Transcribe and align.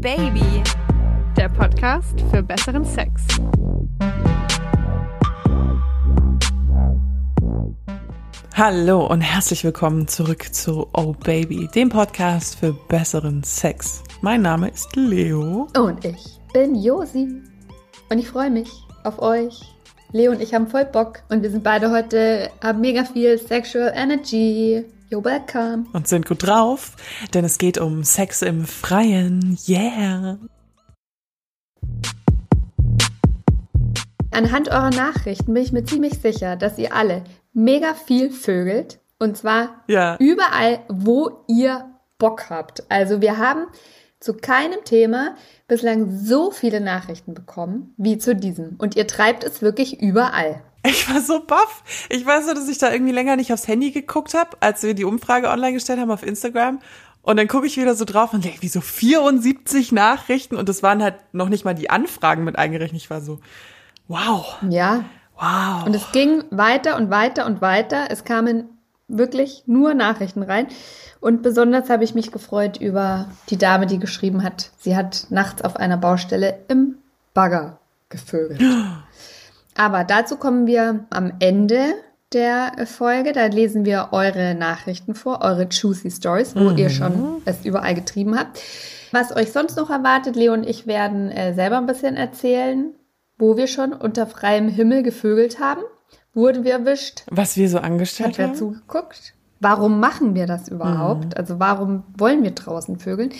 Baby, 0.00 0.62
der 1.36 1.48
Podcast 1.48 2.20
für 2.30 2.40
besseren 2.40 2.84
Sex. 2.84 3.26
Hallo 8.54 9.08
und 9.08 9.22
herzlich 9.22 9.64
willkommen 9.64 10.06
zurück 10.06 10.54
zu 10.54 10.86
Oh 10.92 11.14
Baby, 11.24 11.68
dem 11.74 11.88
Podcast 11.88 12.60
für 12.60 12.74
besseren 12.86 13.42
Sex. 13.42 14.04
Mein 14.20 14.42
Name 14.42 14.68
ist 14.68 14.94
Leo. 14.94 15.66
Und 15.76 16.04
ich 16.04 16.38
bin 16.52 16.76
Josi. 16.76 17.42
Und 18.08 18.18
ich 18.18 18.28
freue 18.28 18.50
mich 18.50 18.70
auf 19.02 19.20
euch. 19.20 19.62
Leo 20.12 20.30
und 20.30 20.40
ich 20.40 20.54
haben 20.54 20.68
voll 20.68 20.84
Bock 20.84 21.24
und 21.28 21.42
wir 21.42 21.50
sind 21.50 21.64
beide 21.64 21.90
heute, 21.90 22.50
haben 22.62 22.80
mega 22.80 23.02
viel 23.02 23.36
Sexual 23.36 23.92
Energy. 23.96 24.84
You're 25.10 25.24
welcome. 25.24 25.86
Und 25.94 26.06
sind 26.06 26.26
gut 26.26 26.46
drauf, 26.46 26.94
denn 27.32 27.44
es 27.44 27.56
geht 27.56 27.78
um 27.78 28.04
Sex 28.04 28.42
im 28.42 28.66
Freien. 28.66 29.58
Yeah. 29.66 30.38
Anhand 34.30 34.68
eurer 34.68 34.90
Nachrichten 34.90 35.54
bin 35.54 35.62
ich 35.62 35.72
mir 35.72 35.84
ziemlich 35.84 36.20
sicher, 36.20 36.56
dass 36.56 36.76
ihr 36.78 36.94
alle 36.94 37.24
mega 37.54 37.94
viel 37.94 38.30
vögelt. 38.30 39.00
Und 39.18 39.36
zwar 39.36 39.82
Ja. 39.88 40.16
überall, 40.18 40.80
wo 40.88 41.44
ihr 41.48 41.86
Bock 42.18 42.50
habt. 42.50 42.84
Also 42.90 43.20
wir 43.22 43.38
haben 43.38 43.66
zu 44.20 44.34
keinem 44.34 44.84
Thema 44.84 45.36
bislang 45.68 46.10
so 46.10 46.50
viele 46.50 46.80
Nachrichten 46.80 47.34
bekommen 47.34 47.94
wie 47.96 48.18
zu 48.18 48.34
diesem. 48.34 48.76
Und 48.78 48.94
ihr 48.96 49.06
treibt 49.06 49.42
es 49.42 49.62
wirklich 49.62 50.00
überall. 50.02 50.62
Ich 50.86 51.12
war 51.12 51.20
so 51.20 51.40
baff. 51.40 51.82
Ich 52.08 52.24
weiß 52.24 52.46
nur, 52.46 52.54
dass 52.54 52.68
ich 52.68 52.78
da 52.78 52.92
irgendwie 52.92 53.12
länger 53.12 53.36
nicht 53.36 53.52
aufs 53.52 53.66
Handy 53.68 53.90
geguckt 53.90 54.34
habe, 54.34 54.56
als 54.60 54.82
wir 54.82 54.94
die 54.94 55.04
Umfrage 55.04 55.48
online 55.50 55.72
gestellt 55.72 56.00
haben 56.00 56.10
auf 56.10 56.22
Instagram. 56.22 56.80
Und 57.22 57.36
dann 57.36 57.48
gucke 57.48 57.66
ich 57.66 57.76
wieder 57.76 57.94
so 57.94 58.04
drauf 58.04 58.32
und 58.32 58.44
denke, 58.44 58.62
wie 58.62 58.68
so 58.68 58.80
74 58.80 59.92
Nachrichten. 59.92 60.56
Und 60.56 60.68
das 60.68 60.82
waren 60.82 61.02
halt 61.02 61.16
noch 61.32 61.48
nicht 61.48 61.64
mal 61.64 61.74
die 61.74 61.90
Anfragen 61.90 62.44
mit 62.44 62.56
eingerechnet. 62.56 63.02
Ich 63.02 63.10
war 63.10 63.20
so, 63.20 63.40
wow, 64.06 64.56
Ja. 64.68 65.04
wow. 65.38 65.84
Und 65.84 65.94
es 65.94 66.10
ging 66.12 66.44
weiter 66.50 66.96
und 66.96 67.10
weiter 67.10 67.44
und 67.46 67.60
weiter. 67.60 68.06
Es 68.10 68.24
kamen 68.24 68.64
wirklich 69.08 69.64
nur 69.66 69.94
Nachrichten 69.94 70.42
rein. 70.42 70.68
Und 71.20 71.42
besonders 71.42 71.90
habe 71.90 72.04
ich 72.04 72.14
mich 72.14 72.30
gefreut 72.30 72.76
über 72.80 73.26
die 73.50 73.58
Dame, 73.58 73.86
die 73.86 73.98
geschrieben 73.98 74.42
hat, 74.44 74.70
sie 74.78 74.96
hat 74.96 75.26
nachts 75.30 75.62
auf 75.62 75.76
einer 75.76 75.96
Baustelle 75.96 76.60
im 76.68 76.94
Bagger 77.34 77.78
gevögelt. 78.08 78.62
Aber 79.78 80.02
dazu 80.02 80.36
kommen 80.36 80.66
wir 80.66 81.06
am 81.10 81.32
Ende 81.38 81.94
der 82.32 82.72
Folge. 82.86 83.32
Da 83.32 83.46
lesen 83.46 83.84
wir 83.84 84.08
eure 84.10 84.54
Nachrichten 84.56 85.14
vor, 85.14 85.40
eure 85.40 85.68
Juicy 85.70 86.10
Stories, 86.10 86.56
wo 86.56 86.70
ihr 86.72 86.90
schon 86.90 87.40
es 87.44 87.64
überall 87.64 87.94
getrieben 87.94 88.36
habt. 88.36 88.60
Was 89.12 89.34
euch 89.34 89.52
sonst 89.52 89.76
noch 89.76 89.88
erwartet, 89.88 90.34
Leo 90.36 90.52
und 90.52 90.66
ich 90.66 90.86
werden 90.86 91.30
äh, 91.30 91.54
selber 91.54 91.78
ein 91.78 91.86
bisschen 91.86 92.16
erzählen, 92.16 92.92
wo 93.38 93.56
wir 93.56 93.68
schon 93.68 93.92
unter 93.92 94.26
freiem 94.26 94.68
Himmel 94.68 95.02
gevögelt 95.04 95.60
haben. 95.60 95.82
Wurden 96.34 96.64
wir 96.64 96.72
erwischt? 96.72 97.22
Was 97.30 97.56
wir 97.56 97.68
so 97.68 97.78
Hat 97.78 97.84
angestellt 97.84 98.36
wer 98.36 98.48
haben. 98.48 98.56
zugeguckt? 98.56 99.34
Warum 99.60 99.98
machen 100.00 100.34
wir 100.34 100.46
das 100.46 100.68
überhaupt? 100.68 101.36
Also 101.36 101.58
warum 101.58 102.02
wollen 102.16 102.42
wir 102.42 102.52
draußen 102.52 102.98
vögeln? 102.98 103.30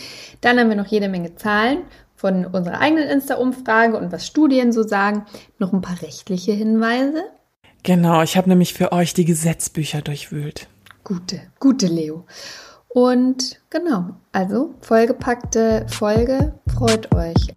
Dann 0.41 0.59
haben 0.59 0.69
wir 0.69 0.77
noch 0.77 0.87
jede 0.87 1.09
Menge 1.09 1.35
Zahlen 1.37 1.83
von 2.19 2.45
unserer 2.47 2.81
eigenen 2.81 3.09
Insta-Umfrage 3.09 3.97
und 3.97 4.11
was 4.11 4.27
Studien 4.27 4.73
so 4.73 4.83
sagen. 4.83 5.25
Noch 5.59 5.73
ein 5.73 5.81
paar 5.81 6.03
rechtliche 6.03 6.53
Hinweise. 6.53 7.23
Genau, 7.85 8.23
ich 8.23 8.37
habe 8.37 8.49
nämlich 8.49 8.75
für 8.75 8.91
euch 8.91 9.15
die 9.15 9.25
Gesetzbücher 9.25 10.03
durchwühlt. 10.03 10.67
Gute, 11.05 11.41
gute 11.61 11.87
Leo. 11.87 12.27
Und 12.89 13.61
genau, 13.71 14.17
also 14.33 14.75
vollgepackte 14.81 15.87
Folge. 15.89 16.59
Freut 16.75 17.15
euch. 17.15 17.55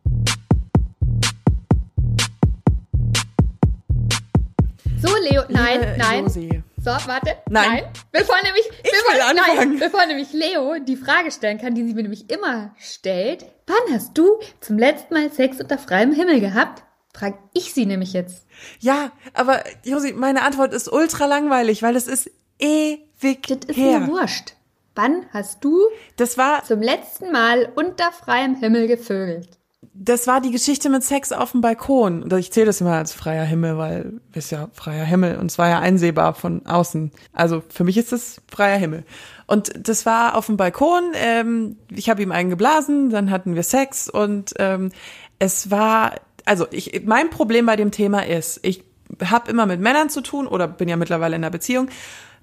So, 4.99 5.09
Leo, 5.27 5.41
nein, 5.49 5.79
Liebe 5.79 5.95
nein. 5.97 6.23
Josi. 6.25 6.63
So, 6.83 6.89
warte. 6.89 7.37
Nein. 7.49 7.83
Bevor 8.11 8.35
nämlich, 8.43 8.65
Ich 8.83 8.91
bevor, 8.91 9.13
will 9.13 9.21
anfangen. 9.21 9.69
Nein, 9.71 9.79
bevor 9.79 10.05
nämlich 10.07 10.33
Leo 10.33 10.79
die 10.79 10.95
Frage 10.97 11.29
stellen 11.31 11.59
kann, 11.59 11.75
die 11.75 11.85
sie 11.85 11.93
mir 11.93 12.01
nämlich 12.01 12.29
immer 12.31 12.73
stellt. 12.79 13.45
Wann 13.67 13.93
hast 13.93 14.17
du 14.17 14.39
zum 14.61 14.79
letzten 14.79 15.13
Mal 15.13 15.31
Sex 15.31 15.59
unter 15.61 15.77
freiem 15.77 16.11
Himmel 16.11 16.39
gehabt? 16.39 16.83
Frag 17.13 17.37
ich 17.53 17.73
sie 17.73 17.85
nämlich 17.85 18.13
jetzt. 18.13 18.47
Ja, 18.79 19.11
aber 19.33 19.63
Josi, 19.83 20.13
meine 20.13 20.41
Antwort 20.41 20.73
ist 20.73 20.91
ultra 20.91 21.25
langweilig, 21.25 21.83
weil 21.83 21.95
es 21.95 22.07
ist 22.07 22.31
ewig 22.57 23.43
Das 23.47 23.57
ist 23.67 23.75
her. 23.77 23.99
mir 23.99 24.07
wurscht. 24.07 24.53
Wann 24.95 25.25
hast 25.33 25.63
du 25.63 25.79
Das 26.17 26.37
war, 26.37 26.63
zum 26.63 26.81
letzten 26.81 27.31
Mal 27.31 27.71
unter 27.75 28.11
freiem 28.11 28.55
Himmel 28.55 28.87
gevögelt? 28.87 29.49
Das 29.93 30.27
war 30.27 30.41
die 30.41 30.51
Geschichte 30.51 30.89
mit 30.89 31.03
Sex 31.03 31.31
auf 31.31 31.51
dem 31.51 31.61
Balkon. 31.61 32.31
Ich 32.37 32.51
zähle 32.51 32.67
das 32.67 32.81
immer 32.81 32.93
als 32.93 33.13
freier 33.13 33.43
Himmel, 33.43 33.77
weil 33.77 34.13
ist 34.33 34.51
ja 34.51 34.69
freier 34.73 35.05
Himmel 35.05 35.37
und 35.37 35.49
es 35.49 35.57
war 35.57 35.69
ja 35.69 35.79
einsehbar 35.79 36.33
von 36.33 36.65
außen. 36.65 37.11
Also 37.33 37.63
für 37.67 37.83
mich 37.83 37.97
ist 37.97 38.13
es 38.13 38.41
freier 38.47 38.77
Himmel. 38.77 39.03
Und 39.47 39.71
das 39.87 40.05
war 40.05 40.35
auf 40.35 40.45
dem 40.45 40.57
Balkon. 40.57 41.11
Ähm, 41.15 41.77
ich 41.91 42.09
habe 42.09 42.21
ihm 42.21 42.31
einen 42.31 42.51
geblasen, 42.51 43.09
dann 43.09 43.31
hatten 43.31 43.55
wir 43.55 43.63
Sex 43.63 44.07
und 44.07 44.53
ähm, 44.59 44.91
es 45.39 45.71
war, 45.71 46.15
also 46.45 46.67
ich, 46.71 47.03
mein 47.05 47.31
Problem 47.31 47.65
bei 47.65 47.75
dem 47.75 47.89
Thema 47.91 48.25
ist, 48.25 48.59
ich 48.61 48.83
habe 49.23 49.49
immer 49.49 49.65
mit 49.65 49.81
Männern 49.81 50.09
zu 50.09 50.21
tun 50.21 50.45
oder 50.45 50.67
bin 50.67 50.89
ja 50.89 50.95
mittlerweile 50.95 51.35
in 51.35 51.43
einer 51.43 51.51
Beziehung. 51.51 51.89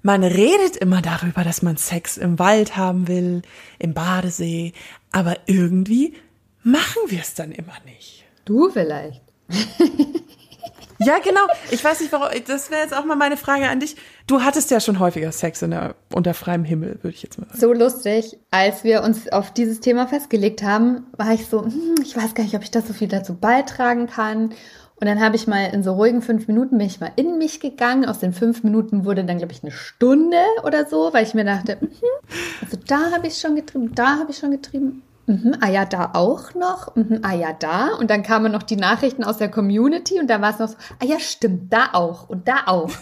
Man 0.01 0.23
redet 0.23 0.77
immer 0.77 1.01
darüber, 1.01 1.43
dass 1.43 1.61
man 1.61 1.77
Sex 1.77 2.17
im 2.17 2.37
Wald 2.37 2.77
haben 2.77 3.07
will, 3.07 3.41
im 3.79 3.93
Badesee, 3.93 4.73
aber 5.11 5.37
irgendwie 5.45 6.13
machen 6.63 7.01
wir 7.07 7.21
es 7.21 7.33
dann 7.33 7.51
immer 7.51 7.75
nicht. 7.85 8.25
Du 8.45 8.69
vielleicht. 8.69 9.21
Ja, 11.01 11.17
genau. 11.19 11.41
Ich 11.71 11.81
weiß 11.83 12.01
nicht, 12.01 12.11
warum. 12.11 12.27
Das 12.45 12.69
wäre 12.69 12.81
jetzt 12.81 12.93
auch 12.93 13.05
mal 13.05 13.15
meine 13.15 13.37
Frage 13.37 13.69
an 13.69 13.79
dich. 13.79 13.95
Du 14.27 14.41
hattest 14.43 14.69
ja 14.69 14.81
schon 14.81 14.99
häufiger 14.99 15.31
Sex 15.31 15.61
in 15.61 15.71
der, 15.71 15.95
unter 16.13 16.33
freiem 16.33 16.65
Himmel, 16.65 16.99
würde 17.01 17.15
ich 17.15 17.23
jetzt 17.23 17.39
mal 17.39 17.47
sagen. 17.47 17.59
So 17.59 17.73
lustig, 17.73 18.37
als 18.51 18.83
wir 18.83 19.03
uns 19.03 19.31
auf 19.31 19.51
dieses 19.53 19.79
Thema 19.79 20.07
festgelegt 20.07 20.61
haben, 20.61 21.07
war 21.15 21.33
ich 21.33 21.47
so, 21.47 21.63
hm, 21.63 21.95
ich 22.03 22.17
weiß 22.17 22.33
gar 22.33 22.43
nicht, 22.43 22.55
ob 22.55 22.63
ich 22.63 22.71
das 22.71 22.85
so 22.85 22.93
viel 22.93 23.07
dazu 23.07 23.33
beitragen 23.33 24.07
kann. 24.07 24.49
Und 25.01 25.07
dann 25.07 25.21
habe 25.21 25.37
ich 25.37 25.47
mal 25.47 25.73
in 25.73 25.83
so 25.83 25.93
ruhigen 25.93 26.21
fünf 26.21 26.49
Minuten 26.49 26.77
bin 26.77 26.87
ich 26.87 26.99
mal 26.99 27.13
in 27.15 27.37
mich 27.37 27.61
gegangen. 27.61 28.03
Aus 28.03 28.19
den 28.19 28.33
fünf 28.33 28.65
Minuten 28.65 29.05
wurde 29.05 29.23
dann, 29.23 29.37
glaube 29.37 29.53
ich, 29.53 29.63
eine 29.63 29.71
Stunde 29.71 30.41
oder 30.65 30.85
so, 30.85 31.13
weil 31.13 31.23
ich 31.23 31.33
mir 31.33 31.45
dachte, 31.45 31.77
mhm, 31.79 31.87
also 32.61 32.77
da 32.85 33.11
habe 33.11 33.27
ich 33.27 33.39
schon 33.39 33.55
getrieben, 33.55 33.95
da 33.95 34.17
habe 34.19 34.31
ich 34.31 34.37
schon 34.37 34.51
getrieben. 34.51 35.03
Mhm, 35.29 35.57
ah 35.61 35.69
ja, 35.69 35.85
da 35.85 36.09
auch 36.13 36.55
noch. 36.55 36.95
Mhm, 36.95 37.19
ah 37.21 37.35
ja, 37.35 37.53
da. 37.53 37.93
Und 37.93 38.09
dann 38.09 38.23
kamen 38.23 38.51
noch 38.51 38.63
die 38.63 38.77
Nachrichten 38.77 39.23
aus 39.23 39.37
der 39.37 39.49
Community 39.49 40.19
und 40.19 40.27
da 40.27 40.41
war 40.41 40.49
es 40.49 40.57
noch 40.57 40.69
so, 40.69 40.75
ah 40.99 41.05
ja, 41.05 41.19
stimmt, 41.19 41.71
da 41.71 41.89
auch 41.93 42.27
und 42.27 42.47
da 42.47 42.63
auch. 42.65 42.89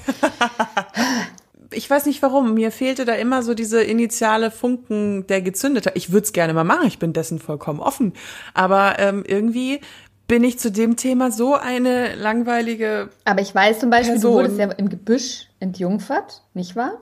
Ich 1.74 1.90
weiß 1.90 2.06
nicht 2.06 2.22
warum. 2.22 2.54
Mir 2.54 2.72
fehlte 2.72 3.04
da 3.04 3.12
immer 3.12 3.44
so 3.44 3.54
diese 3.54 3.84
initiale 3.84 4.52
Funken, 4.52 5.28
der 5.28 5.42
gezündet 5.42 5.86
hat. 5.86 5.98
Ich 5.98 6.14
würde 6.14 6.24
es 6.24 6.32
gerne 6.32 6.54
mal 6.54 6.64
machen. 6.64 6.88
Ich 6.88 6.98
bin 6.98 7.12
dessen 7.12 7.40
vollkommen 7.40 7.82
offen. 7.82 8.14
Aber 8.54 9.00
ähm, 9.00 9.26
irgendwie 9.28 9.82
bin 10.30 10.46
ich 10.46 10.60
zu 10.60 10.72
dem 10.72 10.96
Thema 10.96 11.30
so 11.30 11.56
eine 11.56 12.16
langweilige. 12.16 13.10
Aber 13.26 13.42
ich 13.42 13.54
weiß 13.54 13.80
zum 13.80 13.90
Beispiel, 13.90 14.14
Person. 14.14 14.32
du 14.32 14.38
wurdest 14.38 14.60
ja 14.60 14.72
im 14.72 14.88
Gebüsch 14.88 15.50
entjungfert, 15.60 16.42
nicht 16.54 16.78
wahr? 16.78 17.02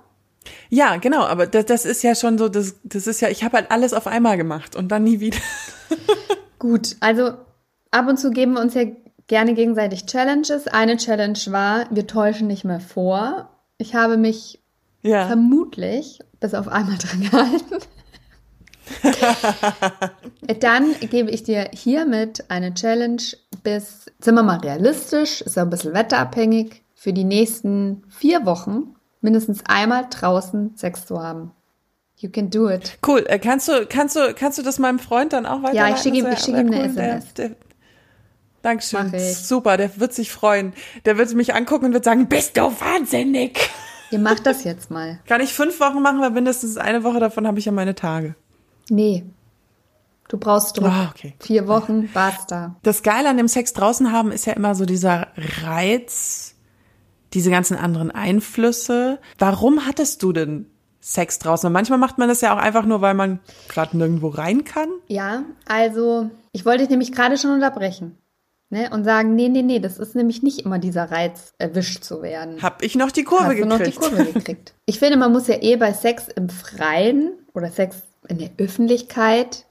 Ja, 0.69 0.97
genau. 0.97 1.23
Aber 1.25 1.47
das, 1.47 1.65
das 1.65 1.85
ist 1.85 2.03
ja 2.03 2.15
schon 2.15 2.37
so. 2.37 2.49
Das, 2.49 2.75
das 2.83 3.07
ist 3.07 3.21
ja. 3.21 3.29
Ich 3.29 3.43
habe 3.43 3.57
halt 3.57 3.71
alles 3.71 3.93
auf 3.93 4.07
einmal 4.07 4.37
gemacht 4.37 4.75
und 4.75 4.89
dann 4.89 5.03
nie 5.03 5.19
wieder. 5.19 5.37
Gut, 6.59 6.95
also 6.99 7.31
ab 7.91 8.07
und 8.07 8.17
zu 8.19 8.31
geben 8.31 8.53
wir 8.53 8.61
uns 8.61 8.73
ja 8.73 8.83
gerne 9.27 9.53
gegenseitig 9.53 10.05
Challenges. 10.05 10.67
Eine 10.67 10.97
Challenge 10.97 11.39
war, 11.47 11.85
wir 11.91 12.07
täuschen 12.07 12.47
nicht 12.47 12.63
mehr 12.65 12.79
vor. 12.79 13.49
Ich 13.77 13.95
habe 13.95 14.17
mich 14.17 14.59
Ja. 15.01 15.27
vermutlich 15.27 16.19
bis 16.39 16.53
auf 16.53 16.67
einmal 16.67 16.97
dran 16.99 17.21
gehalten. 17.21 17.75
Dann 20.59 20.93
gebe 20.99 21.31
ich 21.31 21.43
dir 21.43 21.69
hiermit 21.73 22.45
eine 22.49 22.73
Challenge 22.73 23.21
bis, 23.63 24.05
sind 24.19 24.35
wir 24.35 24.43
mal 24.43 24.59
realistisch, 24.59 25.41
ist 25.41 25.55
ja 25.55 25.63
ein 25.63 25.69
bisschen 25.69 25.93
wetterabhängig, 25.93 26.83
für 26.93 27.13
die 27.13 27.23
nächsten 27.23 28.03
vier 28.09 28.45
Wochen 28.45 28.95
mindestens 29.25 29.59
einmal 29.67 30.07
draußen 30.09 30.77
Sex 30.77 31.05
zu 31.05 31.21
haben. 31.21 31.51
You 32.17 32.29
can 32.29 32.49
do 32.49 32.69
it. 32.69 32.97
Cool. 33.05 33.25
Äh, 33.27 33.39
kannst 33.39 33.67
du, 33.67 33.85
kannst 33.87 34.15
du, 34.15 34.33
kannst 34.33 34.57
du 34.57 34.61
das 34.63 34.79
meinem 34.79 34.99
Freund 34.99 35.33
dann 35.33 35.45
auch 35.45 35.61
weiterleiten? 35.63 35.75
Ja, 35.75 35.89
ich 35.95 36.01
schicke 36.01 36.17
ihm- 36.17 36.27
ich 36.31 36.39
schicke 36.39 36.59
ihm 36.61 36.67
eine 36.67 36.89
Der, 36.93 37.15
SMS. 37.17 37.33
der, 37.33 37.51
Dankeschön. 38.61 39.07
Mach 39.11 39.13
ich. 39.13 39.37
Super, 39.37 39.77
der 39.77 39.99
wird 39.99 40.13
sich 40.13 40.31
freuen. 40.31 40.73
Der 41.03 41.17
wird 41.17 41.33
mich 41.33 41.53
angucken 41.53 41.85
und 41.85 41.93
wird 41.93 42.05
sagen, 42.05 42.27
bist 42.27 42.55
du 42.57 42.61
wahnsinnig? 42.61 43.59
Ihr 44.11 44.19
macht 44.19 44.45
das 44.45 44.63
jetzt 44.63 44.89
mal. 44.89 45.19
Kann 45.27 45.41
ich 45.41 45.53
fünf 45.53 45.79
Wochen 45.79 46.01
machen, 46.01 46.21
weil 46.21 46.31
mindestens 46.31 46.77
eine 46.77 47.03
Woche 47.03 47.19
davon 47.19 47.45
habe 47.45 47.59
ich 47.59 47.65
ja 47.65 47.71
meine 47.71 47.95
Tage. 47.95 48.35
Nee. 48.89 49.23
Du 50.29 50.37
brauchst 50.39 50.77
Druck. 50.77 50.87
Ah, 50.87 51.11
okay. 51.13 51.35
Vier 51.39 51.67
Wochen, 51.67 52.09
basta. 52.11 52.75
Das 52.81 53.03
Geile 53.03 53.29
an 53.29 53.37
dem 53.37 53.47
Sex 53.47 53.73
draußen 53.73 54.11
haben 54.11 54.31
ist 54.31 54.45
ja 54.45 54.53
immer 54.53 54.73
so 54.73 54.85
dieser 54.85 55.27
Reiz, 55.63 56.54
diese 57.35 57.51
ganzen 57.51 57.77
anderen 57.77 58.09
Einflüsse. 58.09 59.19
Warum 59.37 59.85
hattest 59.85 60.23
du 60.23 60.31
denn 60.31 60.65
Sex 61.05 61.37
draußen. 61.37 61.67
Und 61.67 61.73
manchmal 61.73 61.99
macht 61.99 62.17
man 62.17 62.27
das 62.27 62.41
ja 62.41 62.51
auch 62.51 62.57
einfach 62.57 62.83
nur, 62.83 62.99
weil 62.99 63.13
man 63.13 63.39
gerade 63.69 63.95
nirgendwo 63.95 64.29
rein 64.29 64.63
kann. 64.63 64.89
Ja, 65.07 65.43
also 65.67 66.31
ich 66.51 66.65
wollte 66.65 66.79
dich 66.79 66.89
nämlich 66.89 67.11
gerade 67.11 67.37
schon 67.37 67.51
unterbrechen. 67.51 68.17
Ne, 68.71 68.89
und 68.91 69.03
sagen, 69.03 69.35
nee, 69.35 69.47
nee, 69.47 69.61
nee, 69.61 69.79
das 69.79 69.99
ist 69.99 70.15
nämlich 70.15 70.41
nicht 70.41 70.65
immer 70.65 70.79
dieser 70.79 71.11
Reiz, 71.11 71.53
erwischt 71.59 72.03
zu 72.03 72.23
werden. 72.23 72.63
Hab 72.63 72.81
ich 72.81 72.95
noch 72.95 73.11
die 73.11 73.23
Kurve 73.23 73.43
Hast 73.43 73.57
gekriegt. 73.57 73.71
du 73.71 73.77
noch 73.77 73.85
die 73.85 73.91
Kurve 73.91 74.33
gekriegt. 74.33 74.73
Ich 74.87 74.97
finde, 74.97 75.17
man 75.17 75.31
muss 75.31 75.47
ja 75.47 75.61
eh 75.61 75.75
bei 75.75 75.93
Sex 75.93 76.27
im 76.35 76.49
Freien 76.49 77.33
oder 77.53 77.69
Sex 77.69 77.97
in 78.27 78.39
der 78.39 78.49
Öffentlichkeit, 78.57 79.64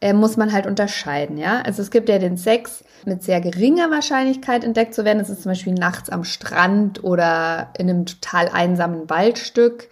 äh, 0.00 0.12
muss 0.12 0.36
man 0.36 0.52
halt 0.52 0.66
unterscheiden, 0.66 1.38
ja. 1.38 1.60
Also 1.62 1.82
es 1.82 1.90
gibt 1.90 2.08
ja 2.08 2.18
den 2.18 2.36
Sex 2.36 2.84
mit 3.04 3.22
sehr 3.22 3.40
geringer 3.40 3.90
Wahrscheinlichkeit 3.90 4.64
entdeckt 4.64 4.94
zu 4.94 5.04
werden. 5.04 5.18
Das 5.18 5.30
ist 5.30 5.42
zum 5.42 5.50
Beispiel 5.50 5.74
nachts 5.74 6.10
am 6.10 6.24
Strand 6.24 7.02
oder 7.02 7.72
in 7.78 7.90
einem 7.90 8.06
total 8.06 8.48
einsamen 8.48 9.10
Waldstück. 9.10 9.88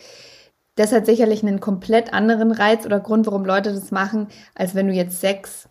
Das 0.76 0.92
hat 0.92 1.06
sicherlich 1.06 1.42
einen 1.42 1.60
komplett 1.60 2.12
anderen 2.12 2.52
Reiz 2.52 2.84
oder 2.86 3.00
Grund, 3.00 3.26
warum 3.26 3.44
Leute 3.44 3.72
das 3.72 3.90
machen, 3.90 4.28
als 4.54 4.74
wenn 4.74 4.86
du 4.86 4.92
jetzt 4.92 5.20
Sex 5.20 5.68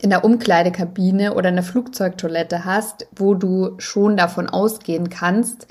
in 0.00 0.10
der 0.10 0.24
Umkleidekabine 0.24 1.34
oder 1.34 1.48
in 1.48 1.54
der 1.54 1.64
Flugzeugtoilette 1.64 2.64
hast, 2.64 3.06
wo 3.16 3.34
du 3.34 3.76
schon 3.78 4.16
davon 4.16 4.48
ausgehen 4.48 5.08
kannst, 5.08 5.68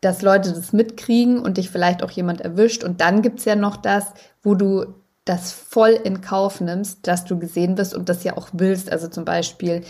dass 0.00 0.22
Leute 0.22 0.52
das 0.52 0.72
mitkriegen 0.72 1.38
und 1.38 1.58
dich 1.58 1.70
vielleicht 1.70 2.02
auch 2.02 2.10
jemand 2.10 2.40
erwischt. 2.40 2.82
Und 2.82 3.00
dann 3.00 3.22
gibt's 3.22 3.44
ja 3.44 3.54
noch 3.54 3.76
das, 3.76 4.12
wo 4.42 4.54
du 4.54 4.86
das 5.24 5.52
voll 5.52 5.90
in 5.90 6.20
Kauf 6.20 6.60
nimmst, 6.60 7.06
dass 7.06 7.24
du 7.24 7.38
gesehen 7.38 7.76
wirst 7.78 7.94
und 7.94 8.08
das 8.08 8.24
ja 8.24 8.36
auch 8.36 8.48
willst. 8.52 8.90
Also 8.90 9.08
zum 9.08 9.24
Beispiel 9.24 9.82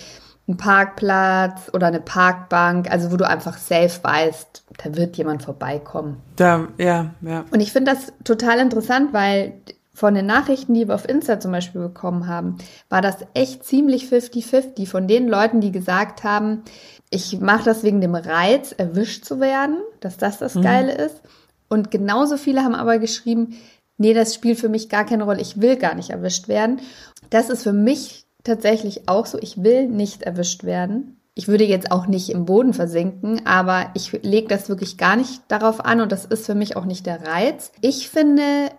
ein 0.49 0.57
Parkplatz 0.57 1.71
oder 1.73 1.87
eine 1.87 2.01
Parkbank, 2.01 2.91
also 2.91 3.13
wo 3.13 3.17
du 3.17 3.27
einfach 3.27 3.57
safe 3.57 4.03
weißt, 4.03 4.65
da 4.83 4.97
wird 4.97 5.17
jemand 5.17 5.43
vorbeikommen. 5.43 6.17
Da, 6.37 6.69
ja, 6.79 7.15
ja. 7.21 7.45
Und 7.51 7.61
ich 7.61 7.73
finde 7.73 7.93
das 7.93 8.13
total 8.25 8.59
interessant, 8.59 9.13
weil 9.13 9.61
von 9.95 10.15
den 10.15 10.27
Nachrichten, 10.27 10.75
die 10.75 10.89
wir 10.89 10.95
auf 10.95 11.09
Insta 11.09 11.41
zum 11.41 11.53
Beispiel 11.53 11.81
bekommen 11.81 12.27
haben, 12.27 12.57
war 12.89 13.03
das 13.03 13.19
echt 13.35 13.65
ziemlich 13.65 14.05
50-50 14.07 14.89
von 14.89 15.07
den 15.07 15.29
Leuten, 15.29 15.61
die 15.61 15.73
gesagt 15.73 16.25
haben, 16.25 16.63
ich 17.11 17.39
mache 17.41 17.65
das 17.65 17.83
wegen 17.83 18.01
dem 18.01 18.15
Reiz, 18.15 18.73
erwischt 18.73 19.25
zu 19.25 19.41
werden, 19.41 19.77
dass 20.01 20.17
das 20.17 20.39
das 20.39 20.55
Mhm. 20.55 20.63
Geile 20.63 20.93
ist. 20.93 21.21
Und 21.69 21.91
genauso 21.91 22.37
viele 22.37 22.63
haben 22.65 22.75
aber 22.75 22.99
geschrieben, 22.99 23.57
nee, 24.01 24.15
das 24.15 24.35
spielt 24.35 24.59
für 24.59 24.71
mich 24.71 24.89
gar 24.89 25.05
keine 25.05 25.25
Rolle, 25.25 25.43
ich 25.43 25.61
will 25.61 25.77
gar 25.77 25.95
nicht 25.95 26.11
erwischt 26.11 26.49
werden. 26.49 26.81
Das 27.29 27.51
ist 27.51 27.63
für 27.63 27.75
mich 27.75 28.25
tatsächlich 28.43 29.09
auch 29.09 29.27
so, 29.27 29.39
ich 29.39 29.63
will 29.63 29.87
nicht 29.87 30.23
erwischt 30.23 30.65
werden. 30.65 31.21
Ich 31.35 31.49
würde 31.49 31.65
jetzt 31.65 31.93
auch 31.93 32.07
nicht 32.07 32.31
im 32.31 32.47
Boden 32.47 32.73
versinken, 32.73 33.47
aber 33.47 33.91
ich 33.95 34.13
lege 34.23 34.49
das 34.49 34.69
wirklich 34.69 34.97
gar 34.97 35.17
nicht 35.17 35.43
darauf 35.49 35.85
an 35.85 36.01
und 36.01 36.11
das 36.11 36.25
ist 36.25 36.47
für 36.47 36.55
mich 36.55 36.77
auch 36.77 36.87
nicht 36.87 37.07
der 37.07 37.27
Reiz. 37.27 37.73
Ich 37.83 38.09
finde 38.09 38.71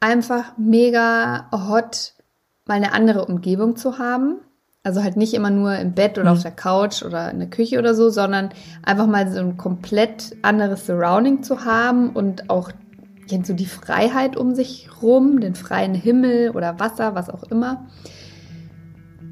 einfach 0.00 0.56
mega 0.56 1.48
hot, 1.50 2.14
mal 2.64 2.74
eine 2.74 2.92
andere 2.92 3.26
Umgebung 3.26 3.76
zu 3.76 3.98
haben. 3.98 4.36
Also 4.84 5.02
halt 5.02 5.16
nicht 5.16 5.34
immer 5.34 5.50
nur 5.50 5.76
im 5.76 5.94
Bett 5.94 6.18
oder 6.18 6.32
auf 6.32 6.42
der 6.42 6.50
Couch 6.50 7.02
oder 7.02 7.30
in 7.30 7.38
der 7.38 7.48
Küche 7.48 7.78
oder 7.78 7.94
so, 7.94 8.10
sondern 8.10 8.50
einfach 8.82 9.06
mal 9.06 9.30
so 9.30 9.40
ein 9.40 9.56
komplett 9.56 10.36
anderes 10.42 10.86
Surrounding 10.86 11.42
zu 11.42 11.64
haben 11.64 12.10
und 12.10 12.50
auch 12.50 12.70
jetzt 13.26 13.46
so 13.46 13.54
die 13.54 13.66
Freiheit 13.66 14.36
um 14.36 14.54
sich 14.54 14.88
rum, 15.02 15.40
den 15.40 15.54
freien 15.54 15.94
Himmel 15.94 16.50
oder 16.50 16.78
Wasser, 16.80 17.14
was 17.14 17.30
auch 17.30 17.44
immer. 17.44 17.86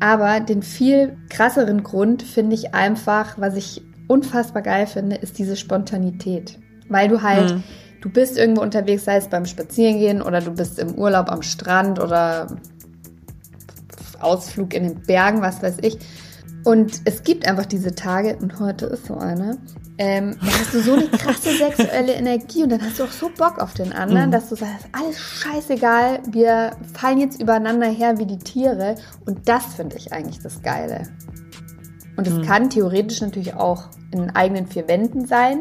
Aber 0.00 0.41
den 0.41 0.62
viel 0.62 1.17
krasseren 1.29 1.83
Grund 1.83 2.23
finde 2.23 2.55
ich 2.55 2.75
einfach, 2.75 3.39
was 3.39 3.55
ich 3.55 3.83
unfassbar 4.09 4.62
geil 4.62 4.87
finde, 4.87 5.17
ist 5.17 5.39
diese 5.39 5.56
Spontanität. 5.56 6.59
Weil 6.89 7.09
du 7.09 7.23
halt, 7.23 7.55
Mhm. 7.55 7.62
du 8.00 8.11
bist 8.11 8.37
irgendwo 8.37 8.62
unterwegs, 8.62 9.05
sei 9.05 9.17
es 9.17 9.29
beim 9.29 9.47
Spazierengehen 9.47 10.21
oder 10.21 10.41
du 10.41 10.50
bist 10.50 10.79
im 10.79 10.94
Urlaub 10.97 11.31
am 11.31 11.43
Strand 11.43 12.00
oder 12.00 12.49
Ausflug 14.21 14.75
in 14.75 14.83
den 14.85 15.03
Bergen, 15.03 15.41
was 15.41 15.62
weiß 15.62 15.79
ich. 15.83 15.99
Und 16.65 17.00
es 17.05 17.23
gibt 17.23 17.47
einfach 17.47 17.67
diese 17.67 17.94
Tage, 17.94 18.37
und 18.41 18.59
heute 18.61 18.87
ist 18.87 19.06
so 19.06 19.17
eine, 19.17 19.59
ähm, 19.99 20.37
da 20.41 20.47
hast 20.47 20.75
du 20.75 20.81
so 20.81 20.94
eine 20.94 21.06
krasse 21.06 21.56
sexuelle 21.56 22.15
Energie 22.15 22.62
und 22.62 22.71
dann 22.71 22.83
hast 22.83 22.99
du 22.99 23.05
auch 23.05 23.11
so 23.11 23.31
Bock 23.37 23.59
auf 23.59 23.75
den 23.75 23.93
anderen, 23.93 24.31
dass 24.31 24.49
du 24.49 24.56
sagst, 24.56 24.87
alles 24.93 25.21
scheißegal, 25.21 26.21
wir 26.31 26.73
fallen 26.94 27.19
jetzt 27.19 27.41
übereinander 27.41 27.87
her 27.87 28.19
wie 28.19 28.27
die 28.27 28.39
Tiere. 28.39 28.97
Und 29.27 29.49
das 29.49 29.65
finde 29.75 29.97
ich 29.97 30.12
eigentlich 30.12 30.41
das 30.41 30.62
Geile. 30.62 31.09
Und 32.17 32.27
es 32.27 32.47
kann 32.47 32.71
theoretisch 32.71 33.21
natürlich 33.21 33.55
auch 33.55 33.85
in 34.12 34.31
eigenen 34.31 34.67
vier 34.67 34.89
Wänden 34.89 35.27
sein, 35.27 35.61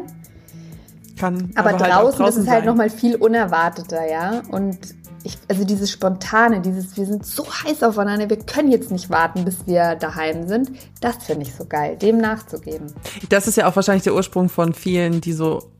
Kann 1.18 1.50
aber, 1.54 1.72
halt 1.72 1.92
auch 1.92 2.14
draußen, 2.14 2.26
ist 2.26 2.36
es 2.36 2.48
halt 2.48 2.64
nochmal 2.64 2.90
viel 2.90 3.16
unerwarteter, 3.16 4.10
ja. 4.10 4.42
Und 4.50 4.78
ich, 5.24 5.38
also 5.48 5.64
dieses 5.64 5.90
Spontane, 5.90 6.60
dieses, 6.60 6.96
wir 6.96 7.06
sind 7.06 7.24
so 7.24 7.46
heiß 7.46 7.82
aufeinander, 7.82 8.28
wir 8.28 8.38
können 8.38 8.70
jetzt 8.70 8.90
nicht 8.90 9.10
warten, 9.10 9.44
bis 9.44 9.66
wir 9.66 9.94
daheim 9.96 10.48
sind, 10.48 10.70
das 11.00 11.24
finde 11.24 11.46
ich 11.46 11.54
so 11.54 11.64
geil, 11.64 11.96
dem 11.96 12.18
nachzugeben. 12.18 12.92
Das 13.28 13.46
ist 13.46 13.56
ja 13.56 13.68
auch 13.68 13.76
wahrscheinlich 13.76 14.04
der 14.04 14.14
Ursprung 14.14 14.48
von 14.48 14.74
vielen, 14.74 15.20
die 15.20 15.32
so 15.32 15.70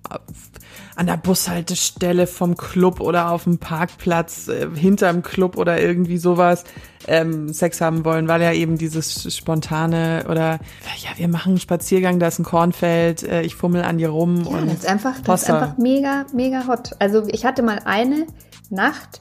an 0.94 1.06
der 1.06 1.16
Bushaltestelle 1.16 2.26
vom 2.26 2.56
Club 2.56 3.00
oder 3.00 3.30
auf 3.30 3.44
dem 3.44 3.58
Parkplatz 3.58 4.48
äh, 4.48 4.68
hinterm 4.74 5.22
Club 5.22 5.56
oder 5.56 5.80
irgendwie 5.80 6.18
sowas 6.18 6.64
ähm, 7.08 7.52
Sex 7.52 7.80
haben 7.80 8.04
wollen, 8.04 8.28
weil 8.28 8.42
ja 8.42 8.52
eben 8.52 8.78
dieses 8.78 9.34
spontane 9.34 10.26
oder 10.28 10.58
ja, 11.02 11.10
wir 11.16 11.28
machen 11.28 11.52
einen 11.52 11.60
Spaziergang, 11.60 12.18
da 12.18 12.28
ist 12.28 12.38
ein 12.38 12.44
Kornfeld, 12.44 13.22
äh, 13.22 13.42
ich 13.42 13.54
fummel 13.54 13.82
an 13.82 13.98
dir 13.98 14.10
rum 14.10 14.44
Ja, 14.44 14.50
und 14.50 14.66
das 14.66 14.80
ist 14.80 14.86
einfach, 14.86 15.18
das 15.20 15.42
ist 15.42 15.50
einfach 15.50 15.78
mega, 15.78 16.26
mega 16.32 16.66
hot. 16.66 16.90
Also 16.98 17.26
ich 17.28 17.44
hatte 17.44 17.62
mal 17.62 17.80
eine 17.84 18.26
Nacht, 18.70 19.20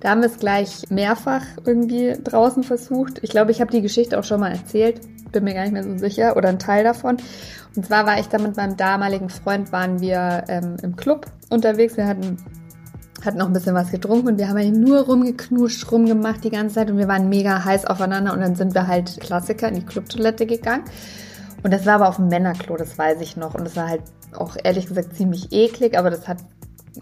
da 0.00 0.10
haben 0.10 0.20
wir 0.20 0.28
es 0.28 0.38
gleich 0.38 0.84
mehrfach 0.90 1.42
irgendwie 1.64 2.16
draußen 2.22 2.62
versucht. 2.62 3.18
Ich 3.22 3.30
glaube, 3.30 3.50
ich 3.50 3.60
habe 3.60 3.70
die 3.70 3.82
Geschichte 3.82 4.18
auch 4.18 4.24
schon 4.24 4.40
mal 4.40 4.52
erzählt, 4.52 5.00
bin 5.32 5.44
mir 5.44 5.54
gar 5.54 5.62
nicht 5.62 5.72
mehr 5.72 5.84
so 5.84 5.96
sicher, 5.98 6.36
oder 6.36 6.48
ein 6.48 6.58
Teil 6.58 6.84
davon. 6.84 7.16
Und 7.76 7.86
zwar 7.86 8.06
war 8.06 8.18
ich 8.18 8.26
da 8.26 8.38
mit 8.38 8.56
meinem 8.56 8.76
damaligen 8.76 9.28
Freund, 9.28 9.72
waren 9.72 10.00
wir 10.00 10.44
ähm, 10.48 10.76
im 10.82 10.96
Club 10.96 11.26
unterwegs. 11.50 11.96
Wir 11.96 12.06
hatten 12.06 12.38
hatten 13.24 13.38
noch 13.38 13.46
ein 13.46 13.52
bisschen 13.52 13.74
was 13.74 13.90
getrunken 13.90 14.28
und 14.28 14.38
wir 14.38 14.48
haben 14.48 14.56
eigentlich 14.56 14.78
nur 14.78 15.00
rumgeknuscht, 15.00 15.90
rumgemacht 15.90 16.44
die 16.44 16.50
ganze 16.50 16.76
Zeit 16.76 16.90
und 16.90 16.98
wir 16.98 17.08
waren 17.08 17.28
mega 17.28 17.64
heiß 17.64 17.84
aufeinander 17.86 18.32
und 18.32 18.40
dann 18.40 18.54
sind 18.54 18.74
wir 18.74 18.86
halt 18.86 19.18
Klassiker 19.20 19.68
in 19.68 19.74
die 19.74 19.84
Clubtoilette 19.84 20.46
gegangen. 20.46 20.84
Und 21.64 21.72
das 21.72 21.84
war 21.84 21.94
aber 21.94 22.08
auf 22.08 22.16
dem 22.16 22.28
Männerklo, 22.28 22.76
das 22.76 22.96
weiß 22.96 23.20
ich 23.20 23.36
noch. 23.36 23.54
Und 23.54 23.64
das 23.64 23.74
war 23.74 23.88
halt 23.88 24.02
auch 24.36 24.56
ehrlich 24.62 24.86
gesagt 24.86 25.16
ziemlich 25.16 25.52
eklig, 25.52 25.98
aber 25.98 26.10
das 26.10 26.28
hat 26.28 26.38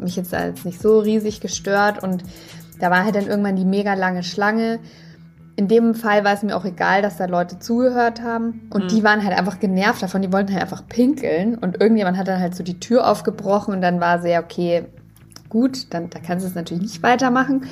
mich 0.01 0.17
jetzt 0.17 0.35
als 0.35 0.65
nicht 0.65 0.81
so 0.81 0.99
riesig 0.99 1.41
gestört. 1.41 2.03
Und 2.03 2.23
da 2.81 2.91
war 2.91 3.05
halt 3.05 3.15
dann 3.15 3.27
irgendwann 3.27 3.57
die 3.57 3.65
mega 3.65 3.95
lange 3.95 4.23
Schlange. 4.23 4.79
In 5.57 5.69
dem 5.69 5.95
Fall 5.95 6.25
war 6.25 6.35
es 6.35 6.43
mir 6.43 6.57
auch 6.57 6.67
egal, 6.67 7.01
dass 7.01 7.17
da 7.17 7.25
Leute 7.25 7.59
zugehört 7.59 8.23
haben. 8.23 8.69
Und 8.71 8.91
die 8.93 9.03
waren 9.03 9.25
halt 9.25 9.37
einfach 9.39 9.59
genervt 9.59 10.03
davon. 10.03 10.23
Die 10.23 10.33
wollten 10.33 10.53
halt 10.53 10.63
einfach 10.63 10.87
pinkeln. 10.87 11.57
Und 11.57 11.81
irgendjemand 11.81 12.19
hat 12.19 12.29
dann 12.29 12.41
halt 12.41 12.55
so 12.55 12.63
die 12.63 12.79
Tür 12.79 13.09
aufgebrochen 13.11 13.75
und 13.75 13.81
dann 13.81 14.01
war 14.01 14.21
sehr, 14.21 14.43
okay, 14.43 14.85
gut, 15.49 15.95
dann 15.95 16.11
da 16.11 16.19
kannst 16.19 16.45
du 16.45 16.49
es 16.49 16.55
natürlich 16.55 16.83
nicht 16.83 17.03
weitermachen. 17.03 17.67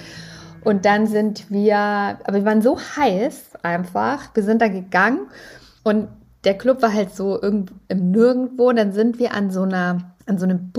Und 0.62 0.87
dann 0.87 1.06
sind 1.06 1.50
wir, 1.50 1.76
aber 1.76 2.34
wir 2.34 2.44
waren 2.46 2.62
so 2.62 2.78
heiß 2.78 3.50
einfach, 3.62 4.34
wir 4.34 4.42
sind 4.42 4.62
da 4.62 4.68
gegangen 4.68 5.28
und 5.82 6.08
der 6.44 6.56
Club 6.56 6.82
war 6.82 6.92
halt 6.92 7.14
so 7.14 7.40
irgend 7.40 7.72
im 7.88 8.10
Nirgendwo. 8.10 8.72
Dann 8.72 8.92
sind 8.92 9.18
wir 9.18 9.34
an 9.34 9.50
so 9.50 9.62
einer, 9.62 10.14
an 10.26 10.38
so 10.38 10.44
einem 10.44 10.70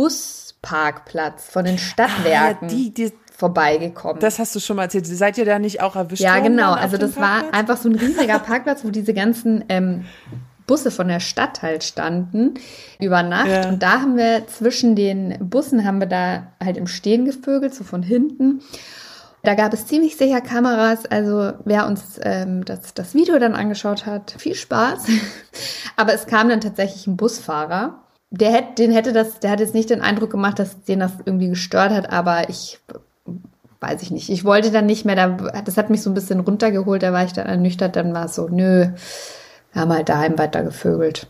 Busparkplatz 0.66 1.50
von 1.50 1.66
den 1.66 1.78
Stadtwerken 1.78 2.68
Ah, 2.68 2.72
die, 2.72 2.94
die, 2.94 3.14
vorbeigekommen. 3.38 4.20
das 4.22 4.40
hast 4.40 4.56
du 4.56 4.60
schon 4.60 4.78
mal 4.78 4.84
erzählt. 4.84 5.06
Seid 5.08 5.38
ihr 5.38 5.46
da 5.46 5.60
nicht 5.60 5.82
auch 5.82 5.96
erwischt 5.96 6.22
ja, 6.22 6.40
genau. 6.40 6.72
Also 6.74 6.98
das 6.98 7.16
war 7.18 7.42
Parkplatz? 7.42 7.54
einfach 7.54 7.78
so 7.78 7.90
ein 7.90 7.96
riesiger 7.96 8.40
Parkplatz, 8.46 8.84
wo 8.86 8.90
diese 8.90 9.14
ganzen 9.14 9.66
ähm, 9.70 10.06
Busse 10.68 10.90
von 10.90 11.08
der 11.08 11.20
Stadt 11.20 11.62
halt 11.62 11.84
standen 11.84 12.56
über 13.00 13.24
Nacht. 13.24 13.48
Ja. 13.48 13.70
Und 13.70 13.84
da 13.84 14.02
haben 14.02 14.18
wir 14.18 14.48
zwischen 14.48 14.96
den 14.96 15.38
Bussen 15.40 15.86
haben 15.86 16.00
wir 16.00 16.08
da 16.08 16.48
halt 16.64 16.78
im 16.78 16.88
Stehen 16.88 17.26
gevögelt, 17.26 17.76
so 17.76 17.84
von 17.84 18.02
hinten. 18.02 18.62
Da 19.44 19.54
gab 19.54 19.74
es 19.74 19.86
ziemlich 19.86 20.18
sicher 20.18 20.42
Kameras, 20.42 21.06
also 21.06 21.54
wer 21.66 21.86
uns 21.86 22.20
ähm, 22.24 22.66
das, 22.66 22.96
das 22.96 23.14
Video 23.14 23.38
dann 23.38 23.54
angeschaut 23.54 24.08
hat, 24.08 24.34
viel 24.40 24.56
Spaß. 24.56 25.06
Aber 25.98 26.14
es 26.14 26.26
kam 26.26 26.50
dann 26.50 26.62
tatsächlich 26.62 27.06
ein 27.06 27.16
Busfahrer. 27.16 28.05
Der 28.32 28.52
hätte, 28.52 28.74
den 28.76 28.92
hätte 28.92 29.14
das, 29.14 29.40
der 29.40 29.52
hat 29.52 29.60
jetzt 29.60 29.74
nicht 29.74 29.90
den 29.90 30.02
Eindruck 30.02 30.32
gemacht, 30.32 30.60
dass 30.60 30.84
den 30.84 31.00
das 31.00 31.14
irgendwie 31.26 31.50
gestört 31.50 31.92
hat, 31.92 32.12
aber 32.12 32.50
ich 32.50 32.80
weiß 33.80 34.02
ich 34.02 34.12
nicht. 34.12 34.30
Ich 34.30 34.44
wollte 34.44 34.72
dann 34.72 34.86
nicht 34.86 35.06
mehr, 35.06 35.16
da, 35.16 35.28
das 35.62 35.78
hat 35.78 35.90
mich 35.90 36.02
so 36.02 36.10
ein 36.10 36.16
bisschen 36.16 36.40
runtergeholt, 36.40 37.04
da 37.04 37.14
war 37.14 37.24
ich 37.24 37.34
dann 37.34 37.46
ernüchtert, 37.46 37.96
dann 37.96 38.14
war 38.14 38.26
es 38.26 38.36
so, 38.36 38.48
nö, 38.48 38.88
wir 39.74 39.82
haben 39.82 39.94
halt 39.94 40.10
daheim 40.10 40.38
weiter 40.38 40.64
gevögelt. 40.64 41.28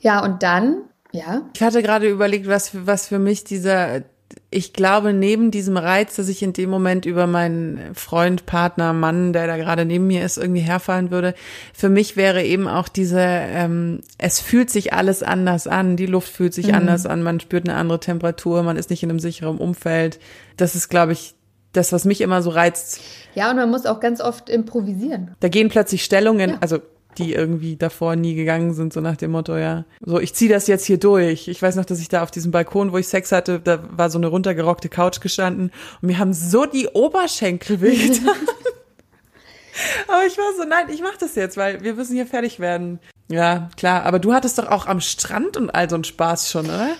Ja, 0.00 0.24
und 0.24 0.42
dann, 0.42 0.82
ja, 1.12 1.42
Ich 1.54 1.62
hatte 1.62 1.82
gerade 1.82 2.08
überlegt, 2.08 2.48
was, 2.48 2.86
was 2.86 3.06
für 3.06 3.18
mich 3.18 3.44
dieser, 3.44 4.02
ich 4.50 4.72
glaube, 4.72 5.12
neben 5.12 5.50
diesem 5.50 5.76
Reiz, 5.76 6.16
dass 6.16 6.28
ich 6.28 6.42
in 6.42 6.52
dem 6.52 6.70
Moment 6.70 7.06
über 7.06 7.26
meinen 7.26 7.94
Freund, 7.94 8.46
Partner, 8.46 8.92
Mann, 8.92 9.32
der 9.32 9.46
da 9.46 9.56
gerade 9.56 9.84
neben 9.84 10.06
mir 10.06 10.24
ist, 10.24 10.38
irgendwie 10.38 10.60
herfallen 10.60 11.10
würde, 11.10 11.34
für 11.72 11.88
mich 11.88 12.16
wäre 12.16 12.42
eben 12.44 12.68
auch 12.68 12.88
diese, 12.88 13.20
ähm, 13.20 14.00
es 14.18 14.40
fühlt 14.40 14.70
sich 14.70 14.92
alles 14.92 15.22
anders 15.22 15.66
an, 15.66 15.96
die 15.96 16.06
Luft 16.06 16.32
fühlt 16.32 16.54
sich 16.54 16.68
mhm. 16.68 16.74
anders 16.74 17.06
an, 17.06 17.22
man 17.22 17.40
spürt 17.40 17.68
eine 17.68 17.76
andere 17.76 18.00
Temperatur, 18.00 18.62
man 18.62 18.76
ist 18.76 18.90
nicht 18.90 19.02
in 19.02 19.10
einem 19.10 19.18
sicheren 19.18 19.58
Umfeld. 19.58 20.20
Das 20.56 20.74
ist, 20.74 20.88
glaube 20.88 21.12
ich, 21.12 21.34
das, 21.72 21.92
was 21.92 22.04
mich 22.04 22.20
immer 22.20 22.42
so 22.42 22.50
reizt. 22.50 23.00
Ja, 23.34 23.50
und 23.50 23.56
man 23.56 23.70
muss 23.70 23.86
auch 23.86 24.00
ganz 24.00 24.20
oft 24.20 24.48
improvisieren. 24.48 25.34
Da 25.40 25.48
gehen 25.48 25.68
plötzlich 25.68 26.04
Stellungen, 26.04 26.50
ja. 26.50 26.56
also 26.60 26.78
die 27.18 27.34
irgendwie 27.34 27.76
davor 27.76 28.16
nie 28.16 28.34
gegangen 28.34 28.74
sind, 28.74 28.92
so 28.92 29.00
nach 29.00 29.16
dem 29.16 29.32
Motto, 29.32 29.56
ja, 29.56 29.84
so 30.04 30.18
ich 30.18 30.34
ziehe 30.34 30.50
das 30.50 30.66
jetzt 30.66 30.84
hier 30.84 30.98
durch. 30.98 31.48
Ich 31.48 31.60
weiß 31.60 31.76
noch, 31.76 31.84
dass 31.84 32.00
ich 32.00 32.08
da 32.08 32.22
auf 32.22 32.30
diesem 32.30 32.50
Balkon, 32.52 32.92
wo 32.92 32.98
ich 32.98 33.08
Sex 33.08 33.32
hatte, 33.32 33.60
da 33.60 33.80
war 33.90 34.10
so 34.10 34.18
eine 34.18 34.28
runtergerockte 34.28 34.88
Couch 34.88 35.20
gestanden 35.20 35.70
und 36.00 36.06
mir 36.08 36.18
haben 36.18 36.32
so 36.32 36.66
die 36.66 36.88
Oberschenkel 36.88 37.80
wehgetan. 37.80 38.28
aber 40.08 40.26
ich 40.26 40.36
war 40.38 40.52
so, 40.56 40.64
nein, 40.64 40.86
ich 40.90 41.02
mach 41.02 41.16
das 41.16 41.34
jetzt, 41.34 41.56
weil 41.56 41.82
wir 41.82 41.94
müssen 41.94 42.14
hier 42.14 42.26
fertig 42.26 42.60
werden. 42.60 42.98
Ja, 43.30 43.70
klar, 43.76 44.04
aber 44.04 44.18
du 44.18 44.32
hattest 44.34 44.58
doch 44.58 44.68
auch 44.68 44.86
am 44.86 45.00
Strand 45.00 45.56
und 45.56 45.70
all 45.74 45.88
so 45.88 45.96
einen 45.96 46.04
Spaß 46.04 46.50
schon, 46.50 46.66
oder? 46.66 46.90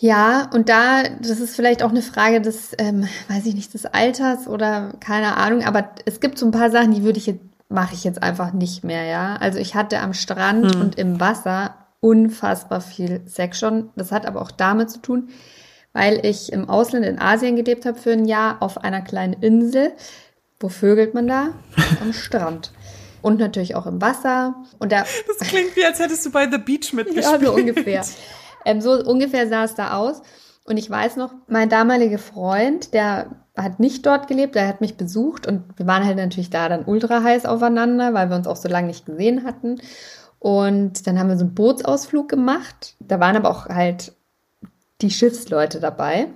Ja, 0.00 0.48
und 0.54 0.68
da, 0.68 1.02
das 1.20 1.40
ist 1.40 1.56
vielleicht 1.56 1.82
auch 1.82 1.90
eine 1.90 2.02
Frage 2.02 2.40
des, 2.40 2.70
ähm, 2.78 3.08
weiß 3.28 3.46
ich 3.46 3.54
nicht, 3.54 3.74
des 3.74 3.84
Alters 3.84 4.46
oder 4.46 4.92
keine 5.00 5.36
Ahnung, 5.36 5.64
aber 5.64 5.90
es 6.04 6.20
gibt 6.20 6.38
so 6.38 6.46
ein 6.46 6.52
paar 6.52 6.70
Sachen, 6.70 6.92
die 6.92 7.02
würde 7.02 7.18
ich 7.18 7.26
jetzt 7.26 7.40
mache 7.68 7.94
ich 7.94 8.04
jetzt 8.04 8.22
einfach 8.22 8.52
nicht 8.52 8.84
mehr, 8.84 9.04
ja. 9.04 9.36
Also 9.36 9.58
ich 9.58 9.74
hatte 9.74 10.00
am 10.00 10.14
Strand 10.14 10.74
hm. 10.74 10.80
und 10.80 10.98
im 10.98 11.20
Wasser 11.20 11.74
unfassbar 12.00 12.80
viel 12.80 13.22
Sex 13.26 13.58
schon. 13.58 13.90
Das 13.96 14.12
hat 14.12 14.26
aber 14.26 14.40
auch 14.40 14.50
damit 14.50 14.90
zu 14.90 15.00
tun, 15.00 15.28
weil 15.92 16.24
ich 16.24 16.52
im 16.52 16.68
Ausland 16.68 17.04
in 17.04 17.18
Asien 17.18 17.56
gelebt 17.56 17.86
habe 17.86 17.98
für 17.98 18.12
ein 18.12 18.24
Jahr 18.24 18.62
auf 18.62 18.78
einer 18.78 19.02
kleinen 19.02 19.34
Insel. 19.34 19.92
Wo 20.60 20.68
vögelt 20.68 21.14
man 21.14 21.28
da? 21.28 21.48
Am 22.00 22.12
Strand. 22.12 22.72
Und 23.20 23.38
natürlich 23.38 23.74
auch 23.74 23.86
im 23.86 24.00
Wasser. 24.00 24.54
Und 24.78 24.92
da, 24.92 25.04
das 25.26 25.48
klingt 25.48 25.76
wie, 25.76 25.84
als 25.84 25.98
hättest 25.98 26.24
du 26.24 26.30
bei 26.30 26.48
The 26.50 26.58
Beach 26.58 26.92
mitgespielt. 26.92 27.42
Ja, 27.42 27.46
so 27.46 27.54
ungefähr. 27.54 28.04
Ähm, 28.64 28.80
so 28.80 28.92
ungefähr 28.92 29.48
sah 29.48 29.64
es 29.64 29.74
da 29.74 29.96
aus. 29.96 30.22
Und 30.64 30.76
ich 30.76 30.88
weiß 30.88 31.16
noch, 31.16 31.32
mein 31.46 31.68
damaliger 31.68 32.18
Freund, 32.18 32.92
der 32.92 33.46
hat 33.62 33.80
nicht 33.80 34.06
dort 34.06 34.28
gelebt, 34.28 34.56
er 34.56 34.68
hat 34.68 34.80
mich 34.80 34.96
besucht 34.96 35.46
und 35.46 35.64
wir 35.76 35.86
waren 35.86 36.04
halt 36.04 36.16
natürlich 36.16 36.50
da 36.50 36.68
dann 36.68 36.84
ultra 36.84 37.22
heiß 37.22 37.46
aufeinander, 37.46 38.14
weil 38.14 38.30
wir 38.30 38.36
uns 38.36 38.46
auch 38.46 38.56
so 38.56 38.68
lange 38.68 38.88
nicht 38.88 39.06
gesehen 39.06 39.44
hatten. 39.44 39.80
Und 40.38 41.06
dann 41.06 41.18
haben 41.18 41.28
wir 41.28 41.36
so 41.36 41.44
einen 41.44 41.54
Bootsausflug 41.54 42.28
gemacht. 42.28 42.94
Da 43.00 43.18
waren 43.20 43.36
aber 43.36 43.50
auch 43.50 43.66
halt 43.66 44.12
die 45.00 45.10
Schiffsleute 45.10 45.80
dabei. 45.80 46.28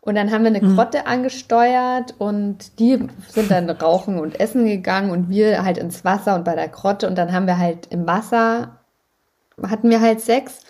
Und 0.00 0.14
dann 0.14 0.30
haben 0.30 0.42
wir 0.44 0.54
eine 0.54 0.62
mhm. 0.62 0.76
Grotte 0.76 0.98
mhm. 0.98 1.06
angesteuert 1.06 2.14
und 2.18 2.78
die 2.78 3.08
sind 3.28 3.50
dann 3.50 3.68
rauchen 3.68 4.18
und 4.18 4.38
essen 4.38 4.64
gegangen 4.64 5.10
und 5.10 5.30
wir 5.30 5.64
halt 5.64 5.78
ins 5.78 6.04
Wasser 6.04 6.36
und 6.36 6.44
bei 6.44 6.54
der 6.54 6.68
Grotte. 6.68 7.08
Und 7.08 7.16
dann 7.16 7.32
haben 7.32 7.46
wir 7.46 7.58
halt 7.58 7.86
im 7.90 8.06
Wasser, 8.06 8.78
hatten 9.62 9.90
wir 9.90 10.00
halt 10.00 10.20
Sex. 10.20 10.60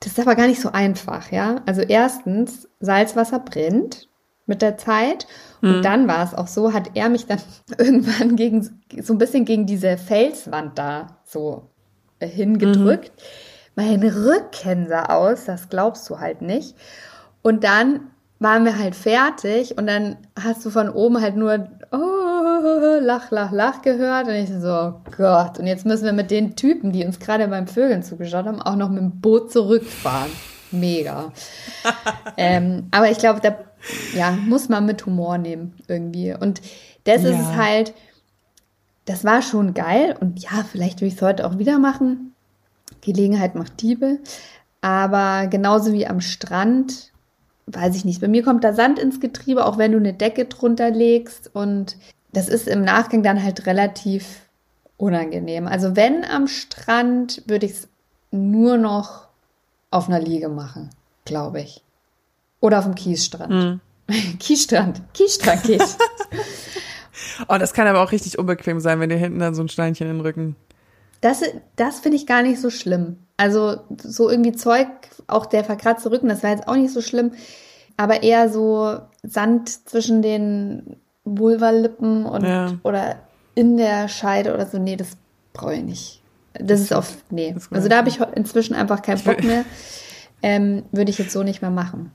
Das 0.00 0.12
ist 0.12 0.20
aber 0.20 0.34
gar 0.34 0.46
nicht 0.46 0.62
so 0.62 0.72
einfach, 0.72 1.30
ja. 1.30 1.56
Also 1.66 1.82
erstens, 1.82 2.68
Salzwasser 2.80 3.40
brennt 3.40 4.08
mit 4.50 4.60
der 4.60 4.76
Zeit. 4.76 5.26
Und 5.62 5.78
mhm. 5.78 5.82
dann 5.82 6.08
war 6.08 6.22
es 6.22 6.34
auch 6.34 6.46
so, 6.46 6.74
hat 6.74 6.90
er 6.94 7.08
mich 7.08 7.26
dann 7.26 7.40
irgendwann 7.78 8.36
gegen, 8.36 8.62
so 9.00 9.14
ein 9.14 9.18
bisschen 9.18 9.46
gegen 9.46 9.64
diese 9.64 9.96
Felswand 9.96 10.78
da 10.78 11.18
so 11.24 11.70
äh, 12.18 12.26
hingedrückt. 12.26 13.12
Mhm. 13.16 13.22
Mein 13.76 14.02
Rücken 14.02 14.88
sah 14.88 15.04
aus, 15.06 15.46
das 15.46 15.70
glaubst 15.70 16.10
du 16.10 16.18
halt 16.18 16.42
nicht. 16.42 16.74
Und 17.40 17.64
dann 17.64 18.10
waren 18.38 18.64
wir 18.64 18.78
halt 18.78 18.96
fertig 18.96 19.78
und 19.78 19.86
dann 19.86 20.16
hast 20.38 20.64
du 20.64 20.70
von 20.70 20.90
oben 20.90 21.20
halt 21.20 21.36
nur 21.36 21.68
oh, 21.92 22.98
lach, 23.00 23.30
lach, 23.30 23.52
lach 23.52 23.82
gehört 23.82 24.26
und 24.26 24.34
ich 24.34 24.50
so, 24.50 24.68
oh 24.68 24.94
Gott, 25.16 25.58
und 25.58 25.66
jetzt 25.66 25.86
müssen 25.86 26.04
wir 26.04 26.12
mit 26.12 26.30
den 26.30 26.56
Typen, 26.56 26.92
die 26.92 27.04
uns 27.04 27.18
gerade 27.18 27.46
beim 27.48 27.66
Vögeln 27.66 28.02
zugeschaut 28.02 28.46
haben, 28.46 28.60
auch 28.60 28.76
noch 28.76 28.88
mit 28.88 29.02
dem 29.02 29.20
Boot 29.20 29.52
zurückfahren. 29.52 30.30
Mega. 30.72 31.32
ähm, 32.36 32.88
aber 32.90 33.10
ich 33.10 33.18
glaube, 33.18 33.40
da 33.40 33.56
ja, 34.14 34.32
muss 34.32 34.68
man 34.68 34.86
mit 34.86 35.04
Humor 35.06 35.38
nehmen 35.38 35.74
irgendwie. 35.88 36.34
Und 36.34 36.60
das 37.04 37.22
ja. 37.22 37.30
ist 37.30 37.40
es 37.40 37.56
halt, 37.56 37.94
das 39.04 39.24
war 39.24 39.42
schon 39.42 39.74
geil 39.74 40.16
und 40.20 40.40
ja, 40.40 40.64
vielleicht 40.70 41.00
würde 41.00 41.08
ich 41.08 41.14
es 41.14 41.22
heute 41.22 41.46
auch 41.46 41.58
wieder 41.58 41.78
machen. 41.78 42.34
Gelegenheit 43.00 43.54
macht 43.54 43.80
Diebe. 43.82 44.18
Aber 44.80 45.46
genauso 45.46 45.92
wie 45.92 46.06
am 46.06 46.20
Strand, 46.20 47.12
weiß 47.66 47.96
ich 47.96 48.04
nicht. 48.04 48.20
Bei 48.20 48.28
mir 48.28 48.42
kommt 48.42 48.64
da 48.64 48.72
Sand 48.72 48.98
ins 48.98 49.20
Getriebe, 49.20 49.66
auch 49.66 49.78
wenn 49.78 49.92
du 49.92 49.98
eine 49.98 50.14
Decke 50.14 50.46
drunter 50.46 50.90
legst. 50.90 51.54
Und 51.54 51.96
das 52.32 52.48
ist 52.48 52.68
im 52.68 52.82
Nachgang 52.82 53.22
dann 53.22 53.42
halt 53.42 53.66
relativ 53.66 54.48
unangenehm. 54.96 55.66
Also 55.66 55.96
wenn 55.96 56.24
am 56.24 56.46
Strand, 56.46 57.42
würde 57.46 57.66
ich 57.66 57.72
es 57.72 57.88
nur 58.30 58.76
noch 58.76 59.28
auf 59.90 60.08
einer 60.08 60.20
Liege 60.20 60.48
machen, 60.48 60.90
glaube 61.24 61.60
ich. 61.60 61.82
Oder 62.60 62.78
auf 62.78 62.84
dem 62.84 62.94
Kiesstrand. 62.94 63.50
Mhm. 63.50 63.80
Kiesstrand. 64.38 65.02
Kiesstrand 65.14 65.62
geht. 65.64 65.82
oh, 67.48 67.56
das 67.58 67.72
kann 67.72 67.86
aber 67.86 68.02
auch 68.02 68.12
richtig 68.12 68.38
unbequem 68.38 68.80
sein, 68.80 69.00
wenn 69.00 69.08
dir 69.08 69.16
hinten 69.16 69.38
dann 69.38 69.54
so 69.54 69.62
ein 69.62 69.68
Steinchen 69.68 70.08
in 70.08 70.16
den 70.16 70.22
Rücken. 70.22 70.56
Das, 71.20 71.42
das 71.76 72.00
finde 72.00 72.16
ich 72.16 72.26
gar 72.26 72.42
nicht 72.42 72.60
so 72.60 72.70
schlimm. 72.70 73.18
Also 73.36 73.78
so 74.02 74.30
irgendwie 74.30 74.52
Zeug, 74.52 74.88
auch 75.26 75.46
der 75.46 75.64
verkratzte 75.64 76.10
Rücken, 76.10 76.28
das 76.28 76.42
war 76.42 76.50
jetzt 76.50 76.68
auch 76.68 76.76
nicht 76.76 76.92
so 76.92 77.00
schlimm. 77.00 77.32
Aber 77.96 78.22
eher 78.22 78.48
so 78.48 78.98
Sand 79.22 79.88
zwischen 79.88 80.22
den 80.22 80.96
Vulvalippen 81.24 82.24
und 82.24 82.44
ja. 82.44 82.72
oder 82.82 83.16
in 83.54 83.76
der 83.76 84.08
Scheide 84.08 84.54
oder 84.54 84.66
so. 84.66 84.78
Nee, 84.78 84.96
das 84.96 85.16
brauche 85.52 85.74
ich 85.74 85.82
nicht. 85.82 86.22
Das, 86.54 86.66
das 86.66 86.80
ist 86.80 86.92
oft, 86.92 87.32
nee. 87.32 87.54
Also 87.70 87.88
da 87.88 87.98
habe 87.98 88.08
ich 88.08 88.20
inzwischen 88.34 88.74
einfach 88.74 89.02
keinen 89.02 89.22
Bock 89.22 89.42
mehr. 89.44 89.64
Ähm, 90.42 90.84
würde 90.90 91.10
ich 91.10 91.18
jetzt 91.18 91.32
so 91.32 91.42
nicht 91.42 91.60
mehr 91.60 91.70
machen. 91.70 92.12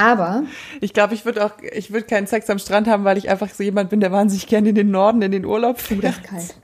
Aber. 0.00 0.44
Ich 0.80 0.94
glaube, 0.94 1.14
ich 1.14 1.24
würde 1.24 1.44
auch, 1.44 1.52
ich 1.72 1.92
würde 1.92 2.06
keinen 2.06 2.26
Sex 2.26 2.48
am 2.48 2.58
Strand 2.58 2.88
haben, 2.88 3.04
weil 3.04 3.18
ich 3.18 3.28
einfach 3.28 3.50
so 3.50 3.62
jemand 3.62 3.90
bin, 3.90 4.00
der 4.00 4.10
wahnsinnig 4.12 4.46
gerne 4.46 4.70
in 4.70 4.74
den 4.74 4.90
Norden, 4.90 5.20
in 5.22 5.32
den 5.32 5.44
Urlaub 5.44 5.78
fährt. 5.78 6.00
Oh, 6.00 6.02
das 6.02 6.16
ist 6.16 6.24
kalt. 6.24 6.54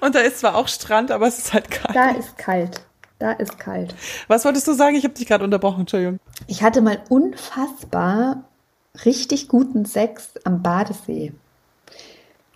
Und 0.00 0.14
da 0.14 0.20
ist 0.20 0.38
zwar 0.38 0.54
auch 0.54 0.68
Strand, 0.68 1.10
aber 1.10 1.26
es 1.26 1.38
ist 1.38 1.52
halt 1.52 1.70
kalt. 1.70 1.96
Da 1.96 2.10
ist 2.10 2.38
kalt. 2.38 2.86
Da 3.18 3.32
ist 3.32 3.58
kalt. 3.58 3.94
Was 4.28 4.44
wolltest 4.44 4.68
du 4.68 4.74
sagen? 4.74 4.94
Ich 4.94 5.04
habe 5.04 5.14
dich 5.14 5.26
gerade 5.26 5.44
unterbrochen, 5.44 5.80
Entschuldigung. 5.80 6.18
Ich 6.46 6.62
hatte 6.62 6.80
mal 6.80 6.98
unfassbar 7.08 8.44
richtig 9.04 9.48
guten 9.48 9.84
Sex 9.84 10.30
am 10.44 10.62
Badesee. 10.62 11.32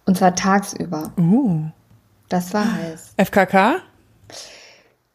Und 0.04 0.16
zwar 0.16 0.34
tagsüber. 0.34 1.12
Uh. 1.18 1.64
Das 2.28 2.54
war 2.54 2.72
heiß. 2.72 3.14
FKK? 3.16 3.80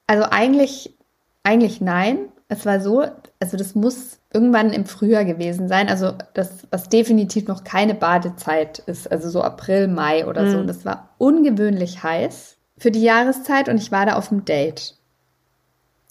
Also 0.08 0.26
eigentlich, 0.30 0.96
eigentlich 1.44 1.80
nein. 1.80 2.18
Es 2.48 2.66
war 2.66 2.80
so, 2.80 3.04
also 3.40 3.58
das 3.58 3.74
muss 3.74 4.20
irgendwann 4.32 4.72
im 4.72 4.86
Frühjahr 4.86 5.26
gewesen 5.26 5.68
sein. 5.68 5.90
Also 5.90 6.14
das, 6.34 6.68
was 6.70 6.90
definitiv 6.90 7.48
noch 7.48 7.64
keine 7.64 7.96
Badezeit 7.96 8.80
ist, 8.80 9.12
also 9.12 9.30
so 9.30 9.42
April, 9.42 9.88
Mai 9.88 10.28
oder 10.28 10.44
mhm. 10.44 10.52
so. 10.52 10.64
Das 10.64 10.86
war 10.86 11.10
ungewöhnlich 11.18 12.04
heiß 12.04 12.58
für 12.78 12.92
die 12.92 13.02
Jahreszeit 13.02 13.70
und 13.70 13.78
ich 13.78 13.92
war 13.92 14.06
da 14.06 14.16
auf 14.16 14.30
dem 14.30 14.46
Date. 14.46 14.96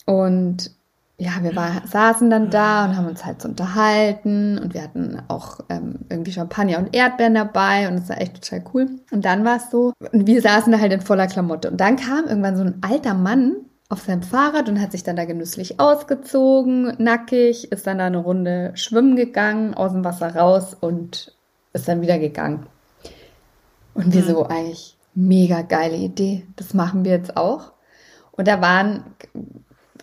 Und 0.06 0.70
ja, 1.16 1.30
wir 1.42 1.54
war, 1.54 1.86
saßen 1.86 2.28
dann 2.28 2.50
da 2.50 2.86
und 2.86 2.96
haben 2.96 3.06
uns 3.06 3.24
halt 3.24 3.40
so 3.40 3.48
unterhalten 3.48 4.58
und 4.58 4.74
wir 4.74 4.82
hatten 4.82 5.22
auch 5.28 5.60
ähm, 5.68 6.00
irgendwie 6.08 6.32
Champagner 6.32 6.78
und 6.78 6.94
Erdbeeren 6.94 7.34
dabei 7.34 7.86
und 7.88 7.94
es 7.94 8.08
war 8.08 8.20
echt 8.20 8.42
total 8.42 8.64
cool. 8.74 8.90
Und 9.12 9.24
dann 9.24 9.44
war 9.44 9.58
es 9.58 9.70
so, 9.70 9.92
und 10.12 10.26
wir 10.26 10.42
saßen 10.42 10.72
da 10.72 10.80
halt 10.80 10.92
in 10.92 11.00
voller 11.00 11.28
Klamotte. 11.28 11.70
Und 11.70 11.80
dann 11.80 11.96
kam 11.96 12.24
irgendwann 12.24 12.56
so 12.56 12.64
ein 12.64 12.82
alter 12.82 13.14
Mann 13.14 13.54
auf 13.88 14.02
seinem 14.02 14.22
Fahrrad 14.22 14.68
und 14.68 14.80
hat 14.80 14.92
sich 14.92 15.02
dann 15.02 15.16
da 15.16 15.24
genüsslich 15.24 15.78
ausgezogen, 15.78 16.94
nackig, 16.98 17.70
ist 17.70 17.86
dann 17.86 17.98
da 17.98 18.06
eine 18.06 18.18
Runde 18.18 18.72
schwimmen 18.74 19.16
gegangen, 19.16 19.74
aus 19.74 19.92
dem 19.92 20.04
Wasser 20.04 20.34
raus 20.34 20.74
und 20.78 21.34
ist 21.72 21.88
dann 21.88 22.00
wieder 22.00 22.18
gegangen. 22.18 22.66
Und 23.94 24.12
wir 24.12 24.22
mhm. 24.22 24.26
so 24.26 24.46
eigentlich 24.46 24.96
mega 25.14 25.62
geile 25.62 25.96
Idee. 25.96 26.46
Das 26.56 26.74
machen 26.74 27.04
wir 27.04 27.12
jetzt 27.12 27.36
auch. 27.36 27.72
Und 28.32 28.48
da 28.48 28.60
waren 28.60 29.04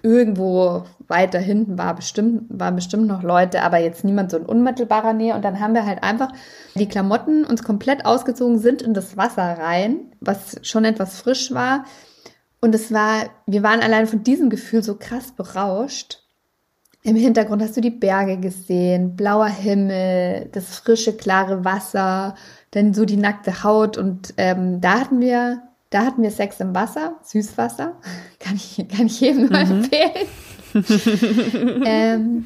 irgendwo 0.04 0.86
weiter 1.08 1.40
hinten 1.40 1.78
war 1.78 1.94
bestimmt, 1.96 2.44
waren 2.50 2.76
bestimmt 2.76 3.06
noch 3.06 3.22
Leute, 3.22 3.62
aber 3.62 3.78
jetzt 3.78 4.04
niemand 4.04 4.32
so 4.32 4.38
in 4.38 4.46
unmittelbarer 4.46 5.14
Nähe. 5.14 5.36
Und 5.36 5.44
dann 5.44 5.60
haben 5.60 5.74
wir 5.74 5.86
halt 5.86 6.04
einfach 6.04 6.32
die 6.76 6.88
Klamotten 6.88 7.44
uns 7.44 7.64
komplett 7.64 8.06
ausgezogen, 8.06 8.58
sind 8.58 8.82
in 8.82 8.94
das 8.94 9.18
Wasser 9.18 9.44
rein, 9.44 10.00
was 10.22 10.56
schon 10.64 10.86
etwas 10.86 11.20
frisch 11.20 11.54
war, 11.54 11.86
und 12.62 12.75
es 12.75 12.91
war, 12.94 13.30
wir 13.48 13.63
waren 13.63 13.82
allein 13.82 14.08
von 14.08 14.24
diesem 14.24 14.50
Gefühl 14.50 14.84
so 14.84 14.96
krass 14.96 15.32
berauscht. 15.32 16.20
Im 17.03 17.15
Hintergrund 17.15 17.63
hast 17.63 17.75
du 17.75 17.82
die 17.82 17.89
Berge 17.89 18.38
gesehen, 18.38 19.15
blauer 19.15 19.48
Himmel, 19.48 20.50
das 20.51 20.75
frische, 20.77 21.18
klare 21.18 21.65
Wasser, 21.65 22.36
dann 22.70 22.94
so 22.94 23.06
die 23.06 23.18
nackte 23.18 23.63
Haut. 23.63 23.98
Und 23.98 24.36
ähm, 24.38 24.80
da 24.82 25.00
hatten 25.00 25.20
wir, 25.20 25.63
da 25.89 26.06
hatten 26.06 26.22
wir 26.22 26.30
Sex 26.30 26.60
im 26.60 26.75
Wasser, 26.75 27.15
Süßwasser. 27.24 28.00
Kann 28.39 28.56
ich, 28.56 28.86
kann 28.96 29.08
ich 29.08 29.20
jedem 29.20 29.48
nur 29.48 29.65
mhm. 29.65 29.84
empfehlen. 29.84 30.27
ähm, 31.86 32.46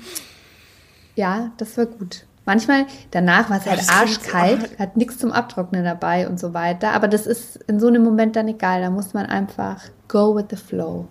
Ja, 1.15 1.51
das 1.57 1.77
war 1.77 1.85
gut. 1.85 2.24
Manchmal, 2.45 2.85
danach 3.11 3.49
war 3.49 3.57
es 3.57 3.65
halt 3.65 3.81
arschkalt, 3.89 4.69
so- 4.71 4.79
hat 4.79 4.97
nichts 4.97 5.17
zum 5.17 5.31
Abtrocknen 5.31 5.83
dabei 5.83 6.27
und 6.27 6.39
so 6.39 6.53
weiter. 6.53 6.91
Aber 6.91 7.07
das 7.07 7.25
ist 7.25 7.57
in 7.67 7.79
so 7.79 7.87
einem 7.87 8.03
Moment 8.03 8.35
dann 8.35 8.47
egal. 8.47 8.81
Da 8.81 8.89
muss 8.91 9.13
man 9.13 9.25
einfach 9.25 9.81
go 10.07 10.35
with 10.35 10.45
the 10.51 10.55
flow. 10.55 11.07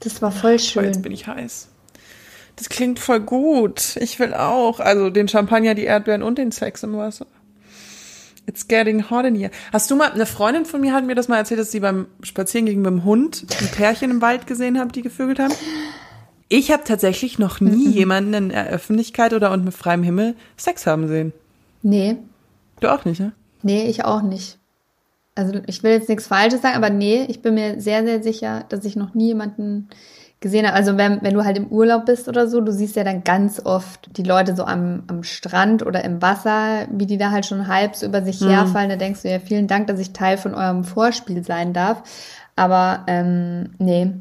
Das 0.00 0.20
war 0.22 0.30
voll 0.30 0.58
Toll, 0.58 0.84
jetzt 0.84 0.94
schön. 0.96 1.02
bin 1.02 1.12
ich 1.12 1.26
heiß. 1.26 1.68
Das 2.56 2.68
klingt 2.68 2.98
voll 2.98 3.20
gut. 3.20 3.96
Ich 3.96 4.18
will 4.18 4.34
auch. 4.34 4.80
Also 4.80 5.10
den 5.10 5.28
Champagner, 5.28 5.74
die 5.74 5.84
Erdbeeren 5.84 6.22
und 6.22 6.38
den 6.38 6.52
Sex 6.52 6.82
im 6.82 6.96
Wasser. 6.96 7.26
It's 8.46 8.66
getting 8.66 9.10
hot 9.10 9.24
in 9.26 9.34
here. 9.34 9.50
Hast 9.72 9.90
du 9.90 9.96
mal, 9.96 10.10
eine 10.10 10.24
Freundin 10.26 10.64
von 10.64 10.80
mir 10.80 10.92
hat 10.94 11.04
mir 11.04 11.14
das 11.14 11.28
mal 11.28 11.36
erzählt, 11.36 11.60
dass 11.60 11.70
sie 11.70 11.80
beim 11.80 12.06
Spazierengehen 12.22 12.80
mit 12.80 12.90
dem 12.90 13.04
Hund 13.04 13.44
ein 13.60 13.68
Pärchen 13.68 14.10
im 14.10 14.22
Wald 14.22 14.46
gesehen 14.46 14.78
haben, 14.78 14.90
die 14.90 15.02
gevögelt 15.02 15.38
haben. 15.38 15.52
Ich 16.48 16.70
habe 16.70 16.84
tatsächlich 16.84 17.38
noch 17.38 17.60
nie 17.60 17.90
jemanden 17.90 18.34
in 18.34 18.48
der 18.48 18.68
Öffentlichkeit 18.68 19.32
oder 19.34 19.54
mit 19.56 19.74
freiem 19.74 20.02
Himmel 20.02 20.34
Sex 20.56 20.86
haben 20.86 21.08
sehen. 21.08 21.32
Nee, 21.82 22.16
Du 22.80 22.88
auch 22.88 23.04
nicht, 23.04 23.20
ne? 23.20 23.32
nee, 23.62 23.86
ich 23.86 24.04
auch 24.04 24.22
nicht. 24.22 24.58
Also 25.34 25.54
ich 25.66 25.82
will 25.82 25.92
jetzt 25.92 26.08
nichts 26.08 26.26
Falsches 26.26 26.62
sagen, 26.62 26.76
aber 26.76 26.90
nee, 26.90 27.24
ich 27.28 27.42
bin 27.42 27.54
mir 27.54 27.80
sehr, 27.80 28.04
sehr 28.04 28.22
sicher, 28.22 28.64
dass 28.68 28.84
ich 28.84 28.96
noch 28.96 29.14
nie 29.14 29.28
jemanden 29.28 29.88
gesehen 30.40 30.66
habe. 30.66 30.76
Also 30.76 30.96
wenn, 30.96 31.22
wenn 31.22 31.34
du 31.34 31.44
halt 31.44 31.56
im 31.56 31.68
Urlaub 31.68 32.06
bist 32.06 32.28
oder 32.28 32.48
so, 32.48 32.60
du 32.60 32.72
siehst 32.72 32.96
ja 32.96 33.04
dann 33.04 33.24
ganz 33.24 33.60
oft 33.64 34.16
die 34.16 34.22
Leute 34.22 34.54
so 34.56 34.64
am, 34.64 35.04
am 35.08 35.22
Strand 35.22 35.84
oder 35.84 36.04
im 36.04 36.22
Wasser, 36.22 36.86
wie 36.92 37.06
die 37.06 37.18
da 37.18 37.30
halt 37.30 37.46
schon 37.46 37.68
halb 37.68 37.94
so 37.94 38.06
über 38.06 38.22
sich 38.22 38.40
herfallen. 38.40 38.90
Da 38.90 38.96
denkst 38.96 39.22
du 39.22 39.30
ja, 39.30 39.38
vielen 39.38 39.66
Dank, 39.66 39.86
dass 39.88 40.00
ich 40.00 40.12
Teil 40.12 40.38
von 40.38 40.54
eurem 40.54 40.84
Vorspiel 40.84 41.44
sein 41.44 41.72
darf. 41.72 42.02
Aber 42.56 43.04
ähm, 43.06 43.70
nee, 43.78 44.12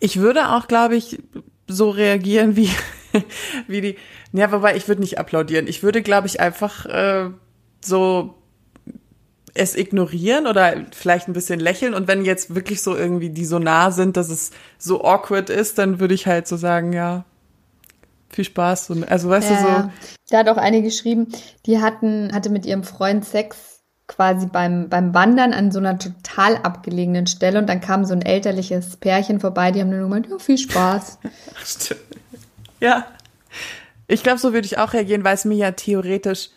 Ich 0.00 0.18
würde 0.18 0.50
auch, 0.50 0.68
glaube 0.68 0.96
ich, 0.96 1.18
so 1.66 1.90
reagieren 1.90 2.56
wie, 2.56 2.70
wie 3.66 3.80
die. 3.80 3.96
Ja, 4.32 4.50
wobei 4.52 4.76
ich 4.76 4.88
würde 4.88 5.00
nicht 5.00 5.18
applaudieren. 5.18 5.66
Ich 5.66 5.82
würde, 5.82 6.02
glaube 6.02 6.26
ich, 6.26 6.40
einfach 6.40 6.86
äh, 6.86 7.30
so 7.84 8.34
es 9.54 9.76
ignorieren 9.76 10.46
oder 10.46 10.86
vielleicht 10.92 11.28
ein 11.28 11.34
bisschen 11.34 11.60
lächeln. 11.60 11.94
Und 11.94 12.08
wenn 12.08 12.24
jetzt 12.24 12.54
wirklich 12.54 12.82
so 12.82 12.96
irgendwie 12.96 13.30
die 13.30 13.44
so 13.44 13.58
nah 13.58 13.90
sind, 13.90 14.16
dass 14.16 14.30
es 14.30 14.50
so 14.78 15.04
awkward 15.04 15.50
ist, 15.50 15.78
dann 15.78 16.00
würde 16.00 16.14
ich 16.14 16.26
halt 16.26 16.46
so 16.48 16.56
sagen, 16.56 16.92
ja, 16.92 17.24
viel 18.30 18.44
Spaß. 18.44 18.90
Und, 18.90 19.04
also 19.04 19.28
weißt 19.28 19.50
du 19.50 19.54
so. 19.54 19.68
Ja, 19.68 19.92
Da 20.30 20.38
hat 20.38 20.48
auch 20.48 20.56
eine 20.56 20.82
geschrieben, 20.82 21.28
die 21.66 21.80
hatten, 21.80 22.32
hatte 22.32 22.48
mit 22.48 22.64
ihrem 22.64 22.82
Freund 22.82 23.24
Sex 23.24 23.71
quasi 24.14 24.46
beim, 24.46 24.88
beim 24.88 25.14
Wandern 25.14 25.52
an 25.52 25.72
so 25.72 25.78
einer 25.78 25.98
total 25.98 26.56
abgelegenen 26.56 27.26
Stelle 27.26 27.58
und 27.58 27.68
dann 27.68 27.80
kam 27.80 28.04
so 28.04 28.14
ein 28.14 28.22
elterliches 28.22 28.96
Pärchen 28.96 29.40
vorbei, 29.40 29.72
die 29.72 29.80
haben 29.80 29.90
nur 29.90 30.00
gemeint, 30.00 30.28
ja, 30.28 30.38
viel 30.38 30.58
Spaß. 30.58 31.18
Ja. 32.80 33.06
Ich 34.08 34.24
glaube, 34.24 34.40
so 34.40 34.52
würde 34.52 34.66
ich 34.66 34.76
auch 34.76 34.92
reagieren, 34.92 35.22
weil 35.22 35.36
es 35.36 35.44
mir 35.44 35.54
ja 35.54 35.70
theoretisch 35.70 36.50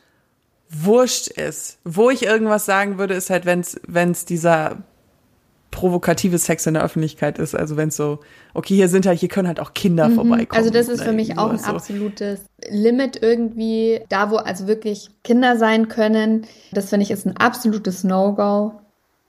wurscht 0.69 1.27
ist. 1.27 1.77
Wo 1.83 2.09
ich 2.09 2.23
irgendwas 2.23 2.65
sagen 2.65 2.97
würde, 2.97 3.13
ist 3.13 3.29
halt, 3.29 3.45
wenn 3.45 4.11
es 4.11 4.25
dieser 4.25 4.79
provokative 5.75 6.37
Sex 6.37 6.65
in 6.65 6.73
der 6.75 6.83
Öffentlichkeit 6.83 7.37
ist. 7.37 7.53
Also 7.53 7.75
wenn 7.75 7.89
es 7.89 7.97
so, 7.97 8.19
okay, 8.53 8.75
hier 8.75 8.87
sind 8.87 9.05
halt, 9.05 9.19
hier 9.19 9.27
können 9.27 9.47
halt 9.49 9.59
auch 9.59 9.73
Kinder 9.73 10.09
vorbeikommen. 10.09 10.57
Also 10.57 10.69
das 10.69 10.87
ist 10.87 10.99
Ne, 10.99 11.05
für 11.05 11.11
mich 11.11 11.29
irgendwie 11.31 11.39
auch 11.41 11.49
ein 11.51 11.57
so. 11.57 11.65
absolutes 11.65 12.39
Limit 12.69 13.21
irgendwie, 13.21 13.99
da 14.07 14.31
wo 14.31 14.37
also 14.37 14.67
wirklich 14.67 15.09
Kinder 15.23 15.57
sein 15.57 15.89
können, 15.89 16.45
das 16.71 16.89
finde 16.89 17.03
ich 17.03 17.11
ist 17.11 17.25
ein 17.27 17.35
absolutes 17.37 18.03
No-Go. 18.05 18.71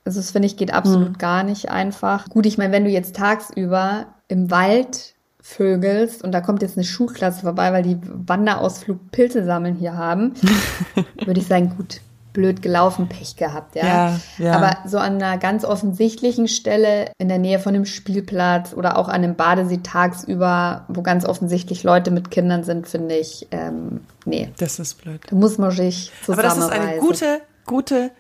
Also 0.05 0.21
das 0.21 0.31
finde 0.31 0.47
ich 0.47 0.57
geht 0.57 0.73
absolut 0.73 1.09
Hm. 1.09 1.19
gar 1.19 1.43
nicht 1.43 1.69
einfach. 1.69 2.29
Gut, 2.31 2.47
ich 2.47 2.59
meine, 2.59 2.73
wenn 2.73 2.85
du 2.85 2.91
jetzt 2.91 3.17
tagsüber 3.17 4.07
im 4.29 4.51
Wald 4.53 5.15
vögelst 5.43 6.23
und 6.25 6.31
da 6.33 6.41
kommt 6.41 6.63
jetzt 6.63 6.77
eine 6.77 6.85
Schulklasse 6.85 7.43
vorbei, 7.43 7.73
weil 7.73 7.83
die 7.83 7.99
Wanderausflug 8.03 9.11
Pilze 9.11 9.45
sammeln 9.45 9.75
hier 9.75 9.95
haben, 9.97 10.35
würde 11.25 11.41
ich 11.41 11.47
sagen, 11.49 11.75
gut, 11.77 12.01
blöd 12.37 12.61
gelaufen, 12.61 13.09
Pech 13.09 13.37
gehabt, 13.37 13.75
ja. 13.75 13.85
Ja, 13.87 14.21
ja. 14.39 14.53
Aber 14.53 14.77
so 14.87 14.99
an 14.99 15.15
einer 15.15 15.39
ganz 15.39 15.65
offensichtlichen 15.65 16.47
Stelle 16.47 17.11
in 17.19 17.29
der 17.29 17.39
Nähe 17.39 17.59
von 17.59 17.75
einem 17.75 17.87
Spielplatz 17.87 18.75
oder 18.75 18.99
auch 18.99 19.09
an 19.09 19.17
einem 19.25 19.35
Badesee 19.35 19.81
tagsüber, 19.83 20.85
wo 20.89 21.01
ganz 21.01 21.25
offensichtlich 21.25 21.83
Leute 21.83 22.11
mit 22.11 22.31
Kindern 22.31 22.63
sind, 22.63 22.87
finde 22.87 23.17
ich, 23.17 23.49
ähm, 23.51 24.03
nee, 24.27 24.51
Das 24.59 24.79
ist 24.79 25.03
blöd. 25.03 25.21
da 25.29 25.35
muss 25.35 25.57
man 25.59 25.71
sich 25.71 26.13
Aber 26.29 26.43
das 26.43 26.59
ist 26.59 26.65
eine 26.71 26.99
zusammenreißen. 26.99 27.01
gute, 27.01 27.41
gute 27.65 28.11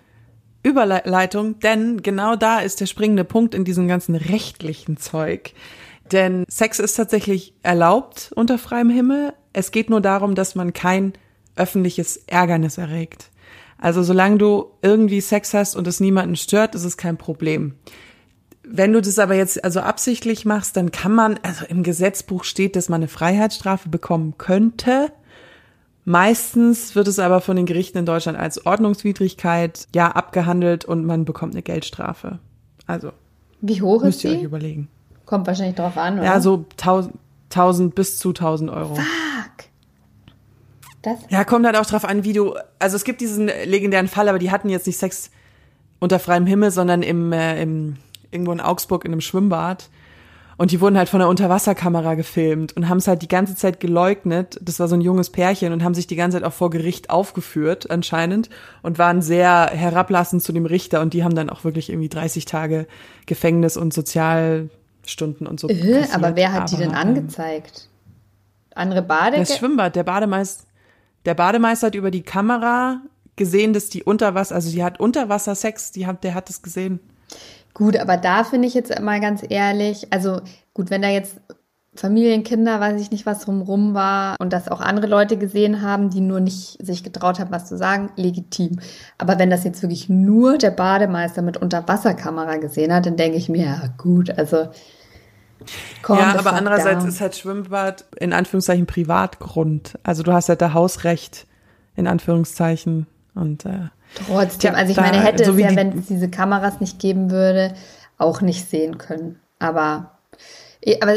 Überleitung, 0.63 1.61
denn 1.61 2.03
genau 2.03 2.35
da 2.35 2.59
ist 2.61 2.81
der 2.81 2.87
springende 2.87 3.25
Punkt 3.25 3.55
in 3.55 3.65
diesem 3.65 3.87
ganzen 3.87 4.15
rechtlichen 4.17 4.97
Zeug. 4.97 5.53
Denn 6.13 6.45
Sex 6.49 6.79
ist 6.79 6.95
tatsächlich 6.95 7.55
erlaubt 7.63 8.33
unter 8.35 8.59
freiem 8.59 8.91
Himmel. 8.91 9.33
Es 9.53 9.71
geht 9.71 9.91
nur 9.91 10.01
darum, 10.01 10.35
dass 10.35 10.55
man 10.55 10.73
kein 10.73 11.13
öffentliches 11.57 12.17
Ärgernis 12.27 12.79
erregt. 12.79 13.31
Also 13.79 14.03
solange 14.03 14.39
du 14.39 14.67
irgendwie 14.83 15.21
Sex 15.21 15.53
hast 15.55 15.77
und 15.77 15.87
es 15.87 16.01
niemanden 16.01 16.37
stört, 16.37 16.75
ist 16.75 16.85
es 16.85 16.97
kein 16.97 17.17
Problem. 17.17 17.75
Wenn 18.69 18.93
du 18.93 19.01
das 19.01 19.19
aber 19.19 19.35
jetzt 19.35 19.63
also 19.63 19.81
absichtlich 19.81 20.45
machst, 20.45 20.77
dann 20.77 20.91
kann 20.91 21.13
man, 21.15 21.39
also 21.43 21.65
im 21.67 21.83
Gesetzbuch 21.83 22.43
steht, 22.45 22.75
dass 22.75 22.89
man 22.89 23.01
eine 23.01 23.09
Freiheitsstrafe 23.09 23.89
bekommen 23.89 24.35
könnte. 24.39 25.13
Meistens 26.05 26.95
wird 26.95 27.09
es 27.09 27.19
aber 27.19 27.41
von 27.41 27.57
den 27.57 27.67
Gerichten 27.67 27.99
in 27.99 28.07
Deutschland 28.07 28.39
als 28.39 28.65
Ordnungswidrigkeit 28.65 29.87
ja 29.95 30.11
abgehandelt 30.11 30.85
und 30.85 31.05
man 31.05 31.25
bekommt 31.25 31.55
eine 31.55 31.63
Geldstrafe. 31.63 32.39
Also 32.87 33.13
Wie 33.61 33.83
hoch 33.83 34.03
ist 34.03 34.05
müsst 34.05 34.25
ihr 34.25 34.31
euch 34.31 34.39
die? 34.39 34.45
überlegen. 34.45 34.89
Kommt 35.27 35.47
wahrscheinlich 35.47 35.77
drauf 35.77 35.97
an, 35.97 36.15
oder? 36.19 36.25
Ja, 36.25 36.41
so 36.41 36.65
1000, 36.73 37.15
1000 37.51 37.95
bis 37.95 38.19
zu 38.19 38.31
1000 38.31 38.71
Euro. 38.71 38.95
Fuck. 38.95 39.67
Das? 41.07 41.21
Ja, 41.29 41.45
kommt 41.45 41.65
halt 41.65 41.77
auch 41.77 41.87
drauf 41.87 42.05
an, 42.05 42.25
wie 42.25 42.33
du. 42.33 42.57
Also 42.81 42.97
es 42.97 43.05
gibt 43.05 43.21
diesen 43.21 43.47
legendären 43.47 44.09
Fall, 44.09 44.29
aber 44.29 44.41
die 44.41 44.51
hatten 44.51 44.69
jetzt 44.69 44.89
nicht 44.89 44.99
Sex 44.99 45.31
unter 46.01 46.19
freiem 46.19 46.47
Himmel, 46.47 46.73
sondern 46.73 47.05
im, 47.05 47.33
äh, 47.33 47.63
im 47.63 47.97
irgendwo 48.33 48.51
in 48.51 48.61
Augsburg 48.61 49.05
in 49.05 49.13
einem 49.13 49.21
Schwimmbad. 49.21 49.89
Und 50.57 50.73
die 50.73 50.81
wurden 50.81 50.99
halt 50.99 51.09
von 51.09 51.21
der 51.21 51.29
Unterwasserkamera 51.29 52.15
gefilmt 52.15 52.77
und 52.77 52.89
haben 52.89 52.99
es 52.99 53.07
halt 53.07 53.23
die 53.23 53.29
ganze 53.29 53.55
Zeit 53.55 53.79
geleugnet. 53.79 54.59
Das 54.61 54.81
war 54.81 54.89
so 54.89 54.97
ein 54.97 55.01
junges 55.01 55.31
Pärchen 55.31 55.73
und 55.73 55.85
haben 55.85 55.95
sich 55.95 56.09
die 56.09 56.17
ganze 56.17 56.39
Zeit 56.39 56.45
auch 56.45 56.53
vor 56.53 56.71
Gericht 56.71 57.11
aufgeführt, 57.11 57.89
anscheinend, 57.89 58.51
und 58.83 58.99
waren 58.99 59.23
sehr 59.23 59.71
herablassend 59.73 60.43
zu 60.43 60.53
dem 60.53 60.67
Richter 60.67 61.03
und 61.03 61.15
die 61.15 61.23
haben 61.23 61.37
dann 61.37 61.51
auch 61.51 61.63
wirklich 61.63 61.89
irgendwie 61.91 62.09
30 62.09 62.47
Tage 62.47 62.89
Gefängnis 63.27 63.77
und 63.77 63.95
Sozialstunden 63.95 65.47
und 65.47 65.61
so. 65.61 65.69
Äh, 65.69 66.07
aber 66.13 66.35
wer 66.35 66.53
hat 66.53 66.73
die 66.73 66.77
denn 66.77 66.95
Aber, 66.95 67.03
ähm, 67.03 67.09
angezeigt? 67.09 67.91
Andere 68.75 69.03
Bade? 69.03 69.37
Das 69.37 69.57
Schwimmbad, 69.57 69.95
der 69.95 70.05
Bademeister, 70.05 70.65
der 71.27 71.35
Bademeister 71.35 71.89
hat 71.89 71.95
über 71.95 72.11
die 72.11 72.23
Kamera 72.23 73.03
gesehen, 73.37 73.73
dass 73.73 73.91
die 73.91 74.03
Unterwasser, 74.03 74.55
also 74.55 74.71
die 74.71 74.83
hat 74.83 74.99
Unterwassersex, 74.99 75.93
die 75.93 76.07
hat, 76.07 76.25
der 76.25 76.35
hat 76.35 76.49
es 76.49 76.63
gesehen. 76.63 77.01
Gut, 77.75 77.99
aber 77.99 78.17
da 78.17 78.45
finde 78.45 78.69
ich 78.69 78.75
jetzt 78.75 78.99
mal 79.03 79.21
ganz 79.21 79.43
ehrlich, 79.47 80.07
also 80.11 80.41
gut, 80.73 80.89
wenn 80.89 81.03
da 81.03 81.09
jetzt 81.09 81.37
Familienkinder, 81.97 82.81
weiß 82.81 83.01
ich 83.01 83.11
nicht, 83.11 83.27
was 83.27 83.41
drumrum 83.41 83.95
war 83.95 84.37
und 84.39 84.53
das 84.53 84.69
auch 84.69 84.81
andere 84.81 85.07
Leute 85.07 85.37
gesehen 85.37 85.83
haben, 85.83 86.11
die 86.11 86.21
nur 86.21 86.41
nicht 86.41 86.79
sich 86.85 87.03
getraut 87.03 87.39
haben, 87.39 87.51
was 87.51 87.67
zu 87.67 87.77
sagen, 87.77 88.11
legitim. 88.17 88.79
Aber 89.19 89.39
wenn 89.39 89.51
das 89.51 89.65
jetzt 89.65 89.83
wirklich 89.83 90.09
nur 90.09 90.59
der 90.59 90.71
Bademeister 90.71 91.43
mit 91.43 91.57
Unterwasserkamera 91.57 92.57
gesehen 92.57 92.93
hat, 92.93 93.07
dann 93.07 93.17
denke 93.17 93.39
ich 93.39 93.49
mir, 93.49 93.65
ja 93.65 93.83
gut, 93.99 94.31
also 94.39 94.69
calm 96.03 96.19
ja, 96.19 96.39
aber 96.39 96.53
andererseits 96.53 97.01
down. 97.01 97.09
ist 97.09 97.21
halt 97.21 97.37
Schwimmbad 97.37 98.05
in 98.19 98.33
Anführungszeichen 98.33 98.87
Privatgrund. 98.87 99.99
Also 100.03 100.23
du 100.23 100.33
hast 100.33 100.49
halt 100.49 100.61
da 100.63 100.73
Hausrecht 100.75 101.47
in 101.97 102.07
Anführungszeichen 102.07 103.07
und 103.35 103.65
äh, 103.67 103.89
Trotzdem, 104.27 104.75
also 104.75 104.91
ich 104.91 104.97
da- 104.97 105.03
meine, 105.03 105.21
hätte 105.23 105.45
so 105.45 105.53
es 105.53 105.59
ja, 105.59 105.69
die- 105.69 105.77
wenn 105.77 105.99
es 105.99 106.07
diese 106.07 106.29
Kameras 106.31 106.81
nicht 106.81 106.99
geben 106.99 107.31
würde, 107.31 107.75
auch 108.19 108.41
nicht 108.41 108.69
sehen 108.71 108.99
können. 108.99 109.41
Aber, 109.59 110.13
eh, 110.81 111.01
aber 111.01 111.15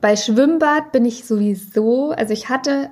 bei 0.00 0.14
Schwimmbad 0.16 0.92
bin 0.92 1.04
ich 1.04 1.26
sowieso, 1.26 2.12
also 2.12 2.32
ich 2.32 2.48
hatte 2.48 2.90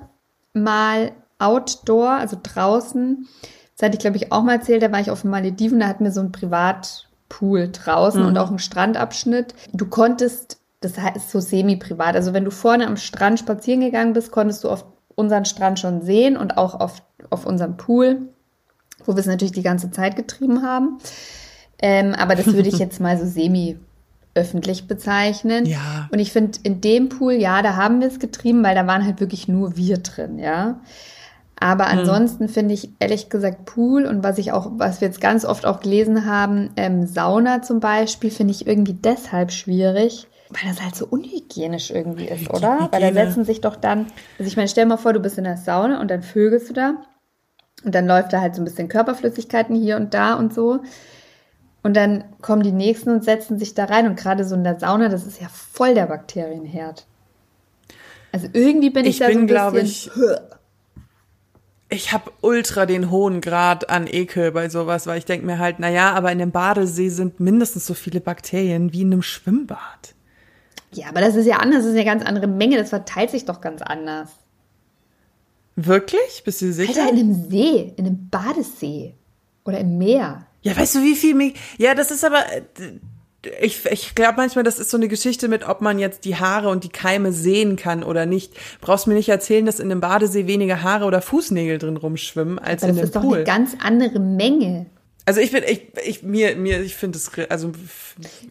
mal 0.53 1.11
Outdoor, 1.39 2.09
also 2.09 2.37
draußen, 2.41 3.27
das 3.75 3.85
hatte 3.85 3.93
ich 3.95 3.99
glaube 3.99 4.17
ich 4.17 4.31
auch 4.31 4.41
mal 4.43 4.55
erzählt, 4.55 4.81
da 4.81 4.91
war 4.91 4.99
ich 4.99 5.11
auf 5.11 5.21
den 5.21 5.29
Malediven, 5.31 5.79
da 5.79 5.87
hatten 5.87 6.03
wir 6.03 6.11
so 6.11 6.19
einen 6.19 6.31
Privatpool 6.31 7.69
draußen 7.71 8.25
und 8.25 8.37
auch 8.37 8.49
einen 8.49 8.59
Strandabschnitt. 8.59 9.53
Du 9.73 9.85
konntest, 9.85 10.56
das 10.79 10.97
heißt 10.97 11.31
so 11.31 11.39
semi-privat, 11.39 12.15
also 12.15 12.33
wenn 12.33 12.45
du 12.45 12.51
vorne 12.51 12.87
am 12.87 12.97
Strand 12.97 13.39
spazieren 13.39 13.81
gegangen 13.81 14.13
bist, 14.13 14.31
konntest 14.31 14.63
du 14.63 14.69
auf 14.69 14.85
unseren 15.15 15.45
Strand 15.45 15.79
schon 15.79 16.01
sehen 16.01 16.37
und 16.37 16.57
auch 16.57 16.79
auf, 16.79 17.01
auf 17.29 17.45
unserem 17.45 17.77
Pool 17.77 18.29
wo 19.05 19.13
wir 19.13 19.19
es 19.19 19.25
natürlich 19.25 19.53
die 19.53 19.63
ganze 19.63 19.91
Zeit 19.91 20.15
getrieben 20.15 20.63
haben. 20.63 20.97
Ähm, 21.79 22.13
aber 22.13 22.35
das 22.35 22.47
würde 22.47 22.69
ich 22.69 22.77
jetzt 22.79 22.99
mal 22.99 23.17
so 23.17 23.25
semi-öffentlich 23.25 24.87
bezeichnen. 24.87 25.65
Ja. 25.65 26.09
Und 26.11 26.19
ich 26.19 26.31
finde, 26.31 26.59
in 26.63 26.81
dem 26.81 27.09
Pool, 27.09 27.33
ja, 27.33 27.61
da 27.61 27.75
haben 27.75 28.01
wir 28.01 28.07
es 28.07 28.19
getrieben, 28.19 28.63
weil 28.63 28.75
da 28.75 28.87
waren 28.87 29.05
halt 29.05 29.19
wirklich 29.19 29.47
nur 29.47 29.77
wir 29.77 29.97
drin, 29.97 30.39
ja. 30.39 30.81
Aber 31.59 31.87
ansonsten 31.87 32.49
finde 32.49 32.75
ich 32.75 32.91
ehrlich 32.99 33.29
gesagt 33.29 33.65
Pool 33.65 34.05
und 34.05 34.23
was 34.23 34.37
ich 34.37 34.51
auch, 34.51 34.73
was 34.77 35.01
wir 35.01 35.07
jetzt 35.07 35.19
ganz 35.19 35.43
oft 35.43 35.65
auch 35.65 35.79
gelesen 35.79 36.27
haben, 36.27 36.69
ähm, 36.75 37.07
Sauna 37.07 37.63
zum 37.63 37.79
Beispiel, 37.79 38.29
finde 38.29 38.53
ich 38.53 38.67
irgendwie 38.67 38.93
deshalb 38.93 39.51
schwierig, 39.51 40.27
Weil 40.49 40.69
das 40.69 40.81
halt 40.81 40.95
so 40.95 41.05
unhygienisch 41.07 41.91
irgendwie 41.91 42.27
ist, 42.27 42.41
Die 42.45 42.49
oder? 42.49 42.87
Weil 42.91 43.01
da 43.01 43.07
Hygiene. 43.07 43.25
setzen 43.25 43.43
sich 43.45 43.59
doch 43.61 43.75
dann, 43.75 44.07
also 44.39 44.47
ich 44.47 44.55
meine, 44.55 44.69
stell 44.69 44.85
mal 44.85 44.97
vor, 44.97 45.13
du 45.13 45.19
bist 45.19 45.37
in 45.37 45.43
der 45.43 45.57
Sauna 45.57 45.99
und 45.99 46.09
dann 46.09 46.23
vögelst 46.23 46.69
du 46.69 46.73
da 46.73 46.93
und 47.83 47.93
dann 47.93 48.07
läuft 48.07 48.31
da 48.33 48.39
halt 48.41 48.55
so 48.55 48.61
ein 48.61 48.65
bisschen 48.65 48.87
Körperflüssigkeiten 48.87 49.75
hier 49.75 49.97
und 49.97 50.13
da 50.13 50.35
und 50.35 50.53
so. 50.53 50.79
Und 51.83 51.95
dann 51.95 52.23
kommen 52.41 52.63
die 52.63 52.71
Nächsten 52.71 53.09
und 53.11 53.23
setzen 53.23 53.59
sich 53.59 53.73
da 53.73 53.85
rein 53.85 54.07
und 54.07 54.17
gerade 54.17 54.43
so 54.43 54.55
in 54.55 54.63
der 54.63 54.79
Sauna, 54.79 55.09
das 55.09 55.25
ist 55.25 55.41
ja 55.41 55.47
voll 55.49 55.93
der 55.93 56.07
Bakterienherd. 56.07 57.05
Also 58.31 58.47
irgendwie 58.53 58.89
bin 58.89 59.05
ich, 59.05 59.11
Ich 59.11 59.19
da 59.19 59.27
bin, 59.27 59.47
so 59.47 59.55
ein 59.55 59.73
bisschen, 59.73 60.11
Ich 61.89 62.11
habe 62.11 62.31
ultra 62.41 62.85
den 62.85 63.09
hohen 63.11 63.39
Grad 63.41 63.89
an 63.89 64.07
Ekel 64.07 64.51
bei 64.51 64.69
sowas, 64.69 65.07
weil 65.07 65.17
ich 65.17 65.25
denke 65.25 65.45
mir 65.45 65.59
halt, 65.59 65.79
naja, 65.79 66.13
aber 66.13 66.31
in 66.31 66.39
dem 66.39 66.51
Badesee 66.51 67.09
sind 67.09 67.39
mindestens 67.39 67.85
so 67.85 67.93
viele 67.93 68.19
Bakterien 68.19 68.91
wie 68.91 69.01
in 69.03 69.13
einem 69.13 69.21
Schwimmbad. 69.21 70.13
Ja, 70.93 71.07
aber 71.09 71.21
das 71.21 71.35
ist 71.35 71.45
ja 71.45 71.57
anders, 71.57 71.79
das 71.83 71.87
ist 71.87 71.95
eine 71.95 72.05
ganz 72.05 72.23
andere 72.23 72.47
Menge, 72.47 72.77
das 72.77 72.89
verteilt 72.89 73.29
sich 73.31 73.45
doch 73.45 73.61
ganz 73.61 73.81
anders. 73.81 74.29
Wirklich? 75.75 76.41
Bist 76.43 76.61
du 76.61 76.71
sicher? 76.73 77.01
Alter, 77.01 77.13
in 77.13 77.19
einem 77.19 77.49
See, 77.49 77.93
in 77.97 78.05
einem 78.05 78.29
Badesee 78.29 79.13
oder 79.65 79.79
im 79.79 79.97
Meer. 79.97 80.45
Ja, 80.61 80.75
weißt 80.75 80.95
du, 80.95 81.03
wie 81.03 81.15
viel 81.15 81.35
mich. 81.35 81.53
Ja, 81.77 81.93
das 81.93 82.09
ist 82.11 82.25
aber. 82.25 82.39
äh, 82.51 82.61
Ich, 83.61 83.85
ich 83.85 84.15
glaube 84.15 84.33
manchmal, 84.37 84.63
das 84.63 84.79
ist 84.79 84.89
so 84.89 84.97
eine 84.97 85.07
Geschichte 85.07 85.47
mit, 85.47 85.67
ob 85.69 85.81
man 85.81 85.99
jetzt 85.99 86.25
die 86.25 86.35
Haare 86.35 86.69
und 86.69 86.83
die 86.83 86.89
Keime 86.89 87.31
sehen 87.31 87.75
kann 87.75 88.03
oder 88.03 88.25
nicht. 88.25 88.53
Brauchst 88.81 89.05
mir 89.07 89.13
nicht 89.13 89.29
erzählen, 89.29 89.65
dass 89.65 89.79
in 89.79 89.91
einem 89.91 90.01
Badesee 90.01 90.47
weniger 90.47 90.81
Haare 90.81 91.05
oder 91.05 91.21
Fußnägel 91.21 91.77
drin 91.77 91.95
rumschwimmen 91.97 92.57
als 92.59 92.81
Aber 92.81 92.89
in 92.89 92.95
das 92.95 93.03
einem 93.03 93.05
ist 93.05 93.15
doch 93.15 93.21
Pool. 93.21 93.35
eine 93.37 93.43
ganz 93.45 93.75
andere 93.81 94.19
Menge. 94.19 94.87
Also 95.27 95.41
ich 95.41 95.51
bin, 95.51 95.61
ich, 95.67 95.89
ich 96.05 96.23
mir, 96.23 96.55
mir, 96.55 96.79
ich 96.79 96.95
finde 96.95 97.17
es, 97.17 97.29
also 97.49 97.73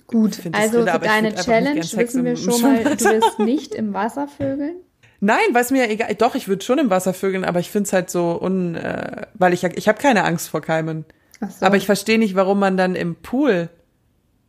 Gut, 0.07 0.39
also 0.53 0.81
Rille, 0.81 0.93
für 0.93 0.99
deine 0.99 1.35
Challenge 1.35 1.81
wissen 1.81 2.23
wir 2.23 2.37
schon 2.37 2.61
mal, 2.61 2.85
du 2.85 3.03
wirst 3.03 3.39
nicht 3.39 3.75
im 3.75 3.95
Wasser 3.95 4.29
vögeln. 4.29 4.77
Nein, 5.21 5.47
was 5.53 5.71
mir 5.71 5.87
ja 5.87 5.91
egal. 5.91 6.15
Doch, 6.17 6.35
ich 6.35 6.49
würde 6.49 6.63
schon 6.63 6.79
im 6.79 6.91
Wasser 6.91 7.15
vögeln, 7.15 7.45
aber 7.47 7.61
ich 7.61 7.71
finde 7.71 7.87
es 7.87 7.95
halt 7.95 8.11
so 8.11 8.39
un, 8.39 8.75
äh, 8.75 9.23
weil 9.33 9.55
ich 9.55 9.65
ich 9.65 9.89
habe 9.89 9.99
keine 9.99 10.25
Angst 10.25 10.51
vor 10.51 10.61
Keimen. 10.61 11.07
Ach 11.41 11.51
so. 11.51 11.65
Aber 11.65 11.79
ich 11.79 11.87
verstehe 11.87 12.19
nicht, 12.19 12.35
warum 12.35 12.59
man 12.59 12.77
dann 12.77 12.95
im 12.95 13.15
Pool 13.15 13.71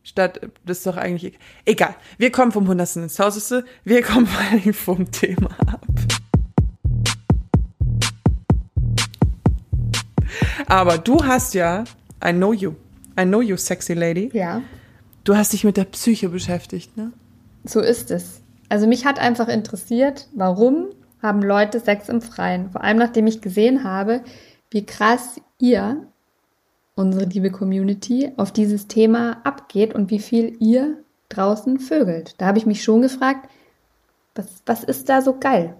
statt 0.02 0.38
das 0.66 0.78
ist 0.78 0.86
doch 0.86 0.98
eigentlich 0.98 1.32
e- 1.32 1.38
egal. 1.64 1.94
Wir 2.18 2.30
kommen 2.30 2.52
vom 2.52 2.68
Hundertsten 2.68 3.04
ins 3.04 3.14
Tausendste. 3.14 3.64
Wir 3.84 4.02
kommen 4.02 4.26
vor 4.26 4.44
allem 4.50 4.74
vom 4.74 5.10
Thema 5.10 5.48
ab. 5.66 5.86
Aber 10.66 10.98
du 10.98 11.24
hast 11.24 11.54
ja, 11.54 11.84
I 12.24 12.32
know 12.32 12.52
you, 12.52 12.74
I 13.18 13.24
know 13.24 13.40
you, 13.40 13.56
sexy 13.56 13.94
lady. 13.94 14.30
ja, 14.32 14.62
Du 15.24 15.36
hast 15.36 15.52
dich 15.52 15.64
mit 15.64 15.76
der 15.76 15.84
Psyche 15.84 16.28
beschäftigt, 16.30 16.96
ne? 16.96 17.12
so 17.64 17.80
ist 17.80 18.10
es. 18.10 18.40
Also 18.70 18.86
mich 18.86 19.04
hat 19.04 19.18
einfach 19.18 19.48
interessiert, 19.48 20.28
warum 20.34 20.86
haben 21.22 21.42
Leute 21.42 21.80
Sex 21.80 22.08
im 22.08 22.22
Freien? 22.22 22.70
Vor 22.70 22.82
allem 22.82 22.96
nachdem 22.98 23.26
ich 23.26 23.40
gesehen 23.40 23.84
habe, 23.84 24.22
wie 24.70 24.86
krass 24.86 25.40
ihr, 25.58 26.06
unsere 26.94 27.24
liebe 27.24 27.50
Community, 27.50 28.32
auf 28.36 28.52
dieses 28.52 28.86
Thema 28.88 29.38
abgeht 29.44 29.94
und 29.94 30.10
wie 30.10 30.18
viel 30.18 30.56
ihr 30.60 30.98
draußen 31.28 31.78
vögelt. 31.78 32.34
Da 32.38 32.46
habe 32.46 32.58
ich 32.58 32.66
mich 32.66 32.82
schon 32.82 33.02
gefragt, 33.02 33.48
was, 34.34 34.46
was 34.66 34.84
ist 34.84 35.08
da 35.08 35.20
so 35.20 35.36
geil? 35.38 35.76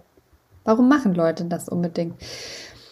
Warum 0.65 0.89
machen 0.89 1.15
Leute 1.15 1.45
das 1.47 1.69
unbedingt? 1.69 2.15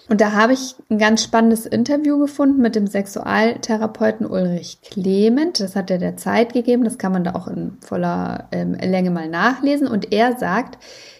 Und 0.08 0.20
da 0.20 0.32
habe 0.32 0.52
ich 0.52 0.76
ein 0.88 0.98
ganz 0.98 1.24
spannendes 1.24 1.66
Interview 1.66 2.18
gefunden 2.18 2.62
mit 2.62 2.76
dem 2.76 2.86
Sexualtherapeuten 2.86 4.26
Ulrich 4.26 4.80
Clement. 4.82 5.58
Das 5.58 5.74
hat 5.74 5.90
er 5.90 5.98
der 5.98 6.16
Zeit 6.16 6.52
gegeben. 6.52 6.84
Das 6.84 6.98
kann 6.98 7.12
man 7.12 7.24
da 7.24 7.34
auch 7.34 7.48
in 7.48 7.78
voller 7.80 8.48
ähm, 8.52 8.74
Länge 8.74 9.10
mal 9.10 9.28
nachlesen. 9.28 9.88
Und 9.88 10.12
er 10.12 10.36
sagt, 10.36 10.78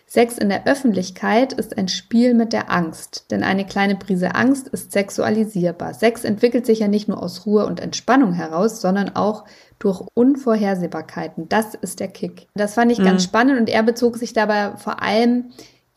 Sex 0.09 0.38
in 0.38 0.49
der 0.49 0.68
Öffentlichkeit 0.68 1.53
ist 1.53 1.77
ein 1.77 1.88
Spiel 1.88 2.33
mit 2.35 2.53
der 2.53 2.70
Angst. 2.70 3.27
Denn 3.33 3.42
eine 3.42 3.66
kleine 3.66 3.96
Prise 3.96 4.37
Angst 4.37 4.68
ist 4.68 4.92
sexualisierbar. 4.92 5.94
Sex 5.94 6.22
entwickelt 6.22 6.64
sich 6.64 6.79
ja 6.79 6.87
nicht 6.87 7.09
nur 7.09 7.20
aus 7.20 7.44
Ruhe 7.44 7.66
und 7.66 7.81
Entspannung 7.81 8.33
heraus, 8.33 8.81
sondern 8.81 9.16
auch 9.16 9.44
durch 9.81 10.03
Unvorhersehbarkeiten. 10.14 11.49
Das 11.49 11.75
ist 11.75 11.99
der 11.99 12.09
Kick. 12.09 12.46
Das 12.55 12.75
fand 12.75 12.92
ich 12.92 12.99
ganz 12.99 13.25
spannend 13.25 13.59
und 13.59 13.68
er 13.68 13.83
bezog 13.83 14.16
sich 14.16 14.33
dabei 14.33 14.77
vor 14.77 15.03
allem 15.03 15.46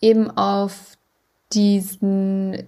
eben 0.02 0.32
auf 0.32 0.98
diesen, 1.54 2.64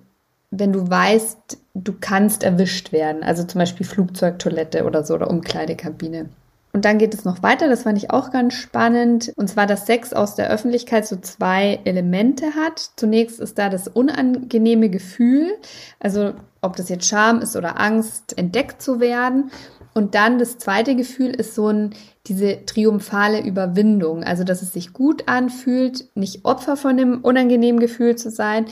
wenn 0.52 0.74
du 0.74 0.90
weißt, 0.90 1.58
du 1.74 1.94
kannst 2.00 2.44
erwischt 2.44 2.92
werden, 2.92 3.24
also 3.24 3.44
zum 3.46 3.60
Beispiel 3.60 3.86
Flugzeugtoilette 3.86 4.86
oder 4.86 5.04
so 5.04 5.16
oder 5.16 5.30
Umkleidekabine. 5.30 6.30
Und 6.74 6.86
dann 6.86 6.98
geht 6.98 7.14
es 7.14 7.26
noch 7.26 7.44
weiter, 7.44 7.68
das 7.68 7.84
fand 7.84 7.98
ich 7.98 8.12
auch 8.12 8.32
ganz 8.32 8.54
spannend. 8.54 9.34
Und 9.36 9.50
zwar, 9.50 9.68
dass 9.68 9.86
Sex 9.86 10.14
aus 10.14 10.36
der 10.36 10.50
Öffentlichkeit 10.50 11.06
so 11.06 11.18
zwei 11.18 11.82
Elemente 11.84 12.56
hat. 12.56 12.92
Zunächst 12.96 13.42
ist 13.42 13.58
da 13.58 13.70
das 13.70 13.90
unangenehme 13.90 14.90
Gefühl, 14.90 15.52
also 16.00 16.34
ob 16.62 16.78
das 16.78 16.88
jetzt 16.88 17.08
Scham 17.08 17.42
ist 17.42 17.58
oder 17.58 17.80
Angst, 17.80 18.38
entdeckt 18.38 18.82
zu 18.82 19.02
werden. 19.02 19.52
Und 19.94 20.16
dann 20.16 20.40
das 20.40 20.60
zweite 20.60 20.96
Gefühl 20.96 21.32
ist 21.32 21.56
so 21.56 21.68
ein, 21.68 21.94
diese 22.28 22.66
triumphale 22.66 23.42
Überwindung. 23.42 24.24
Also, 24.24 24.46
dass 24.46 24.62
es 24.62 24.72
sich 24.72 24.94
gut 24.94 25.28
anfühlt, 25.28 26.06
nicht 26.16 26.46
Opfer 26.46 26.78
von 26.78 26.96
dem 26.96 27.22
unangenehmen 27.22 27.82
Gefühl 27.82 28.16
zu 28.16 28.30
sein, 28.30 28.66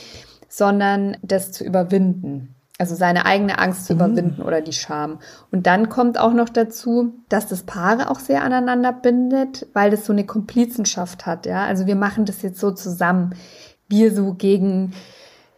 sondern 0.49 1.15
das 1.21 1.51
zu 1.51 1.63
überwinden. 1.63 2.55
Also 2.79 2.95
seine 2.95 3.25
eigene 3.25 3.59
Angst 3.59 3.85
zu 3.85 3.93
überwinden 3.93 4.41
oder 4.41 4.61
die 4.61 4.71
Scham. 4.71 5.19
Und 5.51 5.67
dann 5.67 5.89
kommt 5.89 6.17
auch 6.17 6.33
noch 6.33 6.47
dazu, 6.47 7.13
dass 7.27 7.45
das 7.45 7.63
Paare 7.63 8.09
auch 8.09 8.21
sehr 8.21 8.41
aneinander 8.41 8.93
bindet, 8.93 9.67
weil 9.73 9.91
das 9.91 10.05
so 10.05 10.13
eine 10.13 10.25
Komplizenschaft 10.25 11.25
hat, 11.25 11.45
ja. 11.45 11.65
Also 11.65 11.87
wir 11.87 11.97
machen 11.97 12.23
das 12.23 12.41
jetzt 12.41 12.57
so 12.57 12.71
zusammen. 12.71 13.35
Wir 13.89 14.15
so 14.15 14.33
gegen, 14.33 14.93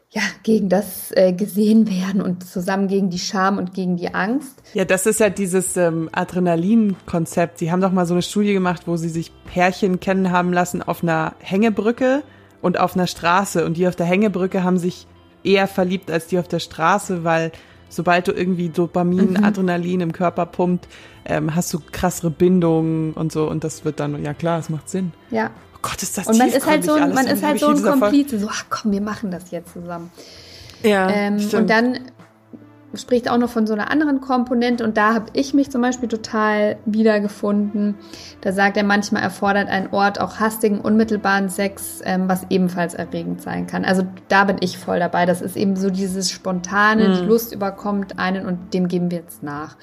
ja, 0.10 0.24
gegen 0.42 0.68
das 0.68 1.12
äh, 1.12 1.32
gesehen 1.32 1.88
werden 1.88 2.24
und 2.24 2.44
zusammen 2.44 2.88
gegen 2.88 3.12
die 3.12 3.20
Scham 3.20 3.60
und 3.60 3.76
gegen 3.76 3.98
die 3.98 4.16
Angst. 4.16 4.64
Ja, 4.74 4.84
das 4.84 5.06
ist 5.06 5.20
ja 5.20 5.30
dieses 5.30 5.78
ähm, 5.78 6.10
Adrenalin-Konzept. 6.12 7.60
Sie 7.60 7.72
haben 7.72 7.82
doch 7.82 7.92
mal 7.92 8.08
so 8.08 8.16
eine 8.16 8.24
Studie 8.24 8.54
gemacht, 8.54 8.88
wo 8.88 8.98
sie 8.98 9.10
sich 9.10 9.32
Pärchen 9.46 10.00
kennen 10.00 10.32
haben 10.32 10.52
lassen 10.54 10.82
auf 10.82 11.04
einer 11.04 11.36
Hängebrücke 11.38 12.24
und 12.62 12.80
auf 12.80 12.96
einer 12.96 13.08
Straße. 13.08 13.66
Und 13.66 13.78
die 13.78 13.88
auf 13.88 13.96
der 13.96 14.06
Hängebrücke 14.06 14.64
haben 14.64 14.78
sich 14.78 15.08
eher 15.44 15.68
verliebt 15.68 16.12
als 16.12 16.28
die 16.28 16.38
auf 16.40 16.48
der 16.48 16.60
Straße, 16.60 17.24
weil 17.24 17.52
sobald 17.90 18.28
du 18.28 18.32
irgendwie 18.32 18.70
Dopamin, 18.70 19.44
Adrenalin 19.44 20.02
im 20.02 20.12
Körper 20.14 20.46
pumpt, 20.46 20.88
ähm, 21.26 21.56
hast 21.56 21.74
du 21.74 21.80
krassere 21.92 22.30
Bindungen 22.30 23.14
und 23.14 23.32
so. 23.32 23.50
Und 23.50 23.64
das 23.64 23.84
wird 23.86 24.00
dann, 24.00 24.24
ja 24.24 24.34
klar, 24.34 24.60
es 24.60 24.70
macht 24.70 24.90
Sinn. 24.90 25.12
Ja. 25.30 25.50
Oh 25.76 25.80
Gott, 25.82 26.02
ist 26.04 26.18
das 26.18 26.28
Und 26.28 26.38
man 26.38 26.50
ist 26.50 26.66
halt 26.66 26.84
so, 26.84 26.98
man 26.98 27.28
ist 27.28 27.44
halt 27.44 27.60
so 27.60 27.68
ein. 27.70 27.82
Komplize, 27.82 28.40
so, 28.40 28.48
ach 28.50 28.66
komm, 28.70 28.92
wir 28.92 29.02
machen 29.02 29.32
das 29.32 29.50
jetzt 29.52 29.74
zusammen. 29.74 30.12
Ja, 30.84 31.10
Ähm, 31.10 31.40
stimmt. 31.40 31.54
und 31.64 31.70
dann 31.70 32.00
spricht 32.94 33.30
auch 33.30 33.38
noch 33.38 33.50
von 33.50 33.66
so 33.68 33.74
einer 33.74 33.90
anderen 33.90 34.20
Komponente 34.22 34.84
und 34.84 34.98
da 34.98 35.14
habe 35.14 35.28
ich 35.34 35.54
mich 35.54 35.72
zum 35.72 35.82
Beispiel 35.82 36.10
total 36.10 36.78
wiedergefunden. 36.86 37.96
Da 38.42 38.52
sagt 38.52 38.78
er, 38.78 38.84
manchmal 38.84 39.24
erfordert 39.24 39.70
ein 39.70 39.94
Ort 39.94 40.20
auch 40.20 40.40
hastigen, 40.40 40.82
unmittelbaren 40.82 41.50
Sex, 41.50 42.02
ähm, 42.04 42.28
was 42.28 42.46
ebenfalls 42.50 42.94
erregend 42.94 43.42
sein 43.42 43.68
kann. 43.68 43.86
Also 43.86 44.04
da 44.28 44.44
bin 44.44 44.58
ich 44.60 44.78
voll 44.78 45.00
dabei. 45.00 45.26
Das 45.26 45.42
ist 45.42 45.56
eben 45.56 45.76
so 45.76 45.90
dieses 45.90 46.32
spontane, 46.32 47.18
die 47.20 47.26
Lust 47.26 47.54
überkommt 47.54 48.20
einen 48.20 48.46
und 48.46 48.74
dem 48.74 48.88
geben 48.88 49.10
wir 49.10 49.20
jetzt 49.20 49.44
nach. 49.44 49.78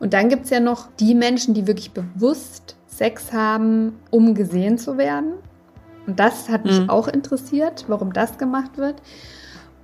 Und 0.00 0.14
dann 0.14 0.28
gibt's 0.28 0.50
ja 0.50 0.60
noch 0.60 0.86
die 1.00 1.14
Menschen, 1.14 1.54
die 1.54 1.66
wirklich 1.66 1.90
bewusst 1.92 2.76
Sex 2.86 3.32
haben, 3.32 3.98
um 4.10 4.34
gesehen 4.34 4.78
zu 4.78 4.96
werden. 4.96 5.34
Und 6.06 6.18
das 6.18 6.48
hat 6.48 6.64
mich 6.64 6.80
Mhm. 6.80 6.88
auch 6.88 7.08
interessiert, 7.08 7.84
warum 7.88 8.12
das 8.12 8.38
gemacht 8.38 8.78
wird. 8.78 9.02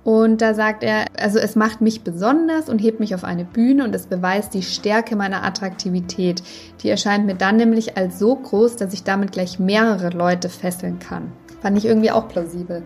Und 0.05 0.43
da 0.43 0.53
sagt 0.53 0.83
er, 0.83 1.05
also 1.17 1.39
es 1.39 1.55
macht 1.55 1.81
mich 1.81 2.03
besonders 2.03 2.69
und 2.69 2.77
hebt 2.77 2.99
mich 2.99 3.15
auf 3.15 3.23
eine 3.23 3.43
Bühne 3.43 3.83
und 3.83 3.95
es 3.95 4.05
beweist 4.05 4.53
die 4.53 4.61
Stärke 4.61 5.15
meiner 5.15 5.43
Attraktivität. 5.43 6.43
Die 6.83 6.89
erscheint 6.89 7.25
mir 7.25 7.33
dann 7.33 7.57
nämlich 7.57 7.97
als 7.97 8.19
so 8.19 8.35
groß, 8.35 8.75
dass 8.75 8.93
ich 8.93 9.03
damit 9.03 9.31
gleich 9.31 9.57
mehrere 9.57 10.11
Leute 10.15 10.49
fesseln 10.49 10.99
kann. 10.99 11.31
Fand 11.59 11.75
ich 11.79 11.85
irgendwie 11.85 12.11
auch 12.11 12.27
plausibel. 12.27 12.85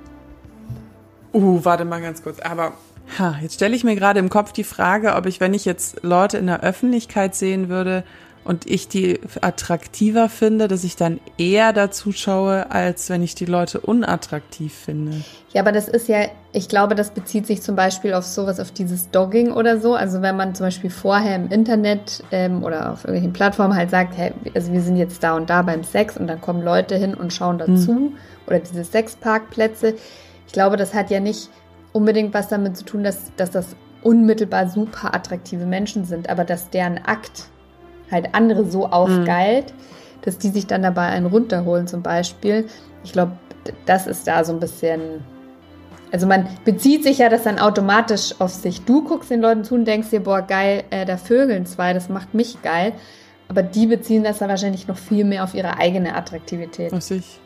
Uh, 1.33 1.59
warte 1.61 1.83
mal 1.83 2.01
ganz 2.01 2.23
kurz. 2.23 2.39
Aber 2.39 2.71
ha, 3.19 3.35
jetzt 3.41 3.55
stelle 3.55 3.75
ich 3.75 3.83
mir 3.83 3.97
gerade 3.97 4.19
im 4.19 4.29
Kopf 4.29 4.53
die 4.53 4.63
Frage, 4.63 5.15
ob 5.15 5.25
ich, 5.25 5.41
wenn 5.41 5.53
ich 5.53 5.65
jetzt 5.65 6.01
Leute 6.03 6.37
in 6.37 6.47
der 6.47 6.63
Öffentlichkeit 6.63 7.35
sehen 7.35 7.67
würde 7.67 8.05
und 8.49 8.65
ich 8.65 8.87
die 8.87 9.19
attraktiver 9.41 10.27
finde, 10.27 10.67
dass 10.67 10.83
ich 10.83 10.95
dann 10.95 11.19
eher 11.37 11.71
dazu 11.71 12.11
schaue, 12.11 12.71
als 12.71 13.07
wenn 13.11 13.21
ich 13.21 13.35
die 13.35 13.45
Leute 13.45 13.79
unattraktiv 13.79 14.73
finde. 14.73 15.17
Ja, 15.53 15.61
aber 15.61 15.71
das 15.71 15.87
ist 15.87 16.07
ja, 16.07 16.21
ich 16.51 16.67
glaube, 16.67 16.95
das 16.95 17.11
bezieht 17.11 17.45
sich 17.45 17.61
zum 17.61 17.75
Beispiel 17.75 18.15
auf 18.15 18.25
sowas, 18.25 18.59
auf 18.59 18.71
dieses 18.71 19.11
Dogging 19.11 19.51
oder 19.51 19.79
so. 19.79 19.93
Also 19.93 20.23
wenn 20.23 20.35
man 20.35 20.55
zum 20.55 20.65
Beispiel 20.65 20.89
vorher 20.89 21.35
im 21.35 21.49
Internet 21.49 22.23
ähm, 22.31 22.63
oder 22.63 22.91
auf 22.91 23.03
irgendwelchen 23.03 23.33
Plattformen 23.33 23.75
halt 23.75 23.91
sagt, 23.91 24.17
hey, 24.17 24.31
also 24.55 24.73
wir 24.73 24.81
sind 24.81 24.97
jetzt 24.97 25.21
da 25.23 25.35
und 25.35 25.47
da 25.47 25.61
beim 25.61 25.83
Sex 25.83 26.17
und 26.17 26.25
dann 26.25 26.41
kommen 26.41 26.63
Leute 26.63 26.95
hin 26.95 27.13
und 27.13 27.31
schauen 27.31 27.59
dazu 27.59 28.13
oder 28.47 28.57
diese 28.57 28.83
Sexparkplätze. 28.83 29.93
Ich 30.47 30.53
glaube, 30.53 30.75
das 30.75 30.95
hat 30.95 31.11
ja 31.11 31.19
nicht 31.19 31.49
unbedingt 31.93 32.33
was 32.33 32.47
damit 32.47 32.77
zu 32.77 32.83
tun, 32.83 33.03
dass, 33.03 33.31
dass 33.35 33.51
das 33.51 33.75
unmittelbar 34.01 34.67
super 34.69 35.13
attraktive 35.13 35.67
Menschen 35.67 36.03
sind, 36.03 36.31
aber 36.31 36.45
dass 36.45 36.71
deren 36.71 36.97
Akt 36.97 37.43
halt 38.11 38.33
andere 38.33 38.65
so 38.65 38.87
aufgeilt, 38.87 39.73
dass 40.21 40.37
die 40.37 40.49
sich 40.49 40.67
dann 40.67 40.83
dabei 40.83 41.07
einen 41.07 41.25
runterholen 41.25 41.87
zum 41.87 42.01
Beispiel. 42.01 42.65
Ich 43.03 43.13
glaube, 43.13 43.33
das 43.85 44.07
ist 44.07 44.27
da 44.27 44.43
so 44.43 44.53
ein 44.53 44.59
bisschen. 44.59 45.23
Also 46.11 46.25
man 46.25 46.47
bezieht 46.65 47.03
sich 47.03 47.19
ja 47.19 47.29
das 47.29 47.43
dann 47.43 47.59
automatisch 47.59 48.33
auf 48.39 48.51
sich. 48.51 48.81
Du 48.81 49.03
guckst 49.03 49.29
den 49.29 49.41
Leuten 49.41 49.63
zu 49.63 49.75
und 49.75 49.85
denkst 49.85 50.09
dir, 50.09 50.21
boah, 50.21 50.41
geil, 50.41 50.83
äh, 50.89 51.05
da 51.05 51.17
vögeln 51.17 51.67
zwei, 51.67 51.93
das 51.93 52.09
macht 52.09 52.33
mich 52.33 52.61
geil. 52.63 52.93
Aber 53.47 53.61
die 53.61 53.85
beziehen 53.85 54.23
das 54.23 54.39
dann 54.39 54.49
wahrscheinlich 54.49 54.87
noch 54.87 54.97
viel 54.97 55.23
mehr 55.23 55.43
auf 55.43 55.53
ihre 55.53 55.77
eigene 55.77 56.15
Attraktivität. 56.15 56.93
Auf 56.93 57.03
sich. 57.03 57.39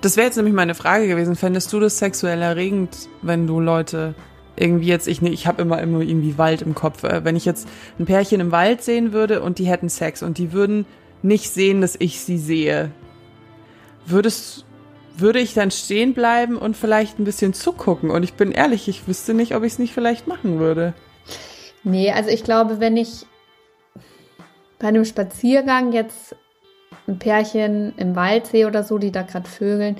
Das 0.00 0.16
wäre 0.16 0.26
jetzt 0.26 0.36
nämlich 0.36 0.54
meine 0.54 0.74
Frage 0.74 1.06
gewesen. 1.06 1.36
Fändest 1.36 1.72
du 1.72 1.78
das 1.78 1.98
sexuell 1.98 2.42
erregend, 2.42 3.08
wenn 3.22 3.46
du 3.46 3.60
Leute 3.60 4.14
irgendwie 4.56 4.88
jetzt, 4.88 5.08
ich, 5.08 5.22
ich 5.22 5.46
habe 5.46 5.62
immer, 5.62 5.80
immer 5.80 6.00
irgendwie 6.00 6.38
Wald 6.38 6.62
im 6.62 6.74
Kopf. 6.74 7.04
Äh, 7.04 7.24
wenn 7.24 7.36
ich 7.36 7.44
jetzt 7.44 7.68
ein 7.98 8.06
Pärchen 8.06 8.40
im 8.40 8.52
Wald 8.52 8.82
sehen 8.82 9.12
würde 9.12 9.42
und 9.42 9.58
die 9.58 9.66
hätten 9.66 9.88
Sex 9.88 10.22
und 10.22 10.38
die 10.38 10.52
würden 10.52 10.86
nicht 11.22 11.50
sehen, 11.50 11.80
dass 11.80 11.96
ich 11.98 12.20
sie 12.20 12.38
sehe, 12.38 12.90
würdest, 14.06 14.64
würde 15.16 15.38
ich 15.38 15.54
dann 15.54 15.70
stehen 15.70 16.14
bleiben 16.14 16.56
und 16.56 16.76
vielleicht 16.76 17.18
ein 17.18 17.24
bisschen 17.24 17.54
zugucken? 17.54 18.10
Und 18.10 18.22
ich 18.22 18.34
bin 18.34 18.52
ehrlich, 18.52 18.88
ich 18.88 19.06
wüsste 19.06 19.34
nicht, 19.34 19.54
ob 19.54 19.62
ich 19.62 19.74
es 19.74 19.78
nicht 19.78 19.94
vielleicht 19.94 20.26
machen 20.26 20.58
würde. 20.58 20.94
Nee, 21.84 22.10
also 22.12 22.30
ich 22.30 22.44
glaube, 22.44 22.80
wenn 22.80 22.96
ich 22.96 23.26
bei 24.78 24.88
einem 24.88 25.04
Spaziergang 25.04 25.92
jetzt 25.92 26.36
ein 27.06 27.18
Pärchen 27.18 27.94
im 27.96 28.14
Wald 28.14 28.46
sehe 28.46 28.66
oder 28.66 28.82
so, 28.82 28.98
die 28.98 29.12
da 29.12 29.22
gerade 29.22 29.48
vögeln, 29.48 29.96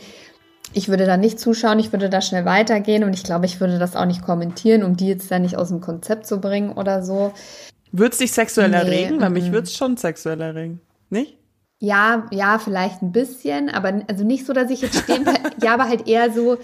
ich 0.73 0.89
würde 0.89 1.07
da 1.07 1.17
nicht 1.17 1.39
zuschauen, 1.39 1.79
ich 1.79 1.93
würde 1.93 2.09
da 2.09 2.21
schnell 2.21 2.45
weitergehen 2.45 3.05
und 3.05 3.15
ich 3.15 3.23
glaube, 3.23 3.47
ich 3.47 3.61
würde 3.61 3.79
das 3.79 3.97
auch 3.97 4.07
nicht 4.07 4.23
kommentieren, 4.23 4.83
um 4.83 4.97
die 4.97 5.09
jetzt 5.09 5.31
da 5.31 5.39
nicht 5.39 5.57
aus 5.57 5.69
dem 5.69 5.81
Konzept 5.81 6.27
zu 6.27 6.41
bringen 6.41 6.73
oder 6.73 7.03
so. 7.03 7.33
Würde 7.93 8.13
es 8.13 8.19
dich 8.19 8.33
sexuell 8.33 8.71
nee, 8.71 8.77
erregen? 8.77 9.21
Weil 9.21 9.31
mich 9.31 9.53
würde 9.53 9.65
es 9.65 9.77
schon 9.77 9.97
sexuell 9.97 10.41
erregen. 10.41 10.81
Nicht? 11.11 11.37
Ja, 11.79 12.27
ja, 12.31 12.59
vielleicht 12.59 13.03
ein 13.03 13.13
bisschen, 13.13 13.69
aber 13.69 14.03
also 14.09 14.25
nicht 14.25 14.47
so, 14.47 14.53
dass 14.53 14.71
ich 14.71 14.83
jetzt 14.83 14.99
stehen 14.99 15.27
Ja, 15.63 15.75
aber 15.75 15.89
halt 15.89 16.09
eher 16.09 16.31
so. 16.31 16.57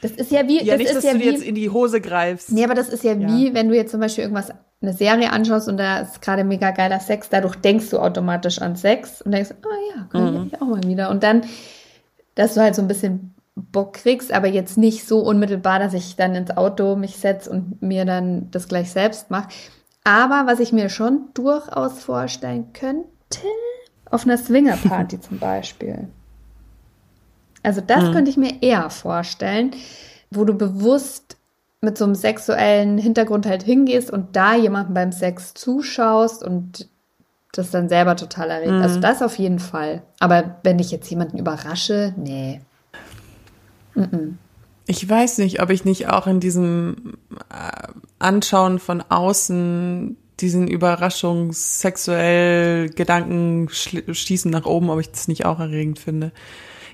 Das 0.00 0.12
ist 0.12 0.30
ja 0.30 0.46
wie. 0.46 0.62
Ja, 0.62 0.74
das 0.74 0.78
nicht, 0.78 0.88
ist 0.90 0.96
dass 0.96 1.04
ja 1.04 1.12
du 1.12 1.18
wie, 1.18 1.24
jetzt 1.24 1.42
in 1.42 1.54
die 1.54 1.70
Hose 1.70 2.00
greifst. 2.00 2.52
Nee, 2.52 2.64
aber 2.64 2.74
das 2.74 2.88
ist 2.88 3.02
ja, 3.02 3.14
ja 3.14 3.28
wie, 3.28 3.52
wenn 3.52 3.68
du 3.68 3.74
jetzt 3.74 3.90
zum 3.90 4.00
Beispiel 4.00 4.22
irgendwas, 4.22 4.52
eine 4.80 4.92
Serie 4.92 5.32
anschaust 5.32 5.68
und 5.68 5.76
da 5.76 6.00
ist 6.00 6.22
gerade 6.22 6.44
mega 6.44 6.70
geiler 6.70 7.00
Sex, 7.00 7.28
dadurch 7.28 7.56
denkst 7.56 7.90
du 7.90 7.98
automatisch 7.98 8.60
an 8.62 8.76
Sex 8.76 9.22
und 9.22 9.32
denkst, 9.32 9.50
ah 9.62 9.96
ja, 9.96 10.04
kann 10.04 10.34
mhm. 10.34 10.50
ich 10.52 10.62
auch 10.62 10.66
mal 10.66 10.82
wieder. 10.84 11.10
Und 11.10 11.24
dann, 11.24 11.42
dass 12.38 12.54
du 12.54 12.60
halt 12.60 12.76
so 12.76 12.82
ein 12.82 12.88
bisschen 12.88 13.34
Bock 13.56 13.94
kriegst, 13.94 14.32
aber 14.32 14.46
jetzt 14.46 14.78
nicht 14.78 15.08
so 15.08 15.18
unmittelbar, 15.18 15.80
dass 15.80 15.92
ich 15.92 16.14
dann 16.14 16.36
ins 16.36 16.56
Auto 16.56 16.94
mich 16.94 17.16
setze 17.16 17.50
und 17.50 17.82
mir 17.82 18.04
dann 18.04 18.48
das 18.52 18.68
gleich 18.68 18.92
selbst 18.92 19.32
mache. 19.32 19.48
Aber 20.04 20.44
was 20.46 20.60
ich 20.60 20.72
mir 20.72 20.88
schon 20.88 21.30
durchaus 21.34 21.98
vorstellen 21.98 22.72
könnte, 22.72 23.08
auf 24.08 24.24
einer 24.24 24.38
Swingerparty 24.38 25.20
zum 25.28 25.40
Beispiel. 25.40 26.06
Also 27.64 27.80
das 27.80 28.04
mhm. 28.04 28.12
könnte 28.12 28.30
ich 28.30 28.36
mir 28.36 28.62
eher 28.62 28.88
vorstellen, 28.88 29.72
wo 30.30 30.44
du 30.44 30.54
bewusst 30.54 31.36
mit 31.80 31.98
so 31.98 32.04
einem 32.04 32.14
sexuellen 32.14 32.98
Hintergrund 32.98 33.46
halt 33.46 33.64
hingehst 33.64 34.12
und 34.12 34.36
da 34.36 34.54
jemandem 34.54 34.94
beim 34.94 35.12
Sex 35.12 35.54
zuschaust 35.54 36.44
und 36.44 36.88
das 37.52 37.70
dann 37.70 37.88
selber 37.88 38.16
total 38.16 38.50
erregt. 38.50 38.70
Also 38.70 38.78
mhm. 38.78 38.84
Also 38.84 39.00
das 39.00 39.22
auf 39.22 39.38
jeden 39.38 39.58
Fall. 39.58 40.02
Aber 40.20 40.58
wenn 40.62 40.78
ich 40.78 40.90
jetzt 40.90 41.08
jemanden 41.10 41.38
überrasche, 41.38 42.14
nee. 42.16 42.60
Ich 44.86 45.08
weiß 45.08 45.38
nicht, 45.38 45.60
ob 45.60 45.70
ich 45.70 45.84
nicht 45.84 46.08
auch 46.08 46.26
in 46.26 46.40
diesem 46.40 47.14
äh, 47.50 47.88
Anschauen 48.18 48.78
von 48.78 49.02
außen 49.02 50.16
diesen 50.40 50.68
Überraschungs 50.68 51.80
sexuell 51.80 52.90
Gedanken 52.90 53.68
schießen 53.68 54.50
nach 54.50 54.66
oben, 54.66 54.88
ob 54.88 55.00
ich 55.00 55.10
das 55.10 55.26
nicht 55.26 55.44
auch 55.44 55.58
erregend 55.58 55.98
finde. 55.98 56.32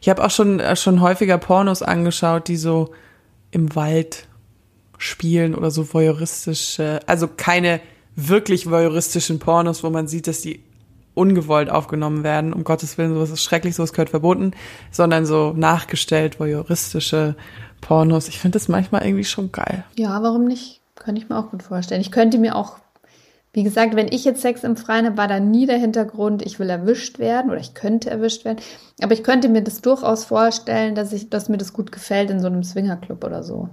Ich 0.01 0.09
habe 0.09 0.25
auch 0.25 0.31
schon 0.31 0.61
äh, 0.61 0.77
schon 0.77 1.01
häufiger 1.01 1.39
Pornos 1.39 1.83
angeschaut, 1.83 2.49
die 2.49 2.57
so 2.57 2.93
im 3.51 3.75
Wald 3.77 4.27
spielen 4.99 5.55
oder 5.55 5.71
so 5.71 5.93
voyeuristische, 5.93 7.01
also 7.07 7.29
keine 7.29 7.81
wirklich 8.17 8.71
voyeuristischen 8.71 9.39
Pornos, 9.39 9.83
wo 9.83 9.91
man 9.91 10.07
sieht, 10.07 10.27
dass 10.27 10.41
die 10.41 10.63
ungewollt 11.15 11.71
aufgenommen 11.71 12.25
werden. 12.25 12.53
Um 12.53 12.65
Gottes 12.65 12.99
Willen, 12.99 13.15
sowas 13.15 13.31
ist 13.31 13.43
schrecklich, 13.43 13.77
sowas 13.77 13.93
gehört 13.93 14.11
verboten, 14.11 14.53
sondern 14.91 15.27
so 15.27 15.53
nachgestellt, 15.57 16.41
voyeuristische 16.41 17.37
Pornos. 17.81 18.29
Ich 18.29 18.39
finde 18.39 18.59
das 18.59 18.69
manchmal 18.69 19.05
irgendwie 19.05 19.25
schon 19.25 19.53
geil. 19.53 19.85
Ja, 19.97 20.23
warum 20.23 20.45
nicht? 20.45 20.81
Könnte 20.97 21.21
ich 21.21 21.29
mir 21.29 21.39
auch 21.39 21.51
gut 21.51 21.63
vorstellen. 21.63 22.01
Ich 22.01 22.11
könnte 22.11 22.39
mir 22.39 22.57
auch, 22.57 22.79
wie 23.53 23.63
gesagt, 23.63 23.95
wenn 23.95 24.09
ich 24.09 24.25
jetzt 24.25 24.43
Sex 24.43 24.65
im 24.65 24.77
Freien 24.77 25.07
habe, 25.07 25.17
war 25.17 25.29
da 25.29 25.39
nie 25.39 25.67
der 25.67 25.79
Hintergrund, 25.79 26.45
ich 26.45 26.59
will 26.59 26.71
erwischt 26.71 27.19
werden 27.19 27.51
oder 27.51 27.61
ich 27.61 27.75
könnte 27.75 28.11
erwischt 28.11 28.45
werden. 28.45 28.59
Aber 29.03 29.13
ich 29.13 29.23
könnte 29.23 29.49
mir 29.49 29.63
das 29.63 29.81
durchaus 29.81 30.25
vorstellen, 30.25 30.95
dass 30.95 31.13
ich, 31.13 31.31
dass 31.31 31.49
mir 31.49 31.59
das 31.59 31.73
gut 31.73 31.93
gefällt 31.93 32.31
in 32.31 32.41
so 32.41 32.47
einem 32.47 32.65
Swingerclub 32.65 33.25
oder 33.25 33.43
so. 33.43 33.69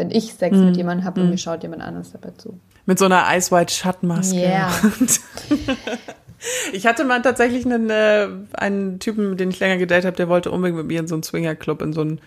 Wenn 0.00 0.10
ich 0.10 0.32
Sex 0.32 0.56
mm. 0.56 0.64
mit 0.64 0.76
jemandem 0.78 1.04
habe 1.04 1.20
mm. 1.20 1.24
und 1.24 1.30
mir 1.30 1.38
schaut 1.38 1.62
jemand 1.62 1.82
anderes 1.82 2.12
dabei 2.12 2.30
zu. 2.38 2.58
Mit 2.86 2.98
so 2.98 3.04
einer 3.04 3.26
Ice 3.36 3.54
White 3.54 3.72
Shut 3.72 4.02
Maske. 4.02 4.36
Yeah. 4.36 4.72
Ich 6.72 6.86
hatte 6.86 7.04
mal 7.04 7.20
tatsächlich 7.20 7.66
einen, 7.66 7.90
äh, 7.90 8.26
einen 8.52 8.98
Typen, 8.98 9.28
mit 9.28 9.40
dem 9.40 9.50
ich 9.50 9.60
länger 9.60 9.76
gedatet 9.76 10.06
habe, 10.06 10.16
der 10.16 10.30
wollte 10.30 10.50
unbedingt 10.50 10.78
mit 10.78 10.86
mir 10.86 11.00
in 11.00 11.06
so 11.06 11.14
einen 11.14 11.22
Swingerclub, 11.22 11.82
in 11.82 11.92
so 11.92 12.00
einen 12.00 12.18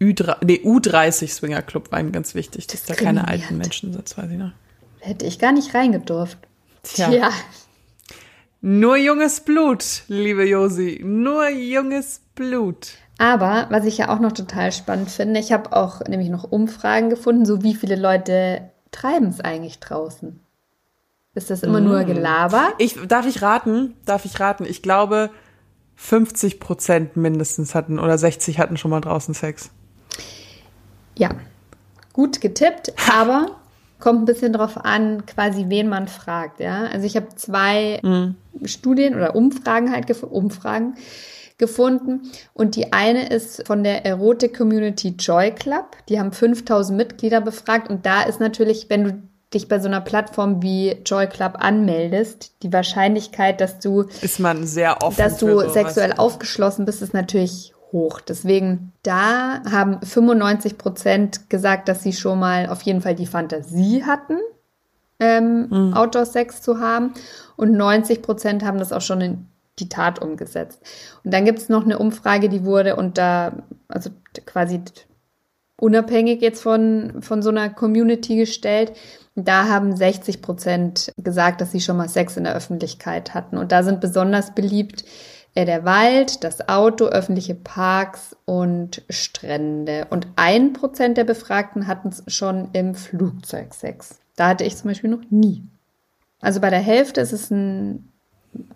Ü3, 0.00 0.38
nee, 0.44 0.60
U30 0.64 1.28
Swingerclub 1.28 1.92
war 1.92 2.00
ihm 2.00 2.10
ganz 2.10 2.34
wichtig, 2.34 2.66
dass 2.66 2.82
da 2.84 2.94
keine 2.94 3.28
alten 3.28 3.58
Menschen 3.58 3.92
sind, 3.92 4.18
weiß 4.18 4.30
ich 4.30 4.36
noch. 4.36 4.50
Hätte 4.98 5.26
ich 5.26 5.38
gar 5.38 5.52
nicht 5.52 5.74
reingedurft. 5.74 6.38
Tja. 6.82 7.08
Tja. 7.08 7.30
Nur 8.60 8.96
junges 8.96 9.40
Blut, 9.40 10.02
liebe 10.08 10.44
Josi, 10.44 11.00
nur 11.04 11.48
junges 11.48 12.20
Blut. 12.34 12.94
Aber 13.18 13.66
was 13.70 13.84
ich 13.84 13.98
ja 13.98 14.08
auch 14.08 14.18
noch 14.18 14.32
total 14.32 14.72
spannend 14.72 15.10
finde, 15.10 15.38
ich 15.38 15.52
habe 15.52 15.74
auch 15.76 16.00
nämlich 16.00 16.28
noch 16.28 16.50
Umfragen 16.50 17.10
gefunden, 17.10 17.44
so 17.44 17.62
wie 17.62 17.74
viele 17.74 17.96
Leute 17.96 18.70
treiben 18.90 19.28
es 19.28 19.40
eigentlich 19.40 19.80
draußen. 19.80 20.40
Ist 21.34 21.50
das 21.50 21.62
immer 21.62 21.80
mm. 21.80 21.84
nur 21.84 22.04
Gelaber? 22.04 22.72
Ich, 22.78 22.96
darf 23.08 23.26
ich 23.26 23.42
raten? 23.42 23.94
Darf 24.04 24.24
ich 24.24 24.38
raten? 24.38 24.64
Ich 24.64 24.82
glaube, 24.82 25.30
50 25.96 26.60
Prozent 26.60 27.16
mindestens 27.16 27.74
hatten 27.74 27.98
oder 27.98 28.18
60 28.18 28.58
hatten 28.58 28.76
schon 28.76 28.90
mal 28.90 29.00
draußen 29.00 29.34
Sex. 29.34 29.70
Ja, 31.16 31.30
gut 32.12 32.40
getippt, 32.40 32.92
aber 33.12 33.56
kommt 33.98 34.22
ein 34.22 34.24
bisschen 34.24 34.52
drauf 34.52 34.84
an, 34.84 35.24
quasi 35.26 35.66
wen 35.68 35.88
man 35.88 36.08
fragt. 36.08 36.60
Ja, 36.60 36.84
also 36.86 37.06
ich 37.06 37.16
habe 37.16 37.28
zwei 37.36 38.00
mm. 38.02 38.66
Studien 38.66 39.14
oder 39.14 39.34
Umfragen 39.34 39.92
halt 39.92 40.06
gef 40.06 40.22
Umfragen 40.22 40.96
gefunden 41.62 42.22
und 42.54 42.74
die 42.74 42.92
eine 42.92 43.28
ist 43.28 43.64
von 43.68 43.84
der 43.84 44.04
Erotik 44.04 44.58
Community 44.58 45.14
Joy 45.16 45.52
Club. 45.52 45.96
Die 46.08 46.18
haben 46.18 46.32
5000 46.32 46.96
Mitglieder 46.96 47.40
befragt 47.40 47.88
und 47.88 48.04
da 48.04 48.22
ist 48.22 48.40
natürlich, 48.40 48.90
wenn 48.90 49.04
du 49.04 49.22
dich 49.54 49.68
bei 49.68 49.78
so 49.78 49.86
einer 49.86 50.00
Plattform 50.00 50.60
wie 50.60 50.96
Joy 51.06 51.28
Club 51.28 51.58
anmeldest, 51.60 52.52
die 52.64 52.72
Wahrscheinlichkeit, 52.72 53.60
dass 53.60 53.78
du 53.78 54.06
ist 54.22 54.40
man 54.40 54.66
sehr 54.66 55.04
offen, 55.04 55.18
dass 55.18 55.38
du 55.38 55.60
sexuell 55.68 56.14
aufgeschlossen 56.14 56.84
bist, 56.84 57.00
ist 57.00 57.14
natürlich 57.14 57.72
hoch. 57.92 58.20
Deswegen 58.20 58.90
da 59.04 59.62
haben 59.70 60.00
95 60.02 60.78
Prozent 60.78 61.48
gesagt, 61.48 61.88
dass 61.88 62.02
sie 62.02 62.12
schon 62.12 62.40
mal 62.40 62.68
auf 62.68 62.82
jeden 62.82 63.02
Fall 63.02 63.14
die 63.14 63.26
Fantasie 63.26 64.02
hatten, 64.04 64.38
ähm, 65.20 65.68
mhm. 65.70 65.94
Outdoor-Sex 65.94 66.60
zu 66.60 66.80
haben, 66.80 67.12
und 67.54 67.76
90 67.76 68.20
Prozent 68.20 68.64
haben 68.64 68.78
das 68.78 68.92
auch 68.92 69.02
schon 69.02 69.20
in 69.20 69.46
die 69.82 69.88
Tat 69.88 70.20
umgesetzt. 70.20 70.80
Und 71.24 71.32
dann 71.32 71.44
gibt 71.44 71.58
es 71.58 71.68
noch 71.68 71.84
eine 71.84 71.98
Umfrage, 71.98 72.48
die 72.48 72.64
wurde 72.64 72.96
unter, 72.96 73.64
also 73.88 74.10
quasi 74.46 74.80
unabhängig 75.76 76.40
jetzt 76.40 76.62
von, 76.62 77.22
von 77.22 77.42
so 77.42 77.50
einer 77.50 77.68
Community 77.70 78.36
gestellt. 78.36 78.92
Da 79.34 79.68
haben 79.68 79.96
60 79.96 80.42
Prozent 80.42 81.12
gesagt, 81.16 81.60
dass 81.60 81.72
sie 81.72 81.80
schon 81.80 81.96
mal 81.96 82.08
Sex 82.08 82.36
in 82.36 82.44
der 82.44 82.54
Öffentlichkeit 82.54 83.34
hatten. 83.34 83.58
Und 83.58 83.72
da 83.72 83.82
sind 83.82 84.00
besonders 84.00 84.54
beliebt 84.54 85.04
äh, 85.54 85.64
der 85.64 85.84
Wald, 85.84 86.44
das 86.44 86.68
Auto, 86.68 87.06
öffentliche 87.06 87.54
Parks 87.54 88.36
und 88.44 89.02
Strände. 89.08 90.06
Und 90.10 90.28
ein 90.36 90.72
Prozent 90.72 91.16
der 91.16 91.24
Befragten 91.24 91.86
hatten 91.86 92.08
es 92.08 92.22
schon 92.28 92.68
im 92.72 92.94
Flugzeug 92.94 93.74
Sex. 93.74 94.20
Da 94.36 94.48
hatte 94.48 94.64
ich 94.64 94.76
zum 94.76 94.88
Beispiel 94.88 95.10
noch 95.10 95.30
nie. 95.30 95.62
Also 96.40 96.60
bei 96.60 96.70
der 96.70 96.80
Hälfte 96.80 97.20
ist 97.20 97.32
es 97.32 97.50
ein 97.50 98.11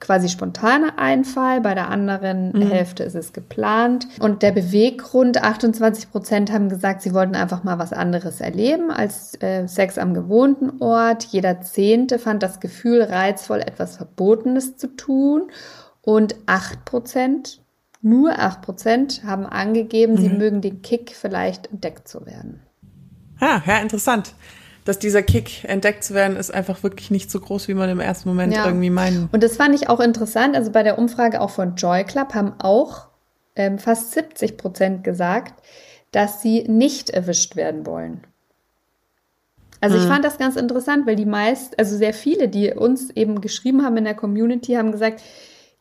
quasi 0.00 0.28
spontaner 0.28 0.98
Einfall, 0.98 1.60
bei 1.60 1.74
der 1.74 1.88
anderen 1.88 2.52
mhm. 2.52 2.70
Hälfte 2.70 3.02
ist 3.02 3.14
es 3.14 3.32
geplant. 3.32 4.08
Und 4.20 4.42
der 4.42 4.52
Beweggrund, 4.52 5.42
28 5.42 6.10
Prozent 6.10 6.52
haben 6.52 6.68
gesagt, 6.68 7.02
sie 7.02 7.12
wollten 7.12 7.34
einfach 7.34 7.62
mal 7.62 7.78
was 7.78 7.92
anderes 7.92 8.40
erleben 8.40 8.90
als 8.90 9.40
äh, 9.42 9.66
Sex 9.66 9.98
am 9.98 10.14
gewohnten 10.14 10.82
Ort. 10.82 11.24
Jeder 11.24 11.60
Zehnte 11.60 12.18
fand 12.18 12.42
das 12.42 12.60
Gefühl 12.60 13.02
reizvoll, 13.02 13.60
etwas 13.60 13.96
Verbotenes 13.96 14.76
zu 14.76 14.96
tun. 14.96 15.50
Und 16.00 16.36
8 16.46 16.84
Prozent, 16.84 17.60
nur 18.00 18.38
8 18.38 18.62
Prozent, 18.62 19.22
haben 19.24 19.44
angegeben, 19.44 20.14
mhm. 20.14 20.18
sie 20.18 20.28
mögen 20.28 20.60
den 20.60 20.82
Kick, 20.82 21.14
vielleicht 21.14 21.70
entdeckt 21.70 22.08
zu 22.08 22.24
werden. 22.24 22.60
Ja, 23.40 23.62
ja, 23.66 23.78
interessant. 23.78 24.34
Dass 24.86 24.98
dieser 24.98 25.22
Kick 25.22 25.64
entdeckt 25.64 26.04
zu 26.04 26.14
werden, 26.14 26.36
ist 26.36 26.54
einfach 26.54 26.82
wirklich 26.82 27.10
nicht 27.10 27.30
so 27.30 27.40
groß, 27.40 27.68
wie 27.68 27.74
man 27.74 27.90
im 27.90 28.00
ersten 28.00 28.28
Moment 28.28 28.54
Ja. 28.54 28.64
irgendwie 28.66 28.88
meinen. 28.90 29.28
Und 29.32 29.42
das 29.42 29.56
fand 29.56 29.74
ich 29.74 29.88
auch 29.88 30.00
interessant. 30.00 30.56
Also 30.56 30.70
bei 30.70 30.82
der 30.82 30.98
Umfrage 30.98 31.40
auch 31.40 31.50
von 31.50 31.74
Joy 31.74 32.04
Club 32.04 32.34
haben 32.34 32.54
auch 32.58 33.08
ähm, 33.56 33.78
fast 33.78 34.12
70 34.12 34.56
Prozent 34.56 35.04
gesagt, 35.04 35.60
dass 36.12 36.40
sie 36.40 36.62
nicht 36.68 37.10
erwischt 37.10 37.56
werden 37.56 37.84
wollen. 37.84 38.24
Also 39.80 39.98
ich 39.98 40.04
fand 40.04 40.24
das 40.24 40.38
ganz 40.38 40.56
interessant, 40.56 41.06
weil 41.06 41.16
die 41.16 41.26
meist, 41.26 41.78
also 41.78 41.96
sehr 41.96 42.14
viele, 42.14 42.48
die 42.48 42.72
uns 42.72 43.10
eben 43.10 43.40
geschrieben 43.40 43.84
haben 43.84 43.96
in 43.98 44.04
der 44.04 44.14
Community, 44.14 44.72
haben 44.74 44.90
gesagt, 44.90 45.20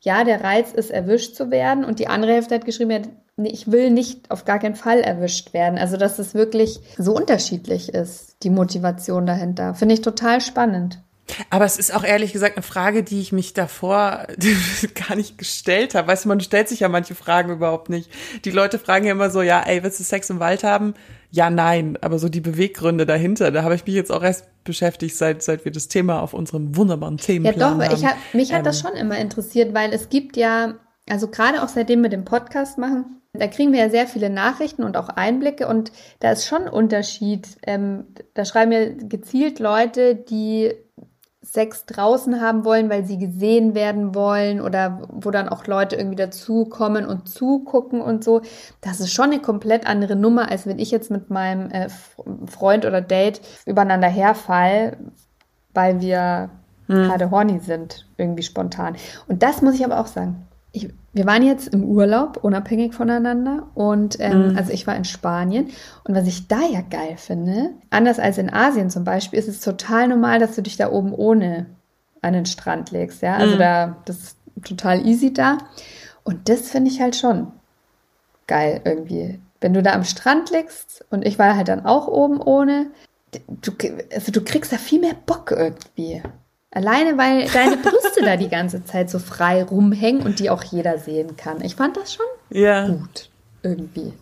ja, 0.06 0.24
der 0.24 0.44
Reiz 0.44 0.72
ist 0.72 0.92
erwischt 0.92 1.36
zu 1.36 1.52
werden. 1.52 1.84
Und 1.84 2.00
die 2.00 2.08
andere 2.08 2.34
Hälfte 2.34 2.56
hat 2.56 2.64
geschrieben, 2.64 2.92
ja, 2.92 3.02
ich 3.44 3.72
will 3.72 3.90
nicht 3.90 4.32
auf 4.32 4.46
gar 4.46 4.60
keinen 4.60 4.76
Fall 4.76 5.00
erwischt 5.02 5.54
werden. 5.54 5.78
Also 5.78 5.98
dass 5.98 6.20
es 6.20 6.36
wirklich 6.36 6.80
so 6.98 7.14
unterschiedlich 7.14 7.90
ist, 7.90 8.38
die 8.44 8.52
Motivation 8.52 9.26
dahinter. 9.26 9.74
Finde 9.74 9.96
ich 9.96 10.02
total 10.02 10.40
spannend. 10.42 11.00
Aber 11.50 11.66
es 11.66 11.78
ist 11.78 11.94
auch 11.94 12.04
ehrlich 12.04 12.34
gesagt 12.34 12.56
eine 12.56 12.64
Frage, 12.64 13.04
die 13.04 13.20
ich 13.20 13.32
mich 13.32 13.54
davor 13.54 14.28
gar 15.08 15.16
nicht 15.16 15.38
gestellt 15.38 15.96
habe. 15.96 16.08
Weißt 16.08 16.26
du, 16.26 16.30
man 16.30 16.40
stellt 16.40 16.70
sich 16.70 16.82
ja 16.82 16.90
manche 16.90 17.16
Fragen 17.16 17.52
überhaupt 17.52 17.90
nicht. 17.90 18.10
Die 18.46 18.52
Leute 18.52 18.78
fragen 18.80 19.06
ja 19.06 19.12
immer 19.12 19.30
so, 19.30 19.42
ja, 19.42 19.62
ey, 19.62 19.84
willst 19.84 20.00
du 20.00 20.04
Sex 20.04 20.30
im 20.30 20.40
Wald 20.40 20.64
haben? 20.64 20.94
Ja, 21.32 21.50
nein. 21.50 21.98
Aber 22.02 22.20
so 22.20 22.30
die 22.30 22.42
Beweggründe 22.42 23.06
dahinter, 23.06 23.52
da 23.52 23.64
habe 23.64 23.76
ich 23.76 23.86
mich 23.86 23.96
jetzt 23.96 24.12
auch 24.12 24.24
erst 24.24 24.46
beschäftigt, 24.64 25.16
seit, 25.16 25.42
seit 25.44 25.66
wir 25.66 25.72
das 25.72 25.88
Thema 25.88 26.22
auf 26.22 26.34
unserem 26.34 26.76
wunderbaren 26.76 27.18
Ja, 27.18 27.24
Themenplan 27.26 27.80
doch, 27.80 27.86
haben. 27.86 27.96
ich 27.96 28.06
hab, 28.06 28.16
mich 28.34 28.54
hat 28.54 28.66
das 28.66 28.80
Ähm, 28.84 28.88
schon 28.90 28.98
immer 28.98 29.18
interessiert, 29.18 29.74
weil 29.74 29.94
es 29.94 30.10
gibt 30.10 30.38
ja, 30.38 30.76
also 31.10 31.28
gerade 31.28 31.64
auch 31.64 31.68
seitdem 31.70 32.02
wir 32.04 32.10
den 32.10 32.26
Podcast 32.26 32.78
machen, 32.78 33.22
da 33.34 33.48
kriegen 33.48 33.74
wir 33.74 33.80
ja 33.82 33.90
sehr 33.90 34.08
viele 34.08 34.30
Nachrichten 34.30 34.84
und 34.84 34.96
auch 34.96 35.10
Einblicke 35.10 35.68
und 35.68 35.92
da 36.20 36.32
ist 36.32 36.46
schon 36.48 36.64
ein 36.64 36.70
Unterschied. 36.70 37.48
Ähm, 37.68 38.06
da 38.34 38.46
schreiben 38.46 38.72
ja 38.72 38.86
gezielt 38.90 39.60
Leute, 39.60 40.16
die 40.16 40.74
Sex 41.56 41.86
draußen 41.86 42.40
haben 42.40 42.64
wollen, 42.66 42.90
weil 42.90 43.04
sie 43.06 43.18
gesehen 43.18 43.74
werden 43.74 44.14
wollen 44.14 44.62
oder 44.62 45.08
wo 45.12 45.32
dann 45.32 45.50
auch 45.50 45.66
Leute 45.66 45.96
irgendwie 45.96 46.16
dazukommen 46.16 47.08
und 47.08 47.28
zugucken 47.28 48.02
und 48.02 48.24
so. 48.24 48.42
Das 48.82 49.00
ist 49.00 49.12
schon 49.14 49.32
eine 49.32 49.42
komplett 49.42 49.88
andere 49.88 50.16
Nummer, 50.16 50.52
als 50.52 50.68
wenn 50.68 50.78
ich 50.78 50.92
jetzt 50.92 51.10
mit 51.10 51.32
meinem 51.32 51.72
äh, 51.72 51.88
Freund 52.46 52.86
oder 52.86 53.02
Date 53.02 53.42
übereinander 53.66 54.10
herfall, 54.10 54.98
weil 55.74 56.00
wir 56.02 56.52
gerade 56.88 57.32
horny 57.32 57.60
sind, 57.60 58.06
irgendwie 58.18 58.44
spontan. 58.44 58.96
Und 59.28 59.42
das 59.42 59.64
muss 59.64 59.74
ich 59.74 59.84
aber 59.84 60.00
auch 60.00 60.08
sagen. 60.08 60.46
Ich, 60.72 60.94
wir 61.16 61.26
waren 61.26 61.44
jetzt 61.44 61.70
im 61.70 61.86
Urlaub, 61.86 62.44
unabhängig 62.44 62.94
voneinander. 62.94 63.70
Und 63.74 64.18
ähm, 64.20 64.54
also 64.58 64.74
ich 64.74 64.86
war 64.86 64.98
in 64.98 65.06
Spanien. 65.06 65.70
Und 66.04 66.14
was 66.14 66.28
ich 66.28 66.50
da 66.50 66.60
ja 66.70 66.82
geil 66.82 67.16
finde, 67.16 67.70
anders 67.90 68.20
als 68.20 68.38
in 68.38 68.54
Asien 68.54 68.90
zum 68.90 69.06
Beispiel, 69.06 69.40
ist 69.40 69.48
es 69.48 69.62
total 69.62 70.10
normal, 70.10 70.40
dass 70.40 70.56
du 70.56 70.62
dich 70.62 70.76
da 70.76 70.92
oben 70.92 71.14
ohne 71.14 71.68
an 72.22 72.34
den 72.34 72.46
Strand 72.46 72.92
legst. 72.92 73.22
Ja, 73.22 73.38
also 73.38 73.58
da, 73.58 73.96
das 74.04 74.18
ist 74.18 74.38
total 74.66 75.08
easy 75.08 75.32
da. 75.34 75.60
Und 76.26 76.50
das 76.50 76.70
finde 76.70 76.92
ich 76.92 77.00
halt 77.00 77.16
schon 77.16 77.48
geil 78.46 78.82
irgendwie. 78.84 79.40
Wenn 79.62 79.74
du 79.74 79.82
da 79.82 79.94
am 79.94 80.04
Strand 80.04 80.52
liegst 80.52 81.06
und 81.12 81.26
ich 81.26 81.40
war 81.40 81.56
halt 81.56 81.70
dann 81.70 81.86
auch 81.86 82.10
oben 82.10 82.42
ohne, 82.42 82.88
du, 83.48 83.72
also 84.14 84.34
du 84.34 84.44
kriegst 84.44 84.74
da 84.74 84.78
viel 84.78 85.00
mehr 85.00 85.16
Bock 85.26 85.52
irgendwie. 85.52 86.22
Alleine, 86.76 87.18
weil 87.18 87.48
deine 87.52 87.78
Brüste 87.78 88.22
da 88.24 88.36
die 88.38 88.50
ganze 88.50 88.84
Zeit 88.84 89.10
so 89.10 89.18
frei 89.18 89.64
rumhängen 89.64 90.22
und 90.22 90.40
die 90.40 90.50
auch 90.50 90.62
jeder 90.64 91.00
sehen 91.00 91.36
kann. 91.38 91.62
Ich 91.64 91.76
fand 91.76 91.98
das 91.98 92.14
schon 92.14 92.26
ja. 92.52 92.88
gut. 92.88 93.30
Irgendwie. 93.64 94.14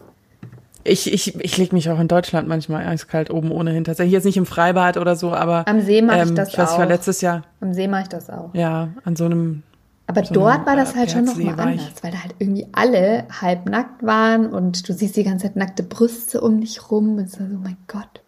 Ich, 0.86 1.12
ich, 1.12 1.36
ich 1.39 1.58
lege 1.58 1.74
mich 1.76 1.89
auch 1.89 2.00
in 2.00 2.08
Deutschland 2.08 2.48
manchmal 2.48 2.86
eiskalt 2.86 3.30
oben 3.32 3.52
ohnehin. 3.52 3.84
Tatsächlich 3.86 4.13
jetzt 4.13 4.26
nicht 4.26 4.38
im 4.38 4.46
Freibad 4.46 4.98
oder 4.98 5.16
so, 5.16 5.34
aber 5.34 5.68
Am 5.68 5.82
See 5.82 6.02
mache 6.02 6.24
ich 6.24 6.30
ähm, 6.30 6.36
das 6.36 6.50
ich 6.50 6.58
weiß, 6.58 6.72
ich 6.74 6.78
war 6.78 6.86
auch. 6.86 6.89
letztes 6.89 7.22
Jahr, 7.22 7.44
Am 7.60 7.74
See 7.74 7.88
mache 7.88 8.04
ich 8.04 8.10
das 8.10 8.30
auch. 8.30 8.54
ja, 8.54 8.89
an 9.04 9.16
so 9.16 9.26
einem 9.26 9.63
Aber 10.08 10.24
So 10.26 10.34
dort 10.34 10.60
ein, 10.60 10.66
war 10.66 10.76
das 10.76 10.94
äh, 10.94 10.98
halt 10.98 11.12
schon 11.12 11.26
noch 11.26 11.36
Bergsee 11.36 11.50
mal 11.52 11.58
war 11.58 11.72
ich. 11.74 11.80
anders, 11.82 12.04
weil 12.04 12.12
da 12.12 12.18
halt 12.22 12.36
irgendwie 12.39 12.68
alle 12.74 13.24
halb 13.42 13.66
nackt 13.68 14.04
waren 14.04 14.48
und 14.54 14.88
du 14.88 14.94
siehst 14.94 15.16
die 15.16 15.24
ganze 15.24 15.48
Zeit 15.48 15.56
nackte 15.56 15.84
Brüste 15.84 16.42
um 16.42 16.60
dich 16.62 16.92
rum. 16.92 17.18
Und 17.18 17.32
so, 17.32 17.39
oh 17.44 17.58
mein 17.63 17.78
Gott. 17.88 18.22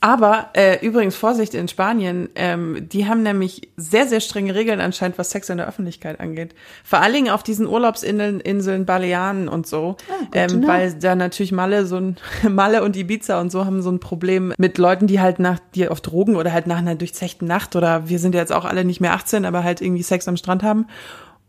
Aber 0.00 0.48
äh, 0.54 0.84
übrigens 0.84 1.14
Vorsicht 1.14 1.54
in 1.54 1.68
Spanien, 1.68 2.30
ähm, 2.34 2.88
die 2.88 3.06
haben 3.06 3.22
nämlich 3.22 3.68
sehr, 3.76 4.06
sehr 4.06 4.20
strenge 4.20 4.54
Regeln 4.54 4.80
anscheinend, 4.80 5.18
was 5.18 5.30
Sex 5.30 5.50
in 5.50 5.58
der 5.58 5.68
Öffentlichkeit 5.68 6.20
angeht. 6.20 6.54
Vor 6.84 7.00
allen 7.00 7.12
Dingen 7.12 7.30
auf 7.30 7.42
diesen 7.42 7.66
Urlaubsinseln, 7.66 8.40
Inseln 8.40 8.86
Balearen 8.86 9.48
und 9.48 9.66
so, 9.66 9.96
Ah, 10.08 10.26
ähm, 10.32 10.66
weil 10.66 10.94
da 10.94 11.14
natürlich 11.14 11.52
Malle 11.52 11.84
so 11.84 11.96
ein 11.96 12.16
Malle 12.48 12.82
und 12.82 12.96
Ibiza 12.96 13.40
und 13.40 13.52
so 13.52 13.66
haben 13.66 13.82
so 13.82 13.90
ein 13.90 14.00
Problem 14.00 14.54
mit 14.56 14.78
Leuten, 14.78 15.06
die 15.06 15.20
halt 15.20 15.38
nach 15.38 15.58
die 15.74 15.88
auf 15.88 16.00
Drogen 16.00 16.36
oder 16.36 16.52
halt 16.52 16.66
nach 16.66 16.78
einer 16.78 16.94
durchzechten 16.94 17.46
Nacht 17.46 17.76
oder 17.76 18.08
wir 18.08 18.18
sind 18.18 18.34
ja 18.34 18.40
jetzt 18.40 18.52
auch 18.52 18.64
alle 18.64 18.84
nicht 18.84 19.00
mehr 19.00 19.12
18, 19.12 19.44
aber 19.44 19.64
halt 19.64 19.82
irgendwie 19.82 20.02
Sex 20.02 20.26
am 20.28 20.36
Strand 20.36 20.62
haben. 20.62 20.86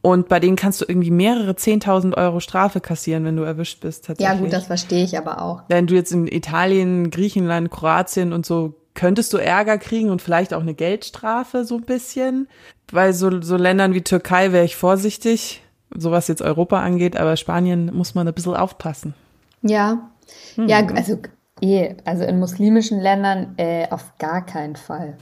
Und 0.01 0.29
bei 0.29 0.39
denen 0.39 0.55
kannst 0.55 0.81
du 0.81 0.85
irgendwie 0.87 1.11
mehrere 1.11 1.51
10.000 1.51 2.17
Euro 2.17 2.39
Strafe 2.39 2.81
kassieren, 2.81 3.23
wenn 3.23 3.35
du 3.35 3.43
erwischt 3.43 3.81
bist. 3.81 4.07
Ja 4.07 4.15
Tatsächlich. 4.15 4.41
gut, 4.41 4.53
das 4.53 4.65
verstehe 4.65 5.03
ich 5.03 5.17
aber 5.17 5.41
auch. 5.41 5.61
Wenn 5.67 5.85
du 5.85 5.93
jetzt 5.93 6.11
in 6.11 6.27
Italien, 6.27 7.11
Griechenland, 7.11 7.69
Kroatien 7.69 8.33
und 8.33 8.45
so, 8.45 8.73
könntest 8.95 9.31
du 9.33 9.37
Ärger 9.37 9.77
kriegen 9.77 10.09
und 10.09 10.21
vielleicht 10.21 10.53
auch 10.53 10.61
eine 10.61 10.73
Geldstrafe 10.73 11.65
so 11.65 11.75
ein 11.75 11.83
bisschen. 11.83 12.47
Bei 12.91 13.13
so, 13.13 13.41
so 13.41 13.57
Ländern 13.57 13.93
wie 13.93 14.01
Türkei 14.01 14.51
wäre 14.51 14.65
ich 14.65 14.75
vorsichtig, 14.75 15.61
so 15.95 16.11
was 16.11 16.27
jetzt 16.27 16.41
Europa 16.41 16.81
angeht, 16.81 17.15
aber 17.15 17.37
Spanien 17.37 17.91
muss 17.93 18.15
man 18.15 18.27
ein 18.27 18.33
bisschen 18.33 18.55
aufpassen. 18.55 19.13
Ja. 19.61 20.09
Ja, 20.57 20.85
also 20.95 21.19
eh, 21.61 21.95
also 22.05 22.23
in 22.23 22.39
muslimischen 22.39 22.99
Ländern 22.99 23.53
äh, 23.57 23.87
auf 23.91 24.17
gar 24.17 24.45
keinen 24.45 24.75
Fall. 24.75 25.15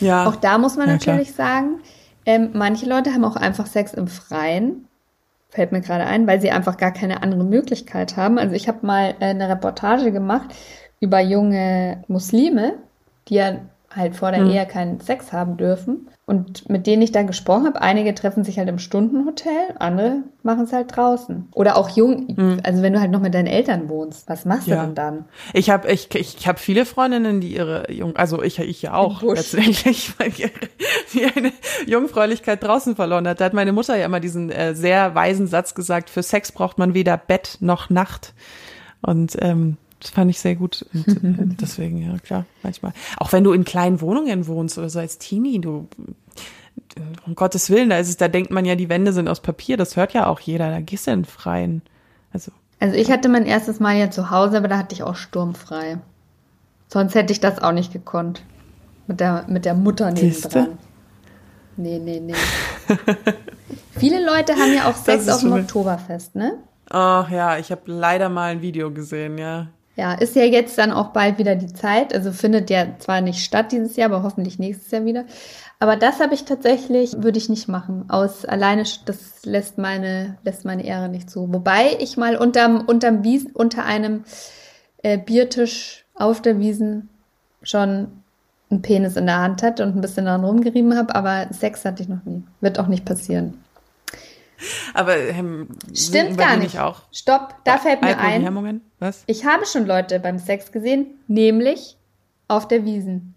Ja. 0.00 0.26
Auch 0.26 0.36
da 0.36 0.56
muss 0.58 0.76
man 0.76 0.88
Ja, 0.88 0.96
klar. 0.96 1.16
natürlich 1.16 1.34
sagen, 1.34 1.80
ähm, 2.26 2.50
manche 2.52 2.86
Leute 2.86 3.12
haben 3.12 3.24
auch 3.24 3.36
einfach 3.36 3.66
Sex 3.66 3.94
im 3.94 4.08
Freien. 4.08 4.86
Fällt 5.50 5.72
mir 5.72 5.80
gerade 5.80 6.04
ein, 6.04 6.26
weil 6.26 6.40
sie 6.40 6.50
einfach 6.50 6.76
gar 6.76 6.92
keine 6.92 7.22
andere 7.22 7.44
Möglichkeit 7.44 8.16
haben. 8.16 8.38
Also 8.38 8.54
ich 8.54 8.68
habe 8.68 8.86
mal 8.86 9.14
äh, 9.20 9.26
eine 9.26 9.48
Reportage 9.48 10.12
gemacht 10.12 10.54
über 11.00 11.20
junge 11.20 12.04
Muslime, 12.08 12.74
die 13.28 13.34
ja 13.36 13.56
halt 13.94 14.14
vor 14.14 14.30
der 14.30 14.44
Ehe 14.46 14.66
keinen 14.66 15.00
Sex 15.00 15.32
haben 15.32 15.56
dürfen. 15.56 16.08
Und 16.26 16.68
mit 16.70 16.86
denen 16.86 17.02
ich 17.02 17.10
dann 17.10 17.26
gesprochen 17.26 17.66
habe, 17.66 17.82
einige 17.82 18.14
treffen 18.14 18.44
sich 18.44 18.56
halt 18.56 18.68
im 18.68 18.78
Stundenhotel, 18.78 19.52
andere 19.80 20.18
machen 20.44 20.62
es 20.62 20.72
halt 20.72 20.94
draußen. 20.96 21.48
Oder 21.52 21.76
auch 21.76 21.88
jung, 21.88 22.60
also 22.62 22.82
wenn 22.82 22.92
du 22.92 23.00
halt 23.00 23.10
noch 23.10 23.20
mit 23.20 23.34
deinen 23.34 23.48
Eltern 23.48 23.88
wohnst, 23.88 24.28
was 24.28 24.44
machst 24.44 24.68
du 24.68 24.70
Ja. 24.72 24.84
denn 24.84 24.94
dann? 24.94 25.24
Ich 25.54 25.70
habe 25.70 25.90
ich, 25.90 26.14
ich 26.14 26.46
hab 26.46 26.60
viele 26.60 26.86
Freundinnen, 26.86 27.40
die 27.40 27.52
ihre 27.52 27.90
Jung, 27.90 28.14
also 28.14 28.42
ich, 28.44 28.60
ich 28.60 28.80
ja 28.80 28.94
auch 28.94 29.22
letztendlich, 29.24 30.12
weil 30.18 30.30
die 30.30 31.24
eine 31.24 31.52
Jungfräulichkeit 31.86 32.62
draußen 32.62 32.94
verloren 32.94 33.26
hat. 33.26 33.40
Da 33.40 33.46
hat 33.46 33.54
meine 33.54 33.72
Mutter 33.72 33.96
ja 33.96 34.04
immer 34.06 34.20
diesen 34.20 34.50
äh, 34.50 34.76
sehr 34.76 35.16
weisen 35.16 35.48
Satz 35.48 35.74
gesagt, 35.74 36.10
für 36.10 36.22
Sex 36.22 36.52
braucht 36.52 36.78
man 36.78 36.94
weder 36.94 37.16
Bett 37.16 37.56
noch 37.58 37.90
Nacht. 37.90 38.34
Und 39.02 39.36
ähm, 39.40 39.78
das 40.00 40.10
fand 40.10 40.30
ich 40.30 40.40
sehr 40.40 40.56
gut. 40.56 40.84
Und 40.92 41.08
äh, 41.08 41.56
deswegen, 41.60 41.98
ja 42.02 42.18
klar, 42.18 42.46
manchmal. 42.62 42.92
Auch 43.18 43.32
wenn 43.32 43.44
du 43.44 43.52
in 43.52 43.64
kleinen 43.64 44.00
Wohnungen 44.00 44.46
wohnst 44.46 44.78
oder 44.78 44.90
so 44.90 44.98
als 44.98 45.18
Teenie, 45.18 45.60
du 45.60 45.88
um 47.26 47.34
Gottes 47.34 47.70
Willen, 47.70 47.90
da 47.90 47.98
ist 47.98 48.08
es, 48.08 48.16
da 48.16 48.28
denkt 48.28 48.50
man 48.50 48.64
ja, 48.64 48.74
die 48.74 48.88
Wände 48.88 49.12
sind 49.12 49.28
aus 49.28 49.40
Papier, 49.40 49.76
das 49.76 49.96
hört 49.96 50.12
ja 50.12 50.26
auch 50.26 50.40
jeder, 50.40 50.70
da 50.70 50.80
gehst 50.80 51.06
du 51.06 51.12
in 51.12 51.24
Freien. 51.24 51.82
Also 52.32 52.52
Also 52.80 52.96
ich 52.96 53.10
hatte 53.10 53.28
mein 53.28 53.46
erstes 53.46 53.80
Mal 53.80 53.96
ja 53.96 54.10
zu 54.10 54.30
Hause, 54.30 54.56
aber 54.56 54.68
da 54.68 54.78
hatte 54.78 54.94
ich 54.94 55.02
auch 55.02 55.16
sturmfrei. 55.16 55.98
Sonst 56.88 57.14
hätte 57.14 57.32
ich 57.32 57.40
das 57.40 57.60
auch 57.60 57.72
nicht 57.72 57.92
gekonnt. 57.92 58.42
Mit 59.06 59.20
der, 59.20 59.44
mit 59.48 59.64
der 59.64 59.74
Mutter 59.74 60.14
Siehste? 60.16 60.48
nebendran. 60.48 60.78
Nee, 61.76 61.98
nee, 61.98 62.20
nee. 62.20 62.34
Viele 63.98 64.24
Leute 64.24 64.54
haben 64.54 64.72
ja 64.74 64.88
auch 64.88 64.96
Sex 64.96 65.28
auf 65.28 65.40
dem 65.40 65.52
Oktoberfest, 65.52 66.34
ne? 66.34 66.58
Ach 66.88 67.30
ja, 67.30 67.56
ich 67.58 67.70
habe 67.70 67.82
leider 67.86 68.28
mal 68.28 68.50
ein 68.50 68.62
Video 68.62 68.90
gesehen, 68.90 69.38
ja. 69.38 69.68
Ja, 70.00 70.14
ist 70.14 70.34
ja 70.34 70.44
jetzt 70.44 70.78
dann 70.78 70.92
auch 70.92 71.08
bald 71.08 71.36
wieder 71.36 71.56
die 71.56 71.74
Zeit. 71.74 72.14
Also 72.14 72.32
findet 72.32 72.70
ja 72.70 72.86
zwar 73.00 73.20
nicht 73.20 73.44
statt 73.44 73.70
dieses 73.70 73.96
Jahr, 73.96 74.10
aber 74.10 74.22
hoffentlich 74.22 74.58
nächstes 74.58 74.90
Jahr 74.90 75.04
wieder. 75.04 75.26
Aber 75.78 75.94
das 75.96 76.20
habe 76.20 76.32
ich 76.32 76.46
tatsächlich, 76.46 77.22
würde 77.22 77.36
ich 77.36 77.50
nicht 77.50 77.68
machen. 77.68 78.06
Aus 78.08 78.46
alleine, 78.46 78.84
das 79.04 79.44
lässt 79.44 79.76
meine, 79.76 80.38
lässt 80.42 80.64
meine 80.64 80.86
Ehre 80.86 81.10
nicht 81.10 81.28
zu. 81.28 81.52
Wobei 81.52 81.98
ich 81.98 82.16
mal 82.16 82.38
unterm, 82.38 82.80
unterm 82.86 83.24
Wiesen, 83.24 83.50
unter 83.52 83.84
einem 83.84 84.24
äh, 85.02 85.18
Biertisch 85.18 86.06
auf 86.14 86.40
der 86.40 86.58
Wiesen 86.58 87.10
schon 87.62 88.08
einen 88.70 88.80
Penis 88.80 89.16
in 89.16 89.26
der 89.26 89.40
Hand 89.40 89.62
hatte 89.62 89.84
und 89.84 89.96
ein 89.96 90.00
bisschen 90.00 90.24
daran 90.24 90.46
rumgerieben 90.46 90.96
habe, 90.96 91.14
aber 91.14 91.48
Sex 91.52 91.84
hatte 91.84 92.02
ich 92.02 92.08
noch 92.08 92.24
nie. 92.24 92.42
Wird 92.62 92.78
auch 92.78 92.86
nicht 92.86 93.04
passieren. 93.04 93.62
Aber 94.94 95.16
ähm, 95.16 95.68
Stimmt 95.94 96.36
gar 96.38 96.56
nicht. 96.56 96.78
auch. 96.78 97.02
Stopp, 97.12 97.54
da 97.64 97.78
fällt 97.78 98.02
mir 98.02 98.18
ein. 98.18 98.42
Ja, 98.42 98.50
Moment, 98.50 98.82
was? 98.98 99.22
Ich 99.26 99.44
habe 99.46 99.64
schon 99.66 99.86
Leute 99.86 100.20
beim 100.20 100.38
Sex 100.38 100.72
gesehen, 100.72 101.06
nämlich 101.28 101.96
auf 102.48 102.68
der 102.68 102.84
Wiesen. 102.84 103.34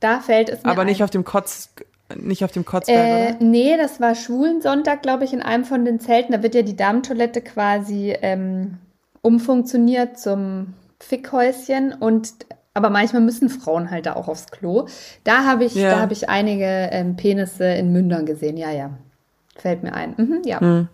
Da 0.00 0.20
fällt 0.20 0.48
es 0.48 0.62
mir 0.64 0.70
Aber 0.70 0.82
ein. 0.82 0.86
nicht 0.86 1.02
auf 1.02 1.10
dem 1.10 1.24
Kotz, 1.24 1.74
nicht 2.14 2.44
auf 2.44 2.52
dem 2.52 2.64
Kotzberg, 2.64 2.98
äh, 2.98 3.34
oder? 3.34 3.44
nee, 3.44 3.76
das 3.76 4.00
war 4.00 4.14
Schwulensonntag, 4.14 5.02
glaube 5.02 5.24
ich, 5.24 5.32
in 5.32 5.42
einem 5.42 5.64
von 5.64 5.84
den 5.84 6.00
Zelten. 6.00 6.32
Da 6.32 6.42
wird 6.42 6.54
ja 6.54 6.62
die 6.62 6.76
Damentoilette 6.76 7.42
quasi 7.42 8.14
ähm, 8.22 8.78
umfunktioniert 9.22 10.18
zum 10.18 10.74
Fickhäuschen 11.00 11.92
und 11.92 12.32
aber 12.72 12.88
manchmal 12.88 13.22
müssen 13.22 13.48
Frauen 13.50 13.90
halt 13.90 14.06
da 14.06 14.14
auch 14.14 14.28
aufs 14.28 14.46
Klo. 14.46 14.86
Da 15.24 15.44
habe 15.44 15.64
ich, 15.64 15.74
Ja. 15.74 15.90
da 15.90 16.00
habe 16.00 16.12
ich 16.12 16.28
einige 16.28 16.64
ähm, 16.92 17.16
Penisse 17.16 17.64
in 17.64 17.92
Mündern 17.92 18.26
gesehen. 18.26 18.56
Ja, 18.56 18.70
ja. 18.70 18.90
Fällt 19.60 19.82
mir 19.82 19.94
ein. 19.94 20.14
Mhm, 20.16 20.42
ja. 20.44 20.88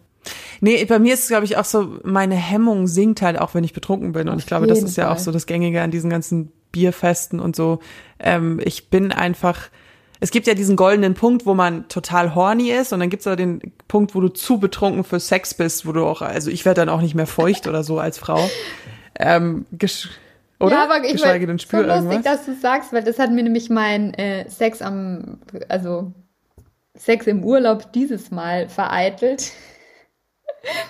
Nee, 0.60 0.84
bei 0.84 0.98
mir 0.98 1.14
ist 1.14 1.22
es, 1.22 1.28
glaube 1.28 1.44
ich, 1.44 1.56
auch 1.56 1.64
so, 1.64 1.98
meine 2.02 2.34
Hemmung 2.34 2.86
sinkt 2.86 3.22
halt 3.22 3.38
auch, 3.38 3.54
wenn 3.54 3.64
ich 3.64 3.72
betrunken 3.72 4.12
bin. 4.12 4.28
Und 4.28 4.38
ich 4.38 4.46
glaube, 4.46 4.66
das 4.66 4.82
ist 4.82 4.96
ja 4.96 5.12
auch 5.12 5.18
so 5.18 5.30
das 5.30 5.46
Gängige 5.46 5.82
an 5.82 5.90
diesen 5.90 6.10
ganzen 6.10 6.52
Bierfesten 6.72 7.40
und 7.40 7.56
so. 7.56 7.80
Ähm, 8.18 8.60
ich 8.64 8.90
bin 8.90 9.12
einfach, 9.12 9.68
es 10.20 10.30
gibt 10.30 10.46
ja 10.46 10.54
diesen 10.54 10.76
goldenen 10.76 11.14
Punkt, 11.14 11.46
wo 11.46 11.54
man 11.54 11.88
total 11.88 12.34
horny 12.34 12.70
ist 12.70 12.92
und 12.92 13.00
dann 13.00 13.10
gibt's 13.10 13.26
aber 13.26 13.36
den 13.36 13.60
Punkt, 13.88 14.14
wo 14.14 14.20
du 14.20 14.28
zu 14.28 14.58
betrunken 14.58 15.04
für 15.04 15.20
Sex 15.20 15.54
bist, 15.54 15.86
wo 15.86 15.92
du 15.92 16.04
auch, 16.04 16.22
also 16.22 16.50
ich 16.50 16.64
werde 16.64 16.80
dann 16.80 16.88
auch 16.88 17.00
nicht 17.00 17.14
mehr 17.14 17.26
feucht 17.26 17.66
oder 17.66 17.84
so 17.84 17.98
als 17.98 18.18
Frau. 18.18 18.50
Ähm, 19.18 19.66
oder? 20.58 20.76
Ja, 20.76 20.84
aber 20.84 21.04
ich 21.04 21.12
Geschweige 21.12 21.46
denn 21.46 21.58
so 21.58 21.76
lustig, 21.76 21.92
irgendwas. 21.92 22.22
dass 22.22 22.46
du 22.46 22.54
sagst, 22.54 22.92
weil 22.92 23.04
das 23.04 23.18
hat 23.18 23.30
mir 23.30 23.42
nämlich 23.42 23.70
mein 23.70 24.14
äh, 24.14 24.48
Sex 24.48 24.82
am, 24.82 25.38
also 25.68 26.12
Sex 26.96 27.26
im 27.26 27.44
Urlaub 27.44 27.92
dieses 27.92 28.30
Mal 28.30 28.68
vereitelt. 28.68 29.52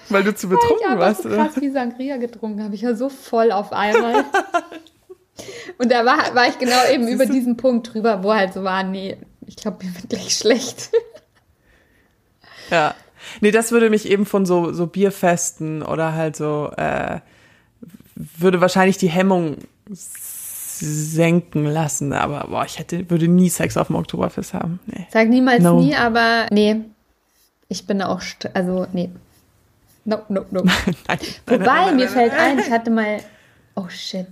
Weil 0.09 0.24
du 0.24 0.34
zu 0.34 0.46
Ich 0.46 0.52
betrunken 0.52 0.90
habe 0.90 1.00
warst, 1.00 1.22
so 1.22 1.28
oder? 1.28 1.36
krass 1.44 1.61
wie 1.61 1.70
Sangria 1.70 2.16
getrunken, 2.16 2.62
habe 2.62 2.74
ich 2.74 2.82
ja 2.82 2.94
so 2.94 3.09
voll 3.09 3.52
auf 3.52 3.72
einmal. 3.72 4.24
Und 5.78 5.92
da 5.92 6.04
war, 6.07 6.34
war 6.34 6.48
ich 6.48 6.59
genau 6.59 6.86
eben 6.90 7.09
über 7.09 7.26
diesen 7.26 7.57
Punkt 7.59 7.92
drüber, 7.92 8.22
wo 8.22 8.32
halt 8.32 8.54
so 8.54 8.64
war, 8.64 8.82
nee, 8.82 9.18
ich 9.46 9.57
glaube, 9.57 9.84
mir 9.84 9.94
wird 9.94 10.09
gleich 10.09 10.34
schlecht. 10.34 10.90
Ja. 12.70 12.94
Nee, 13.40 13.50
das 13.50 13.70
würde 13.70 13.90
mich 13.90 14.09
eben 14.09 14.24
von 14.24 14.46
so, 14.46 14.72
so 14.72 14.86
Bierfesten 14.86 15.82
oder 15.82 16.14
halt 16.14 16.36
so, 16.36 16.70
äh, 16.76 17.20
würde 18.14 18.61
wahrscheinlich 18.61 18.96
die 18.96 19.11
Hemmung 19.11 19.59
senken 20.79 21.64
lassen, 21.66 22.12
aber 22.12 22.47
boah, 22.49 22.64
ich 22.64 22.79
hätte, 22.79 23.09
würde 23.11 23.29
nie 23.29 23.49
Sex 23.49 23.77
auf 23.77 23.89
dem 23.89 23.97
Oktoberfest 23.97 24.55
haben. 24.55 24.81
Nee. 24.87 25.07
Sag 25.12 25.29
niemals 25.29 25.62
No. 25.62 25.81
nie, 25.81 25.95
aber 25.95 26.47
nee, 26.51 26.77
ich 27.68 27.87
bin 27.87 28.03
auch, 28.03 28.20
also 28.55 28.87
nee. 28.93 29.11
No, 30.05 30.18
no, 30.29 30.45
no. 30.51 30.62
Nein, 31.09 31.18
Wobei, 31.47 31.64
nein, 31.64 31.97
mir 31.97 32.09
fällt 32.09 32.33
ein, 32.33 32.59
ich 32.61 32.70
hatte 32.70 32.91
mal, 32.91 33.18
oh 33.74 33.89
shit. 33.89 34.27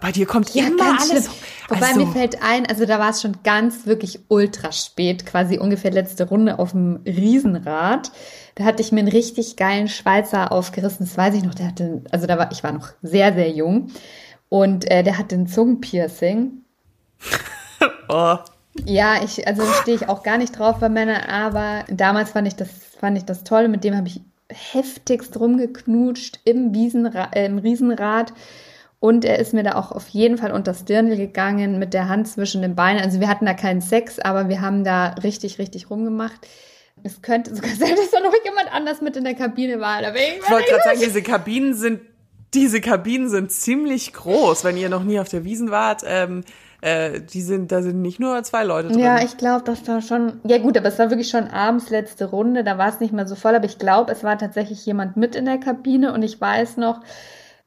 Bei 0.00 0.10
dir 0.10 0.24
kommt 0.26 0.54
Ja, 0.54 0.66
immer 0.68 0.76
ganz 0.78 1.10
alles. 1.10 1.24
schlimm. 1.24 1.34
Wobei 1.68 1.86
also, 1.88 2.06
mir 2.06 2.12
fällt 2.12 2.42
ein, 2.42 2.66
also 2.66 2.86
da 2.86 2.98
war 2.98 3.10
es 3.10 3.20
schon 3.20 3.36
ganz 3.44 3.84
wirklich 3.86 4.20
ultra 4.28 4.72
spät, 4.72 5.26
quasi 5.26 5.58
ungefähr 5.58 5.90
letzte 5.90 6.24
Runde 6.28 6.58
auf 6.58 6.70
dem 6.72 7.00
Riesenrad. 7.04 8.10
Da 8.54 8.64
hatte 8.64 8.80
ich 8.82 8.90
mir 8.90 9.00
einen 9.00 9.08
richtig 9.08 9.56
geilen 9.56 9.88
Schweizer 9.88 10.50
aufgerissen, 10.50 11.06
das 11.06 11.16
weiß 11.16 11.34
ich 11.34 11.42
noch, 11.44 11.54
der 11.54 11.66
hatte, 11.68 12.02
also 12.10 12.26
da 12.26 12.38
war, 12.38 12.50
ich 12.52 12.64
war 12.64 12.72
noch 12.72 12.88
sehr, 13.02 13.32
sehr 13.34 13.50
jung. 13.50 13.90
Und 14.52 14.90
äh, 14.90 15.02
der 15.02 15.16
hatte 15.16 15.34
ein 15.34 15.46
Zungenpiercing. 15.46 16.62
oh, 18.10 18.36
Ja, 18.84 19.24
ich, 19.24 19.46
also 19.46 19.62
stehe 19.80 19.96
ich 19.96 20.10
auch 20.10 20.22
gar 20.22 20.36
nicht 20.36 20.58
drauf 20.58 20.78
bei 20.78 20.90
Männern, 20.90 21.22
aber 21.22 21.86
damals 21.88 22.32
fand 22.32 22.46
ich 22.46 22.54
das, 22.54 22.68
fand 23.00 23.16
ich 23.16 23.24
das 23.24 23.44
toll. 23.44 23.68
Mit 23.68 23.82
dem 23.82 23.96
habe 23.96 24.08
ich 24.08 24.20
heftigst 24.50 25.40
rumgeknutscht 25.40 26.40
im, 26.44 26.74
Wiesenra 26.74 27.30
äh, 27.34 27.46
im 27.46 27.56
Riesenrad. 27.56 28.34
Und 29.00 29.24
er 29.24 29.38
ist 29.38 29.54
mir 29.54 29.62
da 29.62 29.76
auch 29.76 29.90
auf 29.90 30.08
jeden 30.08 30.36
Fall 30.36 30.52
unter 30.52 30.72
das 30.72 30.84
Dirndl 30.84 31.16
gegangen 31.16 31.78
mit 31.78 31.94
der 31.94 32.10
Hand 32.10 32.28
zwischen 32.28 32.60
den 32.60 32.74
Beinen. 32.74 33.02
Also 33.02 33.20
wir 33.20 33.28
hatten 33.28 33.46
da 33.46 33.54
keinen 33.54 33.80
Sex, 33.80 34.18
aber 34.18 34.50
wir 34.50 34.60
haben 34.60 34.84
da 34.84 35.14
richtig, 35.22 35.58
richtig 35.58 35.88
rumgemacht. 35.88 36.46
Es 37.02 37.22
könnte 37.22 37.54
sogar 37.54 37.74
sein, 37.74 37.96
dass 37.96 38.10
da 38.10 38.20
noch 38.20 38.34
jemand 38.44 38.70
anders 38.70 39.00
mit 39.00 39.16
in 39.16 39.24
der 39.24 39.34
Kabine 39.34 39.80
war. 39.80 40.02
Ich 40.02 40.50
wollte 40.50 40.68
gerade 40.68 40.84
sagen, 40.84 41.00
diese 41.00 41.22
Kabinen 41.22 41.72
sind, 41.72 42.02
diese 42.54 42.80
Kabinen 42.80 43.28
sind 43.28 43.50
ziemlich 43.50 44.12
groß. 44.12 44.64
Wenn 44.64 44.76
ihr 44.76 44.88
noch 44.88 45.04
nie 45.04 45.18
auf 45.18 45.28
der 45.28 45.44
Wiesen 45.44 45.70
wart, 45.70 46.02
ähm, 46.06 46.44
äh, 46.82 47.20
die 47.20 47.42
sind, 47.42 47.72
da 47.72 47.80
sind 47.82 48.02
nicht 48.02 48.20
nur 48.20 48.42
zwei 48.42 48.64
Leute 48.64 48.88
drin. 48.88 48.98
Ja, 48.98 49.22
ich 49.22 49.36
glaube, 49.36 49.64
das 49.64 49.86
war 49.86 50.02
schon. 50.02 50.40
Ja, 50.44 50.58
gut, 50.58 50.76
aber 50.76 50.88
es 50.88 50.98
war 50.98 51.10
wirklich 51.10 51.30
schon 51.30 51.48
abends 51.48 51.90
letzte 51.90 52.26
Runde. 52.26 52.64
Da 52.64 52.76
war 52.76 52.88
es 52.88 53.00
nicht 53.00 53.12
mehr 53.12 53.26
so 53.26 53.36
voll, 53.36 53.54
aber 53.54 53.66
ich 53.66 53.78
glaube, 53.78 54.12
es 54.12 54.24
war 54.24 54.36
tatsächlich 54.36 54.84
jemand 54.84 55.16
mit 55.16 55.34
in 55.34 55.44
der 55.44 55.58
Kabine 55.58 56.12
und 56.12 56.22
ich 56.22 56.40
weiß 56.40 56.76
noch, 56.76 57.00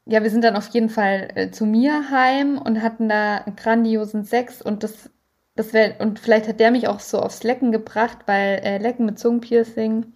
ja, 0.05 0.21
wir 0.21 0.29
sind 0.29 0.43
dann 0.43 0.55
auf 0.55 0.67
jeden 0.67 0.89
Fall 0.89 1.29
äh, 1.33 1.49
zu 1.49 1.65
mir 1.65 2.11
heim 2.11 2.59
und 2.59 2.81
hatten 2.81 3.09
da 3.09 3.37
einen 3.37 3.55
grandiosen 3.55 4.23
Sex 4.23 4.61
und 4.61 4.83
das, 4.83 5.09
das 5.55 5.73
wäre, 5.73 5.95
und 5.99 6.19
vielleicht 6.19 6.47
hat 6.47 6.59
der 6.59 6.71
mich 6.71 6.87
auch 6.87 6.99
so 6.99 7.19
aufs 7.19 7.43
Lecken 7.43 7.71
gebracht, 7.71 8.19
weil 8.27 8.59
äh, 8.63 8.77
Lecken 8.77 9.05
mit 9.05 9.17
Zungenpiercing 9.17 10.13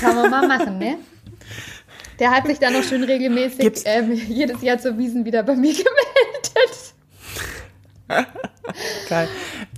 kann 0.00 0.16
man 0.16 0.30
mal 0.30 0.48
machen, 0.48 0.78
ne? 0.78 0.96
Der 2.18 2.30
hat 2.30 2.46
sich 2.46 2.58
dann 2.58 2.72
noch 2.72 2.82
schön 2.82 3.04
regelmäßig 3.04 3.82
ähm, 3.84 4.12
jedes 4.12 4.62
Jahr 4.62 4.78
zur 4.78 4.96
Wiesen 4.98 5.24
wieder 5.24 5.42
bei 5.42 5.54
mir 5.54 5.72
gemeldet. 5.72 6.94
Geil. 9.08 9.28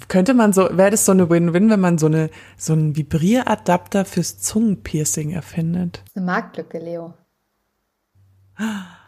Könnte 0.09 0.35
man 0.35 0.53
so, 0.53 0.69
wäre 0.77 0.91
das 0.91 1.05
so 1.05 1.13
eine 1.13 1.31
Win-Win, 1.31 1.71
wenn 1.71 1.81
man 1.81 1.99
so 1.99 2.07
eine, 2.07 2.31
so 2.57 2.73
einen 2.73 2.97
Vibieradapter 2.97 4.05
fürs 4.05 4.39
Zungenpiercing 4.41 5.31
erfindet? 5.31 5.99
Das 6.05 6.11
ist 6.11 6.17
eine 6.17 6.27
Marktlücke, 6.27 6.79
Leo. 6.79 7.15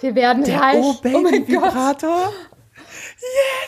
Wir 0.01 0.15
werden 0.15 0.45
Der 0.45 0.61
reich. 0.61 0.79
Oh 0.81 0.95
Baby 0.95 1.23
mein 1.23 1.47
Gott. 1.47 1.49
Vibrator? 1.49 2.33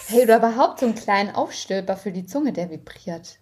Hey, 0.08 0.22
oder 0.24 0.38
überhaupt 0.38 0.80
so 0.80 0.86
einen 0.86 0.94
kleinen 0.94 1.34
Aufstülper 1.34 1.96
für 1.96 2.12
die 2.12 2.26
Zunge, 2.26 2.52
der 2.52 2.70
vibriert. 2.70 3.38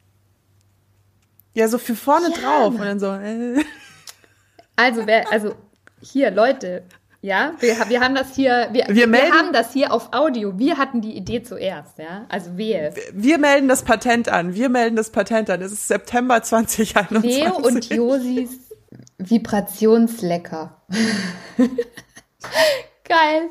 Ja, 1.55 1.69
so 1.69 1.79
für 1.79 1.97
vorne 1.97 2.31
Ja, 2.31 2.37
drauf 2.41 2.75
und 2.75 2.81
dann 2.81 3.01
so. 3.01 3.07
Äh. 3.13 3.65
Also, 4.77 5.07
wer, 5.07 5.33
also 5.33 5.55
hier, 6.01 6.31
Leute, 6.31 6.85
ja, 7.23 7.55
wir, 7.59 7.75
wir 7.89 8.01
haben 8.01 8.15
das 8.15 8.35
hier, 8.35 8.69
wir, 8.73 8.87
Wir 8.89 9.11
wir, 9.11 9.33
haben 9.33 9.53
das 9.53 9.73
hier 9.73 9.93
auf 9.93 10.13
Audio. 10.13 10.59
Wir 10.59 10.79
hatten 10.79 11.01
die 11.01 11.17
Idee 11.17 11.43
zuerst, 11.43 11.99
ja. 11.99 12.27
Also 12.29 12.57
wehe. 12.57 12.95
Wir 13.13 13.39
melden 13.39 13.69
das 13.69 13.83
Patent 13.83 14.29
an. 14.29 14.55
Wir 14.55 14.69
melden 14.69 14.95
das 14.97 15.11
Patent 15.11 15.51
an. 15.51 15.61
Es 15.61 15.73
ist 15.73 15.89
September 15.89 16.43
2021. 16.43 17.41
Leo 17.41 17.57
und 17.57 17.89
Josis 17.89 18.67
Vibrationslecker. 19.19 20.83
Geil. 23.09 23.51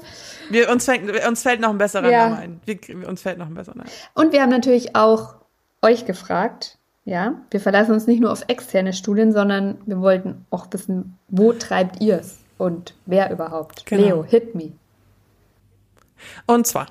Wir, 0.49 0.69
uns, 0.69 0.85
fängt, 0.85 1.09
uns 1.27 1.41
fällt 1.41 1.59
noch 1.59 1.69
ein 1.69 1.77
besserer 1.77 2.09
Ja. 2.09 2.29
Name 2.29 2.41
ein. 2.41 2.61
Wir, 2.65 3.07
uns 3.07 3.21
fällt 3.21 3.37
noch 3.37 3.47
ein 3.47 3.55
besserer 3.55 3.77
Name. 3.77 3.89
Und 4.13 4.31
wir 4.31 4.41
haben 4.41 4.49
natürlich 4.49 4.95
auch 4.95 5.35
euch 5.81 6.05
gefragt, 6.05 6.77
ja, 7.05 7.35
wir 7.51 7.59
verlassen 7.59 7.93
uns 7.93 8.07
nicht 8.07 8.19
nur 8.19 8.31
auf 8.31 8.43
externe 8.47 8.91
Studien, 8.91 9.31
sondern 9.31 9.77
wir 9.85 10.01
wollten 10.01 10.45
auch 10.49 10.67
wissen, 10.71 11.17
wo 11.27 11.53
treibt 11.53 12.01
ihr 12.01 12.19
es 12.19 12.39
und 12.57 12.95
wer 13.05 13.31
überhaupt? 13.31 13.85
Genau. 13.85 14.01
Leo, 14.01 14.23
hit 14.23 14.55
me. 14.55 14.71
Und 16.47 16.65
zwar 16.65 16.87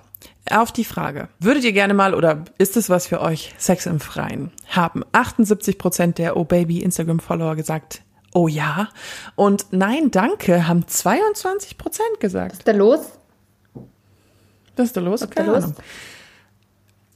auf 0.50 0.70
die 0.70 0.84
Frage, 0.84 1.28
würdet 1.40 1.64
ihr 1.64 1.72
gerne 1.72 1.94
mal 1.94 2.14
oder 2.14 2.44
ist 2.58 2.76
es 2.76 2.88
was 2.88 3.08
für 3.08 3.20
euch, 3.20 3.54
Sex 3.58 3.86
im 3.86 3.98
Freien? 3.98 4.52
Haben 4.68 5.02
78 5.12 5.78
Prozent 5.78 6.18
der 6.18 6.36
Oh 6.36 6.44
Baby 6.44 6.80
Instagram-Follower 6.82 7.56
gesagt, 7.56 8.02
oh 8.34 8.46
ja. 8.46 8.90
Und 9.34 9.66
nein, 9.72 10.12
danke, 10.12 10.68
haben 10.68 10.86
22 10.86 11.76
Prozent 11.76 12.20
gesagt. 12.20 12.52
Was 12.52 12.58
ist 12.58 12.68
da 12.68 12.72
los? 12.72 13.00
Was 14.76 14.86
ist 14.86 14.96
da 14.96 15.00
los? 15.00 15.28
Keine? 15.30 15.54
Ahnung. 15.54 15.74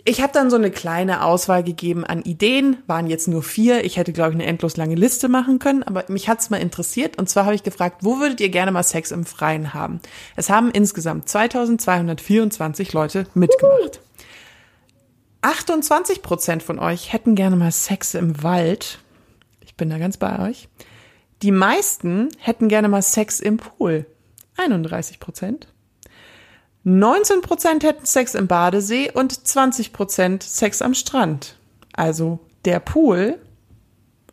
Ich 0.04 0.22
habe 0.22 0.32
dann 0.32 0.48
so 0.48 0.56
eine 0.56 0.70
kleine 0.70 1.22
Auswahl 1.22 1.62
gegeben 1.62 2.04
an 2.04 2.22
Ideen, 2.22 2.78
waren 2.86 3.08
jetzt 3.08 3.28
nur 3.28 3.42
vier. 3.42 3.84
Ich 3.84 3.96
hätte, 3.96 4.12
glaube 4.12 4.30
ich, 4.30 4.36
eine 4.36 4.46
endlos 4.46 4.76
lange 4.76 4.94
Liste 4.94 5.28
machen 5.28 5.58
können, 5.58 5.82
aber 5.82 6.04
mich 6.08 6.28
hat's 6.28 6.50
mal 6.50 6.58
interessiert. 6.58 7.18
Und 7.18 7.28
zwar 7.28 7.44
habe 7.44 7.54
ich 7.54 7.62
gefragt, 7.62 7.98
wo 8.02 8.18
würdet 8.18 8.40
ihr 8.40 8.48
gerne 8.48 8.72
mal 8.72 8.82
Sex 8.82 9.10
im 9.10 9.26
Freien 9.26 9.74
haben? 9.74 10.00
Es 10.36 10.50
haben 10.50 10.70
insgesamt 10.70 11.28
2224 11.28 12.92
Leute 12.92 13.26
mitgemacht. 13.34 14.00
28 15.42 16.22
Prozent 16.22 16.62
von 16.62 16.78
euch 16.78 17.12
hätten 17.12 17.34
gerne 17.34 17.56
mal 17.56 17.72
Sex 17.72 18.14
im 18.14 18.42
Wald. 18.42 19.00
Ich 19.60 19.74
bin 19.74 19.90
da 19.90 19.98
ganz 19.98 20.16
bei 20.16 20.48
euch. 20.48 20.68
Die 21.42 21.52
meisten 21.52 22.30
hätten 22.38 22.68
gerne 22.68 22.88
mal 22.88 23.02
Sex 23.02 23.40
im 23.40 23.58
Pool. 23.58 24.06
31 24.56 25.20
Prozent. 25.20 25.68
19 26.88 27.42
Prozent 27.42 27.84
hätten 27.84 28.06
Sex 28.06 28.34
im 28.34 28.46
Badesee 28.46 29.10
und 29.12 29.46
20 29.46 29.92
Prozent 29.92 30.42
Sex 30.42 30.80
am 30.80 30.94
Strand. 30.94 31.56
Also 31.92 32.38
der 32.64 32.80
Pool 32.80 33.38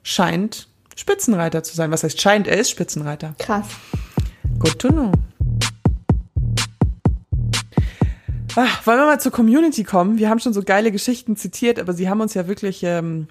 scheint 0.04 0.70
Spitzenreiter 0.96 1.64
zu 1.64 1.76
sein. 1.76 1.92
Was 1.92 2.06
heißt 2.06 2.22
scheint? 2.22 2.48
Er 2.48 2.58
ist 2.58 2.70
Spitzenreiter. 2.70 3.36
Krass. 3.40 3.68
Good 4.58 4.80
to 4.80 4.88
know. 4.88 5.12
Ah, 8.56 8.68
wollen 8.86 9.00
wir 9.00 9.06
mal 9.06 9.20
zur 9.20 9.34
Community 9.34 9.84
kommen? 9.84 10.18
Wir 10.18 10.30
haben 10.30 10.40
schon 10.40 10.54
so 10.54 10.64
geile 10.64 10.94
Geschichten 10.94 11.36
zitiert, 11.36 11.78
aber 11.78 11.92
sie 11.92 12.08
haben 12.08 12.22
uns 12.22 12.36
ja 12.36 12.48
wirklich 12.48 12.84
ähm, 12.84 13.28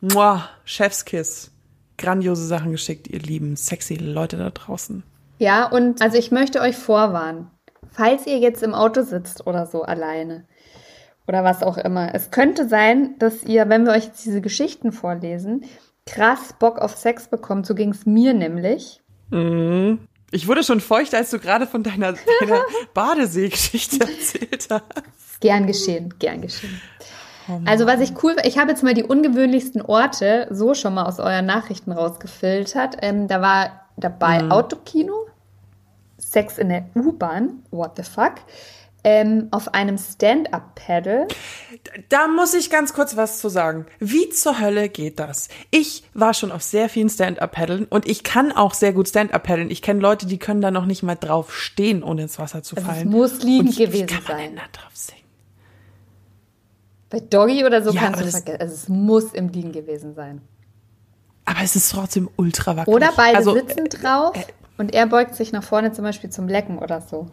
muah, 0.00 0.48
Chefskiss. 0.64 1.52
Grandiose 1.96 2.44
Sachen 2.44 2.72
geschickt, 2.72 3.06
ihr 3.06 3.20
lieben, 3.20 3.54
sexy 3.54 3.94
Leute 3.94 4.36
da 4.36 4.50
draußen. 4.50 5.04
Ja, 5.38 5.66
und 5.66 6.02
also 6.02 6.18
ich 6.18 6.32
möchte 6.32 6.60
euch 6.60 6.76
vorwarnen, 6.76 7.52
falls 7.94 8.26
ihr 8.26 8.38
jetzt 8.38 8.62
im 8.62 8.74
Auto 8.74 9.02
sitzt 9.02 9.46
oder 9.46 9.66
so 9.66 9.82
alleine 9.82 10.44
oder 11.26 11.42
was 11.44 11.62
auch 11.62 11.78
immer, 11.78 12.14
es 12.14 12.30
könnte 12.30 12.68
sein, 12.68 13.14
dass 13.18 13.42
ihr, 13.44 13.68
wenn 13.68 13.86
wir 13.86 13.92
euch 13.92 14.04
jetzt 14.04 14.24
diese 14.24 14.40
Geschichten 14.40 14.92
vorlesen, 14.92 15.64
krass 16.06 16.54
Bock 16.58 16.78
auf 16.78 16.96
Sex 16.96 17.28
bekommt. 17.28 17.66
So 17.66 17.74
ging 17.74 17.90
es 17.90 18.04
mir 18.04 18.34
nämlich. 18.34 19.00
Ich 20.30 20.48
wurde 20.48 20.62
schon 20.62 20.80
feucht, 20.80 21.14
als 21.14 21.30
du 21.30 21.38
gerade 21.38 21.66
von 21.66 21.82
deiner, 21.82 22.14
deiner 22.40 22.60
Badeseegeschichte 22.94 24.00
erzählt 24.00 24.66
hast. 24.70 25.40
Gern 25.40 25.66
geschehen, 25.66 26.14
gern 26.18 26.42
geschehen. 26.42 26.80
Also 27.66 27.86
was 27.86 28.00
ich 28.00 28.12
cool, 28.22 28.36
ich 28.44 28.56
habe 28.58 28.70
jetzt 28.70 28.82
mal 28.82 28.94
die 28.94 29.04
ungewöhnlichsten 29.04 29.82
Orte 29.82 30.46
so 30.50 30.74
schon 30.74 30.94
mal 30.94 31.04
aus 31.04 31.20
euren 31.20 31.44
Nachrichten 31.46 31.92
rausgefiltert. 31.92 32.96
Ähm, 33.02 33.28
da 33.28 33.40
war 33.42 33.86
dabei 33.96 34.42
Mhm. 34.42 34.52
Autokino, 34.52 35.26
Sex 36.34 36.58
in 36.58 36.68
der 36.68 36.84
U-Bahn, 36.94 37.62
what 37.70 37.92
the 37.96 38.02
fuck, 38.02 38.34
ähm, 39.04 39.48
auf 39.50 39.72
einem 39.74 39.98
Stand-up-Paddle. 39.98 41.28
Da 42.08 42.26
muss 42.26 42.54
ich 42.54 42.70
ganz 42.70 42.92
kurz 42.94 43.16
was 43.16 43.38
zu 43.38 43.48
sagen. 43.48 43.86
Wie 44.00 44.30
zur 44.30 44.58
Hölle 44.60 44.88
geht 44.88 45.20
das? 45.20 45.48
Ich 45.70 46.04
war 46.14 46.34
schon 46.34 46.50
auf 46.50 46.62
sehr 46.62 46.88
vielen 46.88 47.08
Stand-Up-Paddeln 47.10 47.84
und 47.84 48.08
ich 48.08 48.22
kann 48.24 48.50
auch 48.50 48.74
sehr 48.74 48.92
gut 48.92 49.08
Stand-Up-Paddeln. 49.08 49.70
Ich 49.70 49.80
kenne 49.82 50.00
Leute, 50.00 50.26
die 50.26 50.38
können 50.38 50.60
da 50.60 50.70
noch 50.70 50.86
nicht 50.86 51.02
mal 51.02 51.16
drauf 51.16 51.54
stehen, 51.54 52.02
ohne 52.02 52.22
ins 52.22 52.38
Wasser 52.38 52.62
zu 52.62 52.76
Also 52.76 52.88
es 52.90 52.96
fallen. 52.96 53.08
muss 53.10 53.42
liegend 53.42 53.68
Und 53.70 53.78
wie 53.78 53.84
gewesen 53.86 54.06
kann 54.06 54.22
man 54.26 54.36
sein. 54.38 54.38
denn 54.48 54.56
da 54.56 54.62
drauf 54.72 54.90
singen? 54.94 55.20
Bei 57.10 57.20
Doggy 57.20 57.64
oder 57.64 57.82
so 57.82 57.90
Ja, 57.92 58.00
kannst 58.00 58.20
du 58.20 58.24
das- 58.24 58.32
vergessen. 58.36 58.60
Also 58.60 58.74
es 58.74 58.88
muss 58.88 59.32
im 59.34 59.48
Liegen 59.48 59.72
gewesen 59.72 60.14
sein. 60.14 60.40
Aber 61.44 61.60
es 61.62 61.76
ist 61.76 61.92
trotzdem 61.92 62.30
ultra 62.36 62.74
wackelig. 62.76 62.96
Oder 62.96 63.12
beide 63.14 63.36
also, 63.36 63.52
sitzen 63.54 63.84
drauf 63.90 64.34
und 64.78 64.94
er 64.94 65.06
beugt 65.06 65.34
sich 65.34 65.52
nach 65.52 65.62
vorne 65.62 65.92
zum 65.92 66.04
Beispiel 66.04 66.30
zum 66.30 66.48
Lecken 66.48 66.78
oder 66.78 67.00
so. 67.00 67.26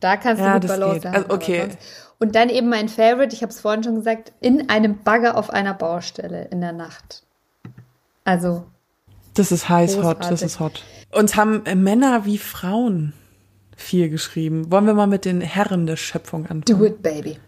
Da 0.00 0.16
kannst 0.16 0.40
du 0.40 0.46
Ja, 0.46 0.54
gut 0.54 0.64
das 0.64 0.78
Balance 0.78 1.08
haben. 1.08 1.14
Also, 1.16 1.30
okay. 1.30 1.68
Und 2.18 2.34
dann 2.34 2.48
eben 2.48 2.68
mein 2.68 2.88
Favorite, 2.88 3.34
ich 3.34 3.42
habe 3.42 3.52
es 3.52 3.60
vorhin 3.60 3.82
schon 3.82 3.94
gesagt, 3.96 4.32
in 4.40 4.68
einem 4.68 4.98
Bagger 5.02 5.36
auf 5.36 5.50
einer 5.50 5.74
Baustelle 5.74 6.44
in 6.50 6.60
der 6.60 6.72
Nacht. 6.72 7.22
Also, 8.24 8.64
Das 9.34 9.52
ist 9.52 9.68
heiß 9.68 9.96
hot, 9.98 10.18
das 10.20 10.28
Großartig. 10.28 10.42
ist 10.46 10.60
hot. 10.60 10.82
Und 11.12 11.36
haben 11.36 11.64
äh, 11.66 11.74
Männer 11.74 12.24
wie 12.24 12.38
Frauen 12.38 13.12
viel 13.76 14.10
geschrieben. 14.10 14.70
Wollen 14.70 14.86
wir 14.86 14.94
mal 14.94 15.06
mit 15.06 15.24
den 15.24 15.40
Herren 15.40 15.86
der 15.86 15.96
Schöpfung 15.96 16.42
anfangen? 16.46 16.78
do 16.78 16.84
it, 16.84 17.02
baby. 17.02 17.38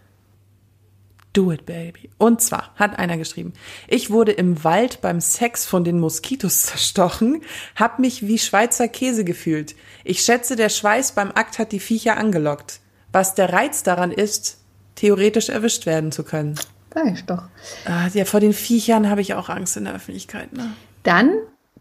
Do 1.33 1.51
it, 1.51 1.65
baby. 1.65 2.11
Und 2.19 2.41
zwar 2.41 2.71
hat 2.75 2.99
einer 2.99 3.17
geschrieben, 3.17 3.53
ich 3.87 4.11
wurde 4.11 4.31
im 4.31 4.63
Wald 4.63 5.01
beim 5.01 5.19
Sex 5.19 5.65
von 5.65 5.83
den 5.83 5.99
Moskitos 5.99 6.61
zerstochen, 6.61 7.41
hab 7.75 7.97
mich 7.97 8.27
wie 8.27 8.37
Schweizer 8.37 8.87
Käse 8.87 9.23
gefühlt. 9.25 9.75
Ich 10.03 10.21
schätze, 10.21 10.55
der 10.55 10.69
Schweiß 10.69 11.13
beim 11.13 11.31
Akt 11.31 11.57
hat 11.57 11.71
die 11.71 11.79
Viecher 11.79 12.17
angelockt. 12.17 12.81
Was 13.11 13.33
der 13.33 13.51
Reiz 13.51 13.83
daran 13.83 14.11
ist, 14.11 14.59
theoretisch 14.95 15.49
erwischt 15.49 15.85
werden 15.87 16.11
zu 16.11 16.23
können. 16.23 16.55
Sag 16.93 17.11
ich 17.11 17.25
doch. 17.25 17.43
Ah, 17.85 18.07
ja, 18.13 18.25
vor 18.25 18.39
den 18.39 18.53
Viechern 18.53 19.09
habe 19.09 19.21
ich 19.21 19.33
auch 19.33 19.49
Angst 19.49 19.75
in 19.77 19.85
der 19.85 19.95
Öffentlichkeit. 19.95 20.53
Ne? 20.53 20.73
Dann, 21.01 21.31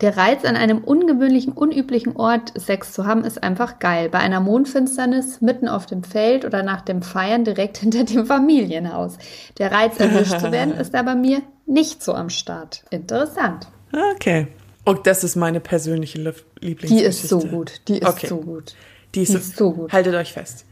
der 0.00 0.16
Reiz 0.16 0.44
an 0.44 0.56
einem 0.56 0.78
ungewöhnlichen, 0.78 1.52
unüblichen 1.52 2.16
Ort 2.16 2.52
Sex 2.58 2.92
zu 2.92 3.06
haben, 3.06 3.24
ist 3.24 3.42
einfach 3.42 3.78
geil. 3.78 4.08
Bei 4.08 4.18
einer 4.18 4.40
Mondfinsternis, 4.40 5.40
mitten 5.40 5.68
auf 5.68 5.86
dem 5.86 6.02
Feld 6.02 6.44
oder 6.44 6.62
nach 6.62 6.80
dem 6.80 7.02
Feiern 7.02 7.44
direkt 7.44 7.76
hinter 7.78 8.04
dem 8.04 8.26
Familienhaus. 8.26 9.18
Der 9.58 9.70
Reiz, 9.70 9.98
erwischt 10.00 10.40
zu 10.40 10.50
werden, 10.50 10.74
ist 10.78 10.94
da 10.94 11.02
bei 11.02 11.14
mir 11.14 11.42
nicht 11.66 12.02
so 12.02 12.14
am 12.14 12.30
Start. 12.30 12.84
Interessant. 12.90 13.68
Okay. 14.14 14.48
Und 14.84 15.06
das 15.06 15.22
ist 15.22 15.36
meine 15.36 15.60
persönliche 15.60 16.18
Lif- 16.18 16.44
Die 16.60 16.68
Lieblingsgeschichte. 16.68 17.08
ist 17.08 17.28
so 17.28 17.38
gut. 17.38 17.80
Die 17.86 17.98
ist 17.98 18.08
Okay. 18.08 18.26
so 18.26 18.38
gut. 18.38 18.74
Die 19.14 19.22
ist, 19.22 19.32
Die 19.32 19.36
ist 19.36 19.56
so 19.56 19.70
gut. 19.72 19.92
Haltet 19.92 20.14
euch 20.14 20.32
fest. 20.32 20.64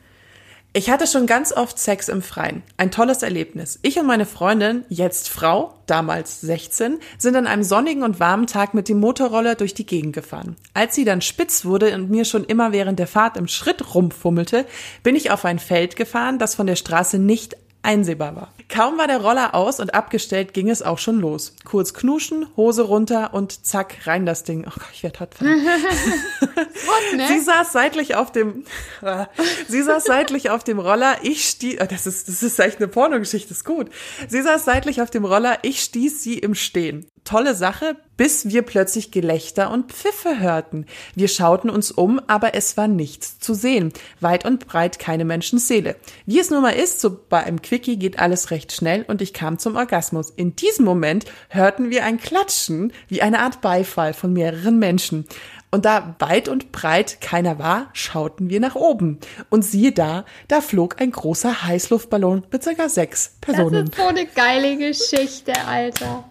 Ich 0.73 0.89
hatte 0.89 1.09
schon 1.09 1.27
ganz 1.27 1.53
oft 1.53 1.81
Sex 1.81 2.09
im 2.09 2.23
Freien. 2.23 2.62
Ein 2.77 2.93
tolles 2.93 3.25
Erlebnis. 3.25 3.81
Ich 3.83 3.99
und 3.99 4.07
meine 4.07 4.25
Freundin, 4.25 4.85
jetzt 4.89 5.29
Frau, 5.29 5.75
damals 5.87 6.41
16, 6.43 7.01
sind 7.18 7.35
an 7.35 7.49
einem 7.49 7.64
sonnigen 7.64 8.05
und 8.05 8.21
warmen 8.21 8.47
Tag 8.47 8.73
mit 8.73 8.89
dem 8.89 9.01
Motorroller 9.01 9.57
durch 9.57 9.75
die 9.75 9.85
Gegend 9.85 10.12
gefahren. 10.12 10.55
Als 10.73 10.95
sie 10.95 11.05
dann 11.05 11.23
spitz 11.23 11.64
wurde 11.64 11.93
und 11.97 12.09
mir 12.09 12.25
schon 12.25 12.45
immer 12.45 12.71
während 12.71 13.01
der 13.01 13.09
Fahrt 13.09 13.37
im 13.37 13.49
Schritt 13.49 13.97
rumfummelte, 13.97 14.64
bin 15.03 15.16
ich 15.16 15.33
auf 15.33 15.45
ein 15.45 15.59
Feld 15.59 15.97
gefahren, 15.97 16.39
das 16.39 16.55
von 16.55 16.68
der 16.68 16.77
Straße 16.77 17.18
nicht 17.18 17.57
einsehbar 17.83 18.37
war. 18.37 18.53
Kaum 18.68 18.99
war 18.99 19.07
der 19.07 19.20
Roller 19.20 19.55
aus 19.55 19.81
und 19.81 19.95
abgestellt, 19.95 20.55
ging 20.55 20.68
es 20.70 20.83
auch 20.83 20.99
schon 20.99 21.20
los. 21.20 21.55
Kurz 21.64 21.95
knuschen, 21.95 22.47
Hose 22.57 22.83
runter 22.83 23.35
und 23.35 23.66
zack, 23.66 24.07
rein 24.07 24.26
das 24.26 24.45
Ding. 24.45 24.64
Oh 24.66 24.72
Gott, 24.74 24.91
ich 24.93 25.03
werde 25.03 25.20
hot. 25.20 25.35
verdammt. 25.35 27.16
ne? 27.16 27.28
Sie 27.28 27.41
saß 27.41 27.72
seitlich 27.72 28.14
auf 28.14 28.33
dem, 28.33 28.64
sie 29.68 29.83
saß 29.83 30.05
seitlich 30.05 30.51
auf 30.51 30.64
dem 30.64 30.78
Roller, 30.78 31.18
ich 31.22 31.49
stieß, 31.49 31.78
oh, 31.81 31.87
das 31.89 32.07
ist, 32.07 32.28
das 32.28 32.43
ist 32.43 32.59
echt 32.59 32.78
eine 32.78 32.89
Pornogeschichte, 32.89 33.53
ist 33.53 33.64
gut. 33.64 33.91
Sie 34.28 34.43
saß 34.43 34.64
seitlich 34.64 35.03
auf 35.03 35.11
dem 35.11 35.24
Roller, 35.24 35.59
ich 35.62 35.83
stieß 35.83 36.22
sie 36.22 36.39
im 36.39 36.55
Stehen. 36.55 37.07
Tolle 37.31 37.55
Sache, 37.55 37.95
bis 38.16 38.49
wir 38.49 38.62
plötzlich 38.62 39.12
Gelächter 39.12 39.70
und 39.70 39.93
Pfiffe 39.93 40.41
hörten. 40.41 40.85
Wir 41.14 41.28
schauten 41.28 41.70
uns 41.70 41.93
um, 41.93 42.20
aber 42.26 42.57
es 42.57 42.76
war 42.76 42.89
nichts 42.89 43.39
zu 43.39 43.55
sehen. 43.55 43.93
Weit 44.18 44.45
und 44.45 44.66
breit 44.66 44.99
keine 44.99 45.24
Menschenseele. 45.24 45.95
Wie 46.26 46.41
es 46.41 46.51
nun 46.51 46.61
mal 46.61 46.70
ist, 46.70 47.01
so 47.01 47.16
bei 47.28 47.45
einem 47.45 47.62
Quickie 47.62 48.01
geht 48.01 48.18
alles 48.18 48.51
recht 48.51 48.72
schnell 48.72 49.05
und 49.07 49.22
ich 49.22 49.33
kam 49.33 49.61
zum 49.61 49.76
Orgasmus. 49.76 50.31
In 50.31 50.57
diesem 50.57 50.85
Moment 50.85 51.24
hörten 51.51 51.91
wir 51.91 52.03
ein 52.03 52.18
Klatschen, 52.18 52.93
wie 53.07 53.22
eine 53.22 53.39
Art 53.39 53.61
Beifall 53.61 54.12
von 54.12 54.33
mehreren 54.33 54.81
Menschen. 54.81 55.24
Und 55.70 55.85
da 55.85 56.16
weit 56.18 56.49
und 56.49 56.72
breit 56.72 57.20
keiner 57.20 57.61
war, 57.61 57.91
schauten 57.93 58.51
wir 58.51 58.59
nach 58.59 58.74
oben. 58.74 59.20
Und 59.51 59.64
siehe 59.64 59.93
da, 59.93 60.24
da 60.49 60.61
flog 60.61 61.01
ein 61.01 61.12
großer 61.12 61.62
Heißluftballon 61.62 62.43
mit 62.51 62.64
circa 62.64 62.89
sechs 62.89 63.37
Das 63.41 63.55
Personen. 63.55 63.87
ist 63.87 63.95
so 63.95 64.03
eine 64.03 64.26
geile 64.26 64.76
Geschichte, 64.76 65.53
Alter. 65.68 66.24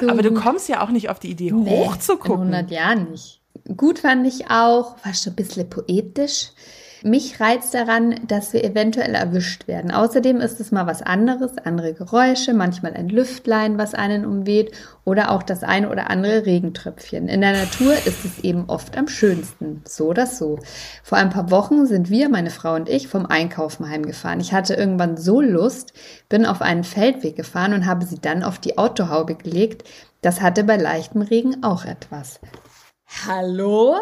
So 0.00 0.08
Aber 0.08 0.22
du 0.22 0.32
kommst 0.32 0.68
ja 0.68 0.82
auch 0.82 0.90
nicht 0.90 1.08
auf 1.10 1.18
die 1.18 1.30
Idee, 1.30 1.50
Nee, 1.52 1.82
In 1.84 1.90
hochzugucken. 1.90 2.52
100 2.54 2.70
Jahren 2.70 3.10
nicht. 3.10 3.40
Gut 3.76 3.98
fand 4.00 4.26
ich 4.26 4.50
auch, 4.50 4.96
war 5.04 5.14
schon 5.14 5.32
ein 5.32 5.36
bisschen 5.36 5.68
poetisch. 5.68 6.50
Mich 7.02 7.40
reizt 7.40 7.72
daran, 7.72 8.14
dass 8.26 8.52
wir 8.52 8.62
eventuell 8.62 9.14
erwischt 9.14 9.66
werden. 9.66 9.90
Außerdem 9.90 10.40
ist 10.40 10.60
es 10.60 10.70
mal 10.70 10.86
was 10.86 11.00
anderes, 11.00 11.56
andere 11.56 11.94
Geräusche, 11.94 12.52
manchmal 12.52 12.92
ein 12.92 13.08
Lüftlein, 13.08 13.78
was 13.78 13.94
einen 13.94 14.26
umweht 14.26 14.72
oder 15.04 15.30
auch 15.30 15.42
das 15.42 15.62
eine 15.62 15.88
oder 15.88 16.10
andere 16.10 16.44
Regentröpfchen. 16.44 17.28
In 17.28 17.40
der 17.40 17.52
Natur 17.52 17.94
ist 17.94 18.24
es 18.26 18.40
eben 18.44 18.64
oft 18.68 18.98
am 18.98 19.08
schönsten. 19.08 19.82
So 19.88 20.08
oder 20.08 20.26
so. 20.26 20.58
Vor 21.02 21.16
ein 21.16 21.30
paar 21.30 21.50
Wochen 21.50 21.86
sind 21.86 22.10
wir, 22.10 22.28
meine 22.28 22.50
Frau 22.50 22.74
und 22.74 22.88
ich, 22.88 23.08
vom 23.08 23.24
Einkaufen 23.24 23.88
heimgefahren. 23.88 24.40
Ich 24.40 24.52
hatte 24.52 24.74
irgendwann 24.74 25.16
so 25.16 25.40
Lust, 25.40 25.94
bin 26.28 26.44
auf 26.44 26.60
einen 26.60 26.84
Feldweg 26.84 27.34
gefahren 27.34 27.72
und 27.72 27.86
habe 27.86 28.04
sie 28.04 28.20
dann 28.20 28.42
auf 28.42 28.58
die 28.58 28.76
Autohaube 28.76 29.36
gelegt. 29.36 29.88
Das 30.20 30.42
hatte 30.42 30.64
bei 30.64 30.76
leichtem 30.76 31.22
Regen 31.22 31.62
auch 31.62 31.86
etwas. 31.86 32.40
Hallo? 33.26 33.96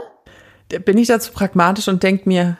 Bin 0.84 0.98
ich 0.98 1.06
dazu 1.08 1.32
pragmatisch 1.32 1.88
und 1.88 2.02
denk 2.02 2.26
mir, 2.26 2.58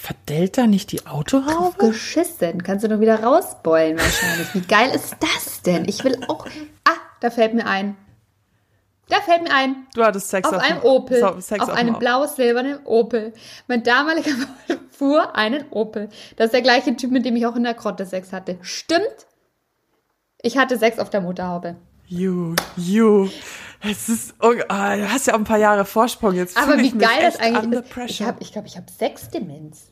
verdellt 0.00 0.58
da 0.58 0.66
nicht 0.66 0.92
die 0.92 1.06
Autohaube? 1.06 1.88
Geschissen. 1.88 2.62
Kannst 2.62 2.84
du 2.84 2.88
nur 2.88 3.00
wieder 3.00 3.22
rausbeulen 3.22 3.98
wahrscheinlich. 3.98 4.54
Wie 4.54 4.62
geil 4.62 4.90
ist 4.94 5.16
das 5.20 5.62
denn? 5.62 5.86
Ich 5.88 6.02
will 6.04 6.18
auch. 6.28 6.46
Ah, 6.84 6.96
da 7.20 7.30
fällt 7.30 7.54
mir 7.54 7.66
ein. 7.66 7.96
Da 9.08 9.20
fällt 9.20 9.42
mir 9.42 9.52
ein. 9.52 9.86
Du 9.94 10.04
hattest 10.04 10.30
Sex 10.30 10.48
Auf 10.48 10.54
auf, 10.54 10.62
einem 10.62 10.82
Opel. 10.82 11.42
Sex 11.42 11.62
auf 11.62 11.70
dem 11.70 11.76
einem 11.76 11.98
blau-silbernen 11.98 12.86
Opel. 12.86 13.32
Mein 13.66 13.82
damaliger 13.82 14.30
Freund 14.30 14.80
fuhr 14.90 15.36
einen 15.36 15.64
Opel. 15.70 16.08
Das 16.36 16.46
ist 16.46 16.54
der 16.54 16.62
gleiche 16.62 16.96
Typ, 16.96 17.10
mit 17.10 17.24
dem 17.24 17.36
ich 17.36 17.46
auch 17.46 17.56
in 17.56 17.64
der 17.64 17.74
Grotte 17.74 18.06
Sex 18.06 18.32
hatte. 18.32 18.58
Stimmt? 18.62 19.26
Ich 20.40 20.56
hatte 20.56 20.78
Sex 20.78 20.98
auf 20.98 21.10
der 21.10 21.20
Motorhaube. 21.20 21.76
You, 22.06 22.54
you. 22.76 23.28
Es 23.82 24.08
ist, 24.08 24.34
oh, 24.40 24.52
du 24.52 24.68
hast 24.68 25.26
ja 25.26 25.34
auch 25.34 25.38
ein 25.38 25.44
paar 25.44 25.58
Jahre 25.58 25.84
Vorsprung 25.84 26.34
jetzt. 26.34 26.56
Aber 26.56 26.78
wie 26.78 26.90
geil 26.90 27.20
das 27.22 27.38
eigentlich 27.38 27.82
ist. 27.82 28.20
Ich 28.40 28.52
glaube, 28.52 28.66
ich 28.66 28.76
habe 28.76 28.90
Sexdemenz. 28.90 29.89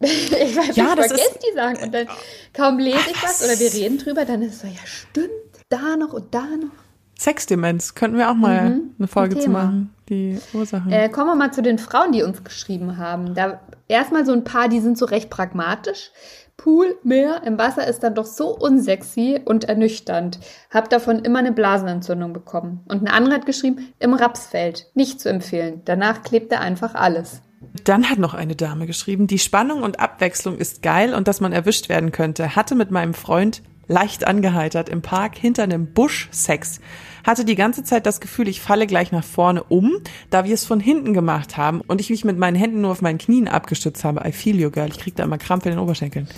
ich 0.04 0.56
weiß, 0.56 0.76
Ja, 0.76 0.90
ich 0.90 0.94
das 0.96 1.06
vergesse 1.08 1.28
ist- 1.30 1.38
die 1.50 1.54
Sachen. 1.54 1.76
Und 1.84 1.94
dann 1.94 2.06
kaum 2.54 2.78
lese 2.78 2.98
ich 3.10 3.22
was 3.22 3.38
das- 3.38 3.44
oder 3.50 3.58
wir 3.60 3.72
reden 3.72 3.98
drüber, 3.98 4.24
dann 4.24 4.42
ist 4.42 4.54
es 4.54 4.60
so, 4.62 4.66
ja, 4.66 4.80
stimmt, 4.84 5.28
da 5.68 5.96
noch 5.96 6.12
und 6.12 6.34
da 6.34 6.40
noch. 6.42 6.70
Sexdemenz. 7.18 7.94
Könnten 7.94 8.16
wir 8.16 8.30
auch 8.30 8.34
mal 8.34 8.80
eine 8.98 9.06
Folge 9.06 9.36
zu 9.36 9.42
Thema. 9.42 9.64
machen. 9.64 9.94
Die 10.08 10.38
Ursachen. 10.54 10.90
Äh, 10.90 11.10
kommen 11.10 11.26
wir 11.28 11.34
mal 11.34 11.52
zu 11.52 11.60
den 11.62 11.78
Frauen, 11.78 12.12
die 12.12 12.22
uns 12.22 12.42
geschrieben 12.44 12.96
haben. 12.96 13.34
Da 13.34 13.60
erstmal 13.88 14.24
so 14.24 14.32
ein 14.32 14.42
paar, 14.42 14.68
die 14.68 14.80
sind 14.80 14.96
so 14.96 15.04
recht 15.04 15.28
pragmatisch. 15.28 16.12
Pool, 16.56 16.98
Meer 17.04 17.42
im 17.44 17.58
Wasser 17.58 17.86
ist 17.86 18.00
dann 18.02 18.14
doch 18.14 18.24
so 18.26 18.48
unsexy 18.56 19.40
und 19.44 19.64
ernüchternd. 19.64 20.40
Hab 20.70 20.88
davon 20.90 21.18
immer 21.20 21.38
eine 21.40 21.52
Blasenentzündung 21.52 22.32
bekommen. 22.32 22.80
Und 22.88 23.02
ein 23.02 23.08
anderer 23.08 23.34
hat 23.36 23.46
geschrieben, 23.46 23.92
im 23.98 24.14
Rapsfeld. 24.14 24.86
Nicht 24.94 25.20
zu 25.20 25.28
empfehlen. 25.28 25.82
Danach 25.84 26.22
klebt 26.22 26.50
er 26.52 26.60
einfach 26.60 26.94
alles. 26.94 27.42
Dann 27.84 28.08
hat 28.08 28.18
noch 28.18 28.34
eine 28.34 28.56
Dame 28.56 28.86
geschrieben, 28.86 29.26
die 29.26 29.38
Spannung 29.38 29.82
und 29.82 30.00
Abwechslung 30.00 30.56
ist 30.56 30.82
geil 30.82 31.14
und 31.14 31.28
dass 31.28 31.40
man 31.40 31.52
erwischt 31.52 31.88
werden 31.88 32.10
könnte. 32.10 32.56
Hatte 32.56 32.74
mit 32.74 32.90
meinem 32.90 33.14
Freund 33.14 33.62
leicht 33.86 34.26
angeheitert 34.26 34.88
im 34.88 35.02
Park 35.02 35.36
hinter 35.36 35.64
einem 35.64 35.92
Busch 35.92 36.28
Sex. 36.30 36.80
Hatte 37.26 37.44
die 37.44 37.56
ganze 37.56 37.84
Zeit 37.84 38.06
das 38.06 38.20
Gefühl, 38.20 38.48
ich 38.48 38.60
falle 38.60 38.86
gleich 38.86 39.12
nach 39.12 39.24
vorne 39.24 39.64
um, 39.64 39.92
da 40.30 40.44
wir 40.44 40.54
es 40.54 40.64
von 40.64 40.80
hinten 40.80 41.12
gemacht 41.12 41.56
haben 41.56 41.80
und 41.82 42.00
ich 42.00 42.08
mich 42.08 42.24
mit 42.24 42.38
meinen 42.38 42.56
Händen 42.56 42.80
nur 42.80 42.92
auf 42.92 43.02
meinen 43.02 43.18
Knien 43.18 43.48
abgestützt 43.48 44.04
habe. 44.04 44.26
I 44.26 44.32
feel 44.32 44.58
you, 44.58 44.70
girl. 44.70 44.88
Ich 44.88 44.98
krieg 44.98 45.16
da 45.16 45.24
immer 45.24 45.38
Krampf 45.38 45.66
in 45.66 45.72
den 45.72 45.80
Oberschenkeln. 45.80 46.28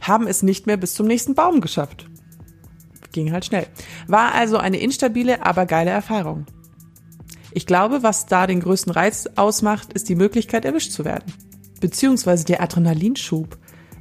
Haben 0.00 0.26
es 0.26 0.42
nicht 0.42 0.66
mehr 0.66 0.76
bis 0.76 0.94
zum 0.94 1.06
nächsten 1.06 1.34
Baum 1.34 1.60
geschafft. 1.62 2.06
ging 3.12 3.32
halt 3.32 3.46
schnell. 3.46 3.66
War 4.06 4.34
also 4.34 4.58
eine 4.58 4.78
instabile, 4.78 5.46
aber 5.46 5.64
geile 5.64 5.90
Erfahrung. 5.90 6.46
Ich 7.54 7.66
glaube, 7.66 8.02
was 8.02 8.26
da 8.26 8.46
den 8.46 8.60
größten 8.60 8.92
Reiz 8.92 9.28
ausmacht, 9.36 9.92
ist 9.92 10.08
die 10.08 10.16
Möglichkeit, 10.16 10.64
erwischt 10.64 10.90
zu 10.90 11.04
werden. 11.04 11.32
Beziehungsweise 11.80 12.44
der 12.44 12.60
Adrenalinschub. 12.62 13.56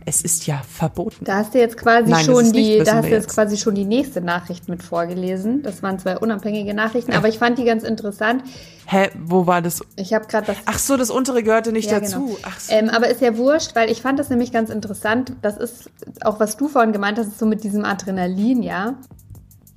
Es 0.05 0.21
ist 0.21 0.47
ja 0.47 0.61
verboten. 0.69 1.23
Da 1.23 1.37
hast 1.37 1.53
du 1.53 1.59
jetzt 1.59 1.77
quasi 1.77 2.09
Nein, 2.09 2.25
schon 2.25 2.51
die, 2.51 2.79
da 2.79 2.95
hast 2.95 3.05
du 3.05 3.11
jetzt 3.11 3.29
quasi 3.29 3.55
schon 3.55 3.73
die 3.73 3.85
nächste 3.85 4.19
Nachricht 4.19 4.67
mit 4.67 4.83
vorgelesen. 4.83 5.61
Das 5.61 5.81
waren 5.81 5.97
zwei 5.97 6.17
unabhängige 6.17 6.73
Nachrichten, 6.73 7.13
aber 7.13 7.29
ich 7.29 7.37
fand 7.37 7.57
die 7.57 7.63
ganz 7.63 7.83
interessant. 7.83 8.43
Hä, 8.85 9.09
wo 9.23 9.47
war 9.47 9.61
das? 9.61 9.81
Ich 9.95 10.13
habe 10.13 10.25
gerade 10.27 10.47
das 10.47 10.57
Ach 10.65 10.77
so, 10.77 10.97
das 10.97 11.09
untere 11.09 11.41
gehörte 11.41 11.71
nicht 11.71 11.89
Ja, 11.89 12.01
dazu. 12.01 12.25
genau. 12.25 12.37
Ach 12.41 12.59
so. 12.59 12.73
Ähm, 12.73 12.89
aber 12.89 13.07
ist 13.07 13.21
ja 13.21 13.37
wurscht, 13.37 13.75
weil 13.75 13.89
ich 13.89 14.01
fand 14.01 14.19
das 14.19 14.29
nämlich 14.29 14.51
ganz 14.51 14.69
interessant. 14.69 15.33
Das 15.41 15.55
ist 15.55 15.89
auch, 16.21 16.37
was 16.41 16.57
du 16.57 16.67
vorhin 16.67 16.91
gemeint 16.91 17.17
hast, 17.17 17.39
so 17.39 17.45
mit 17.45 17.63
diesem 17.63 17.85
Adrenalin, 17.85 18.61
ja. 18.61 18.95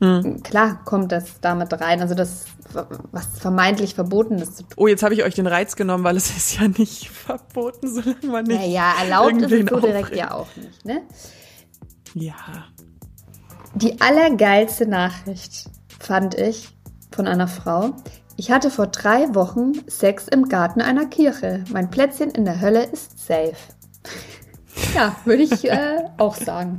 Hm. 0.01 0.43
Klar 0.43 0.85
kommt 0.85 1.11
das 1.13 1.41
damit 1.41 1.73
rein. 1.81 2.01
Also 2.03 2.15
das, 2.15 2.45
was 3.13 3.27
vermeintlich 3.39 3.95
Verbotenes 3.95 4.57
zu 4.57 4.63
tun. 4.65 4.73
Oh, 4.77 4.87
jetzt 4.87 5.03
habe 5.03 5.15
ich 5.15 5.25
euch 5.25 5.35
den 5.35 5.47
Reiz 5.47 5.77
genommen, 5.77 6.05
weil 6.05 6.17
es 6.17 6.31
ist 6.37 6.61
ja 6.61 6.69
nicht 6.69 7.09
verboten, 7.09 7.89
solange 7.89 8.27
man 8.27 8.45
nicht. 8.45 8.61
Naja, 8.61 8.93
erlaubt 9.01 9.43
ist 9.43 9.53
es 9.53 9.71
so 9.71 9.81
direkt 9.81 10.15
ja 10.15 10.33
auch 10.33 10.49
nicht, 10.57 10.85
ne? 10.85 11.03
Ja. 12.15 12.35
Die 13.75 14.01
allergeilste 14.01 14.87
Nachricht 14.87 15.71
fand 15.99 16.35
ich 16.35 16.69
von 17.15 17.27
einer 17.27 17.49
Frau. 17.49 17.95
Ich 18.37 18.51
hatte 18.51 18.71
vor 18.71 18.87
drei 18.89 19.35
Wochen 19.35 19.73
Sex 19.87 20.29
im 20.29 20.49
Garten 20.49 20.83
einer 20.83 21.07
Kirche. 21.07 21.65
Mein 21.73 21.91
Plätzchen 21.91 22.31
in 22.31 22.45
der 22.45 22.61
Hölle 22.61 22.85
ist 22.85 23.27
safe. 23.27 23.55
Ja, 24.95 25.17
würde 25.25 25.43
ich 25.43 25.65
äh, 25.65 26.05
auch 26.19 26.37
sagen. 26.37 26.77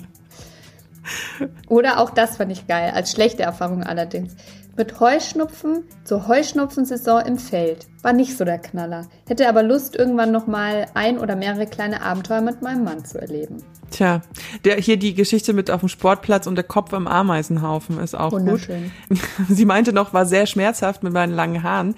Oder 1.68 1.99
auch 1.99 2.10
das 2.10 2.38
fand 2.38 2.51
ich 2.51 2.68
geil, 2.68 2.91
als 2.93 3.12
schlechte 3.12 3.43
Erfahrung 3.43 3.84
allerdings. 3.84 4.36
Mit 4.78 4.99
Heuschnupfen 4.99 5.86
zur 6.03 6.28
Heuschnupfensaison 6.28 7.26
im 7.26 7.39
Feld. 7.39 7.88
War 8.03 8.14
nicht 8.14 8.38
so 8.38 8.45
der 8.45 8.60
Knaller. 8.60 9.08
Hätte 9.28 9.49
aber 9.49 9.64
Lust, 9.64 9.95
irgendwann 9.95 10.32
nochmal 10.32 10.86
ein 10.93 11.18
oder 11.18 11.36
mehrere 11.36 11.66
kleine 11.66 12.03
Abenteuer 12.03 12.41
mit 12.41 12.62
meinem 12.62 12.84
Mann 12.84 13.03
zu 13.03 13.20
erleben. 13.20 13.64
Tja, 13.89 14.22
der 14.66 14.76
hier 14.76 14.97
die 14.97 15.16
Geschichte 15.16 15.53
mit 15.53 15.72
auf 15.72 15.80
dem 15.80 15.89
Sportplatz 15.89 16.45
und 16.45 16.55
der 16.55 16.64
Kopf 16.64 16.93
im 16.93 17.08
Ameisenhaufen 17.08 17.99
ist 17.99 18.14
auch 18.14 18.38
gut. 18.38 18.68
Sie 19.49 19.66
meinte 19.66 19.93
noch, 19.93 20.14
war 20.14 20.28
sehr 20.28 20.45
schmerzhaft 20.45 21.01
mit 21.01 21.14
meinen 21.14 21.34
langen 21.34 21.64
Haaren. 21.64 21.95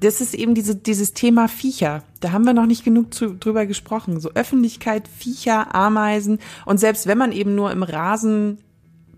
Das 0.00 0.20
ist 0.20 0.34
eben 0.34 0.54
diese, 0.54 0.74
dieses 0.74 1.14
Thema 1.14 1.46
Viecher. 1.48 2.02
Da 2.20 2.32
haben 2.32 2.44
wir 2.44 2.52
noch 2.52 2.66
nicht 2.66 2.84
genug 2.84 3.14
zu, 3.14 3.34
drüber 3.34 3.66
gesprochen. 3.66 4.20
So 4.20 4.30
Öffentlichkeit, 4.34 5.06
Viecher, 5.06 5.74
Ameisen 5.74 6.40
und 6.66 6.78
selbst 6.78 7.06
wenn 7.06 7.18
man 7.18 7.32
eben 7.32 7.54
nur 7.54 7.70
im 7.70 7.82
Rasen 7.82 8.58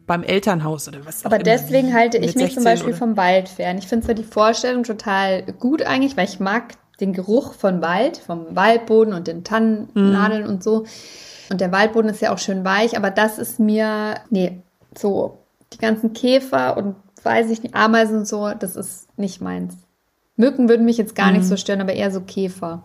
beim 0.07 0.23
Elternhaus 0.23 0.89
oder 0.89 1.07
was 1.07 1.25
Aber 1.25 1.37
immer 1.37 1.45
deswegen 1.45 1.95
halte 1.95 2.19
ich 2.19 2.35
mich 2.35 2.55
zum 2.55 2.63
16 2.63 2.65
Beispiel 2.65 2.89
oder- 2.91 2.99
vom 2.99 3.17
Wald 3.17 3.49
fern. 3.49 3.79
Ich 3.79 3.87
finde 3.87 4.07
zwar 4.07 4.15
die 4.15 4.25
Vorstellung 4.25 4.83
total 4.83 5.45
gut 5.59 5.83
eigentlich, 5.83 6.17
weil 6.17 6.29
ich 6.29 6.41
mag 6.41 6.75
den 7.01 7.13
Geruch 7.13 7.55
von 7.55 7.81
Wald, 7.81 8.19
vom 8.19 8.45
Waldboden 8.51 9.15
und 9.15 9.29
den 9.29 9.45
Tannennadeln 9.45 10.47
und 10.47 10.63
so. 10.63 10.85
Und 11.51 11.61
der 11.61 11.73
Waldboden 11.73 12.11
ist 12.11 12.21
ja 12.21 12.35
auch 12.35 12.39
schön 12.39 12.65
weich, 12.65 12.97
aber 12.97 13.11
das 13.11 13.39
ist 13.39 13.59
mir, 13.61 14.17
nee, 14.31 14.61
so 14.97 15.39
die 15.73 15.79
ganzen 15.79 16.13
Käfer 16.13 16.77
und 16.77 16.97
weiß 17.23 17.49
ich 17.51 17.63
nicht, 17.63 17.75
Ameisen 17.75 18.19
und 18.19 18.29
so, 18.29 18.51
das 18.59 18.77
ist 18.77 19.07
nicht 19.17 19.41
meins. 19.41 19.75
Mücken 20.41 20.69
würden 20.69 20.85
mich 20.85 20.99
jetzt 20.99 21.15
gar 21.15 21.31
nicht 21.31 21.45
so 21.45 21.57
stören, 21.57 21.81
aber 21.81 21.93
eher 21.93 22.11
so 22.11 22.21
Käfer 22.21 22.83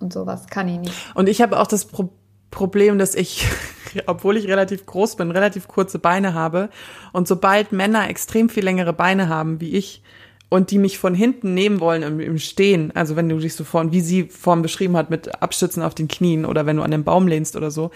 und 0.00 0.12
sowas 0.12 0.46
kann 0.48 0.68
ich 0.68 0.78
nicht. 0.78 0.94
Und 1.14 1.28
ich 1.28 1.40
habe 1.40 1.60
auch 1.60 1.66
das 1.66 1.84
Pro 1.84 2.08
Problem, 2.50 2.98
dass 2.98 3.16
ich, 3.16 3.48
obwohl 4.06 4.36
ich 4.36 4.46
relativ 4.46 4.86
groß 4.86 5.16
bin, 5.16 5.32
relativ 5.32 5.66
kurze 5.66 5.98
Beine 5.98 6.34
habe. 6.34 6.70
Und 7.12 7.26
sobald 7.26 7.72
Männer 7.72 8.08
extrem 8.08 8.48
viel 8.48 8.62
längere 8.62 8.92
Beine 8.92 9.28
haben 9.28 9.60
wie 9.60 9.72
ich 9.72 10.02
und 10.50 10.70
die 10.70 10.78
mich 10.78 10.98
von 10.98 11.14
hinten 11.14 11.52
nehmen 11.52 11.80
wollen 11.80 12.04
im, 12.04 12.20
im 12.20 12.38
Stehen, 12.38 12.92
also 12.94 13.16
wenn 13.16 13.28
du 13.28 13.38
dich 13.38 13.56
so 13.56 13.64
vorn, 13.64 13.90
wie 13.90 14.00
sie 14.00 14.24
vorhin 14.24 14.62
beschrieben 14.62 14.96
hat, 14.96 15.10
mit 15.10 15.42
Abstützen 15.42 15.82
auf 15.82 15.96
den 15.96 16.06
Knien 16.06 16.44
oder 16.44 16.64
wenn 16.64 16.76
du 16.76 16.82
an 16.82 16.92
den 16.92 17.02
Baum 17.02 17.26
lehnst 17.26 17.56
oder 17.56 17.72
so, 17.72 17.90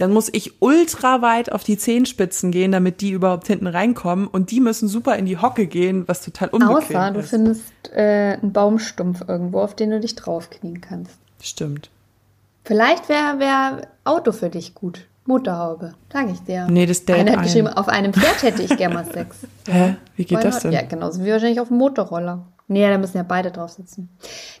dann 0.00 0.12
muss 0.12 0.30
ich 0.32 0.62
ultra 0.62 1.20
weit 1.20 1.52
auf 1.52 1.62
die 1.62 1.76
Zehenspitzen 1.76 2.50
gehen, 2.50 2.72
damit 2.72 3.00
die 3.02 3.10
überhaupt 3.10 3.46
hinten 3.46 3.66
reinkommen. 3.66 4.26
Und 4.26 4.50
die 4.50 4.60
müssen 4.60 4.88
super 4.88 5.16
in 5.16 5.26
die 5.26 5.36
Hocke 5.36 5.66
gehen, 5.66 6.08
was 6.08 6.24
total 6.24 6.48
unbequem 6.48 6.96
Außer 6.96 7.10
du 7.10 7.20
ist. 7.20 7.30
findest 7.30 7.72
äh, 7.94 8.38
einen 8.40 8.52
Baumstumpf 8.52 9.22
irgendwo, 9.28 9.60
auf 9.60 9.76
den 9.76 9.90
du 9.90 10.00
dich 10.00 10.14
draufknien 10.16 10.80
kannst. 10.80 11.18
Stimmt. 11.42 11.90
Vielleicht 12.64 13.08
wäre 13.08 13.38
wär 13.38 13.88
Auto 14.04 14.32
für 14.32 14.48
dich 14.48 14.74
gut. 14.74 15.06
Motorhaube, 15.26 15.92
sag 16.12 16.30
ich 16.30 16.40
dir. 16.40 16.66
Nee, 16.68 16.86
das 16.86 17.04
dält 17.04 17.20
Einer 17.20 17.32
hat 17.32 17.38
ein. 17.40 17.44
geschrieben, 17.44 17.68
auf 17.68 17.88
einem 17.88 18.12
Pferd 18.12 18.42
hätte 18.42 18.62
ich 18.62 18.76
gerne 18.76 18.94
mal 18.94 19.04
Sex. 19.04 19.36
Hä? 19.68 19.96
Wie 20.16 20.24
geht 20.24 20.38
Why 20.38 20.42
das 20.42 20.60
denn? 20.60 20.72
Ja, 20.72 20.82
genauso 20.82 21.22
wie 21.24 21.30
wahrscheinlich 21.30 21.60
auf 21.60 21.68
dem 21.68 21.76
Motorroller. 21.76 22.46
Nee, 22.68 22.88
da 22.88 22.96
müssen 22.98 23.16
ja 23.16 23.22
beide 23.22 23.50
drauf 23.50 23.70
sitzen. 23.72 24.08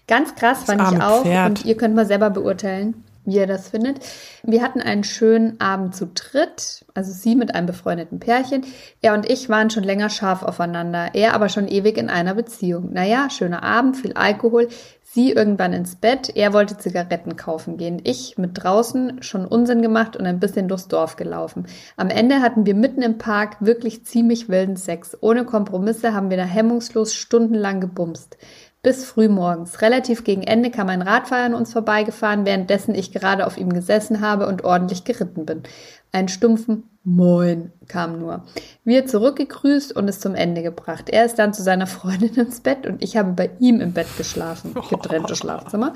Ganz 0.06 0.34
krass 0.34 0.64
fand 0.64 0.82
ich 0.92 1.02
auch. 1.02 1.22
Pferd. 1.22 1.48
Und 1.48 1.64
ihr 1.64 1.76
könnt 1.76 1.94
mal 1.94 2.06
selber 2.06 2.28
beurteilen, 2.30 3.04
wie 3.30 3.36
ihr 3.36 3.46
das 3.46 3.68
findet. 3.68 4.00
Wir 4.42 4.62
hatten 4.62 4.80
einen 4.80 5.04
schönen 5.04 5.60
Abend 5.60 5.94
zu 5.94 6.06
dritt. 6.06 6.84
Also 6.94 7.12
sie 7.12 7.36
mit 7.36 7.54
einem 7.54 7.66
befreundeten 7.66 8.18
Pärchen. 8.18 8.64
Er 9.00 9.14
und 9.14 9.30
ich 9.30 9.48
waren 9.48 9.70
schon 9.70 9.84
länger 9.84 10.10
scharf 10.10 10.42
aufeinander. 10.42 11.10
Er 11.14 11.34
aber 11.34 11.48
schon 11.48 11.68
ewig 11.68 11.96
in 11.96 12.10
einer 12.10 12.34
Beziehung. 12.34 12.92
Naja, 12.92 13.30
schöner 13.30 13.62
Abend, 13.62 13.96
viel 13.96 14.14
Alkohol. 14.14 14.68
Sie 15.12 15.32
irgendwann 15.32 15.72
ins 15.72 15.96
Bett. 15.96 16.30
Er 16.36 16.52
wollte 16.52 16.78
Zigaretten 16.78 17.36
kaufen 17.36 17.76
gehen. 17.76 18.00
Ich 18.04 18.38
mit 18.38 18.52
draußen 18.54 19.24
schon 19.24 19.44
Unsinn 19.44 19.82
gemacht 19.82 20.16
und 20.16 20.24
ein 20.24 20.38
bisschen 20.38 20.68
durchs 20.68 20.86
Dorf 20.86 21.16
gelaufen. 21.16 21.66
Am 21.96 22.10
Ende 22.10 22.40
hatten 22.40 22.64
wir 22.64 22.76
mitten 22.76 23.02
im 23.02 23.18
Park 23.18 23.56
wirklich 23.58 24.04
ziemlich 24.04 24.48
wilden 24.48 24.76
Sex. 24.76 25.18
Ohne 25.20 25.44
Kompromisse 25.44 26.14
haben 26.14 26.30
wir 26.30 26.36
da 26.36 26.44
hemmungslos 26.44 27.14
stundenlang 27.14 27.80
gebumst. 27.80 28.36
Bis 28.82 29.04
frühmorgens. 29.04 29.82
Relativ 29.82 30.24
gegen 30.24 30.42
Ende 30.42 30.70
kam 30.70 30.88
ein 30.88 31.02
Radfahrer 31.02 31.44
an 31.44 31.54
uns 31.54 31.72
vorbeigefahren, 31.72 32.46
währenddessen 32.46 32.94
ich 32.94 33.12
gerade 33.12 33.46
auf 33.46 33.58
ihm 33.58 33.72
gesessen 33.72 34.22
habe 34.22 34.46
und 34.46 34.64
ordentlich 34.64 35.04
geritten 35.04 35.44
bin. 35.44 35.62
Ein 36.12 36.28
stumpfen 36.28 36.84
Moin 37.02 37.72
kam 37.88 38.18
nur. 38.18 38.44
Wir 38.84 39.06
zurückgegrüßt 39.06 39.96
und 39.96 40.06
es 40.08 40.20
zum 40.20 40.34
Ende 40.34 40.62
gebracht. 40.62 41.08
Er 41.08 41.24
ist 41.24 41.38
dann 41.38 41.54
zu 41.54 41.62
seiner 41.62 41.86
Freundin 41.86 42.34
ins 42.34 42.60
Bett 42.60 42.86
und 42.86 43.02
ich 43.02 43.16
habe 43.16 43.32
bei 43.32 43.50
ihm 43.58 43.80
im 43.80 43.92
Bett 43.92 44.06
geschlafen. 44.18 44.74
Getrennte 44.90 45.34
Schlafzimmer. 45.34 45.94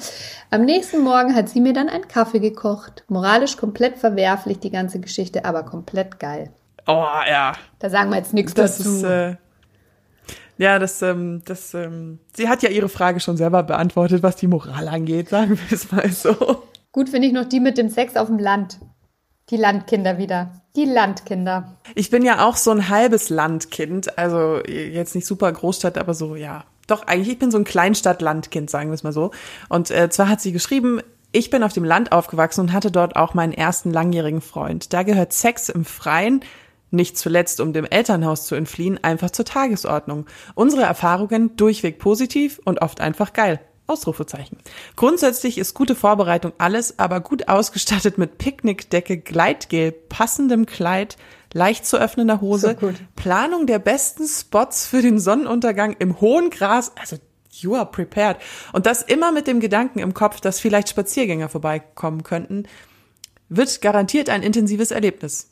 Am 0.50 0.64
nächsten 0.64 1.02
Morgen 1.02 1.34
hat 1.34 1.48
sie 1.50 1.60
mir 1.60 1.74
dann 1.74 1.90
einen 1.90 2.08
Kaffee 2.08 2.38
gekocht. 2.38 3.04
Moralisch 3.08 3.56
komplett 3.58 3.98
verwerflich 3.98 4.60
die 4.60 4.70
ganze 4.70 4.98
Geschichte, 5.00 5.44
aber 5.44 5.62
komplett 5.64 6.18
geil. 6.20 6.50
Oh, 6.86 7.04
ja. 7.28 7.52
Da 7.78 7.90
sagen 7.90 8.10
wir 8.10 8.16
jetzt 8.16 8.34
nichts 8.34 8.54
Das 8.54 8.78
dazu. 8.78 8.90
ist, 8.96 9.02
äh, 9.04 9.36
ja, 10.58 10.78
das, 10.78 11.02
ähm, 11.02 11.42
das, 11.44 11.74
ähm, 11.74 12.20
sie 12.34 12.48
hat 12.48 12.62
ja 12.62 12.70
ihre 12.70 12.88
Frage 12.88 13.20
schon 13.20 13.36
selber 13.36 13.62
beantwortet, 13.62 14.22
was 14.22 14.36
die 14.36 14.46
Moral 14.46 14.88
angeht, 14.88 15.28
sagen 15.28 15.58
wir 15.58 15.76
es 15.76 15.90
mal 15.90 16.10
so. 16.10 16.62
Gut 16.92 17.08
finde 17.08 17.26
ich 17.26 17.34
noch 17.34 17.48
die 17.48 17.60
mit 17.60 17.76
dem 17.76 17.88
Sex 17.88 18.16
auf 18.16 18.28
dem 18.28 18.38
Land. 18.38 18.78
Die 19.50 19.56
Landkinder 19.56 20.16
wieder. 20.16 20.62
Die 20.76 20.86
Landkinder. 20.86 21.76
Ich 21.94 22.10
bin 22.10 22.24
ja 22.24 22.46
auch 22.46 22.56
so 22.56 22.70
ein 22.70 22.88
halbes 22.88 23.28
Landkind, 23.30 24.16
also 24.18 24.60
jetzt 24.66 25.14
nicht 25.14 25.26
super 25.26 25.52
Großstadt, 25.52 25.98
aber 25.98 26.14
so, 26.14 26.34
ja. 26.34 26.64
Doch, 26.86 27.06
eigentlich, 27.06 27.30
ich 27.30 27.38
bin 27.38 27.50
so 27.50 27.58
ein 27.58 27.64
Kleinstadt-Landkind, 27.64 28.70
sagen 28.70 28.90
wir 28.90 28.94
es 28.94 29.02
mal 29.02 29.12
so. 29.12 29.30
Und 29.68 29.90
äh, 29.90 30.08
zwar 30.10 30.28
hat 30.28 30.40
sie 30.40 30.52
geschrieben, 30.52 31.00
ich 31.32 31.50
bin 31.50 31.62
auf 31.62 31.72
dem 31.72 31.84
Land 31.84 32.12
aufgewachsen 32.12 32.60
und 32.60 32.72
hatte 32.72 32.90
dort 32.90 33.16
auch 33.16 33.34
meinen 33.34 33.52
ersten 33.52 33.90
langjährigen 33.90 34.40
Freund. 34.40 34.92
Da 34.92 35.02
gehört 35.02 35.32
Sex 35.32 35.68
im 35.68 35.84
Freien, 35.84 36.40
nicht 36.94 37.18
zuletzt 37.18 37.60
um 37.60 37.72
dem 37.72 37.84
Elternhaus 37.84 38.46
zu 38.46 38.54
entfliehen, 38.54 39.02
einfach 39.02 39.30
zur 39.30 39.44
Tagesordnung. 39.44 40.26
Unsere 40.54 40.82
Erfahrungen 40.82 41.56
durchweg 41.56 41.98
positiv 41.98 42.60
und 42.64 42.80
oft 42.80 43.00
einfach 43.00 43.32
geil. 43.32 43.60
Ausrufezeichen. 43.86 44.56
Grundsätzlich 44.96 45.58
ist 45.58 45.74
gute 45.74 45.94
Vorbereitung 45.94 46.52
alles, 46.56 46.98
aber 46.98 47.20
gut 47.20 47.48
ausgestattet 47.48 48.16
mit 48.16 48.38
Picknickdecke, 48.38 49.18
Gleitgel, 49.18 49.92
passendem 49.92 50.64
Kleid, 50.64 51.18
leicht 51.52 51.84
zu 51.84 51.98
öffnender 51.98 52.40
Hose, 52.40 52.78
So. 52.80 52.92
Planung 53.14 53.66
der 53.66 53.78
besten 53.78 54.26
Spots 54.26 54.86
für 54.86 55.02
den 55.02 55.18
Sonnenuntergang 55.18 55.96
im 55.98 56.20
hohen 56.20 56.48
Gras, 56.48 56.92
also 56.98 57.16
you 57.50 57.74
are 57.74 57.86
prepared. 57.86 58.38
Und 58.72 58.86
das 58.86 59.02
immer 59.02 59.32
mit 59.32 59.46
dem 59.46 59.60
Gedanken 59.60 59.98
im 59.98 60.14
Kopf, 60.14 60.40
dass 60.40 60.60
vielleicht 60.60 60.88
Spaziergänger 60.88 61.50
vorbeikommen 61.50 62.22
könnten, 62.22 62.64
wird 63.50 63.82
garantiert 63.82 64.30
ein 64.30 64.42
intensives 64.42 64.90
Erlebnis. 64.90 65.50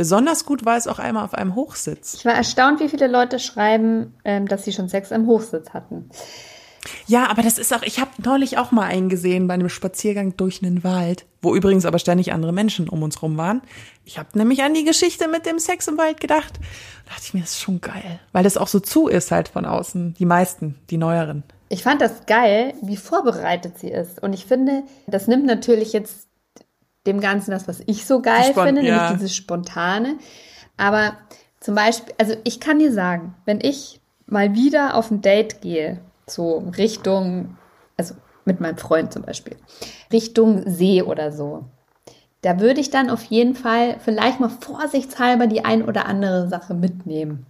Besonders 0.00 0.46
gut 0.46 0.64
war 0.64 0.78
es 0.78 0.86
auch 0.86 0.98
einmal 0.98 1.26
auf 1.26 1.34
einem 1.34 1.54
Hochsitz. 1.54 2.14
Ich 2.14 2.24
war 2.24 2.32
erstaunt, 2.32 2.80
wie 2.80 2.88
viele 2.88 3.06
Leute 3.06 3.38
schreiben, 3.38 4.14
ähm, 4.24 4.48
dass 4.48 4.64
sie 4.64 4.72
schon 4.72 4.88
Sex 4.88 5.12
am 5.12 5.26
Hochsitz 5.26 5.74
hatten. 5.74 6.08
Ja, 7.06 7.28
aber 7.28 7.42
das 7.42 7.58
ist 7.58 7.70
auch, 7.74 7.82
ich 7.82 8.00
habe 8.00 8.10
neulich 8.24 8.56
auch 8.56 8.72
mal 8.72 8.86
einen 8.86 9.10
gesehen 9.10 9.46
bei 9.46 9.52
einem 9.52 9.68
Spaziergang 9.68 10.38
durch 10.38 10.62
einen 10.62 10.84
Wald, 10.84 11.26
wo 11.42 11.54
übrigens 11.54 11.84
aber 11.84 11.98
ständig 11.98 12.32
andere 12.32 12.54
Menschen 12.54 12.88
um 12.88 13.02
uns 13.02 13.20
rum 13.20 13.36
waren. 13.36 13.60
Ich 14.06 14.18
habe 14.18 14.30
nämlich 14.38 14.62
an 14.62 14.72
die 14.72 14.84
Geschichte 14.84 15.28
mit 15.28 15.44
dem 15.44 15.58
Sex 15.58 15.86
im 15.86 15.98
Wald 15.98 16.18
gedacht. 16.18 16.54
Da 17.04 17.10
dachte 17.10 17.24
ich 17.26 17.34
mir, 17.34 17.40
das 17.40 17.50
ist 17.50 17.60
schon 17.60 17.82
geil, 17.82 18.20
weil 18.32 18.42
das 18.42 18.56
auch 18.56 18.68
so 18.68 18.80
zu 18.80 19.06
ist 19.06 19.30
halt 19.30 19.48
von 19.48 19.66
außen, 19.66 20.14
die 20.18 20.24
meisten, 20.24 20.76
die 20.88 20.96
neueren. 20.96 21.42
Ich 21.68 21.82
fand 21.82 22.00
das 22.00 22.24
geil, 22.24 22.72
wie 22.80 22.96
vorbereitet 22.96 23.78
sie 23.78 23.90
ist. 23.90 24.22
Und 24.22 24.32
ich 24.32 24.46
finde, 24.46 24.82
das 25.06 25.28
nimmt 25.28 25.44
natürlich 25.44 25.92
jetzt 25.92 26.29
dem 27.06 27.20
Ganzen 27.20 27.50
das, 27.50 27.66
was 27.68 27.82
ich 27.86 28.06
so 28.06 28.20
geil 28.20 28.50
Spon- 28.50 28.66
finde, 28.66 28.82
ja. 28.82 28.94
nämlich 28.94 29.12
dieses 29.18 29.34
Spontane. 29.36 30.16
Aber 30.76 31.12
Zum 31.60 31.74
Beispiel, 31.74 32.14
also 32.18 32.34
ich 32.44 32.58
kann 32.58 32.78
dir 32.78 32.90
sagen, 32.92 33.34
wenn 33.44 33.60
ich 33.60 34.00
mal 34.26 34.54
wieder 34.54 34.94
auf 34.94 35.10
ein 35.10 35.20
Date 35.20 35.60
gehe, 35.60 36.00
so 36.26 36.58
Richtung, 36.78 37.56
also 37.98 38.14
mit 38.46 38.60
meinem 38.60 38.78
Freund 38.78 39.12
zum 39.12 39.22
Beispiel, 39.22 39.56
Richtung 40.10 40.62
See 40.70 41.02
oder 41.02 41.32
so, 41.32 41.64
da 42.40 42.60
würde 42.60 42.80
ich 42.80 42.88
dann 42.90 43.10
auf 43.10 43.22
jeden 43.24 43.54
Fall 43.54 43.96
vielleicht 44.02 44.40
mal 44.40 44.48
vorsichtshalber 44.48 45.46
die 45.46 45.62
ein 45.64 45.84
oder 45.84 46.06
andere 46.06 46.48
Sache 46.48 46.72
mitnehmen. 46.72 47.44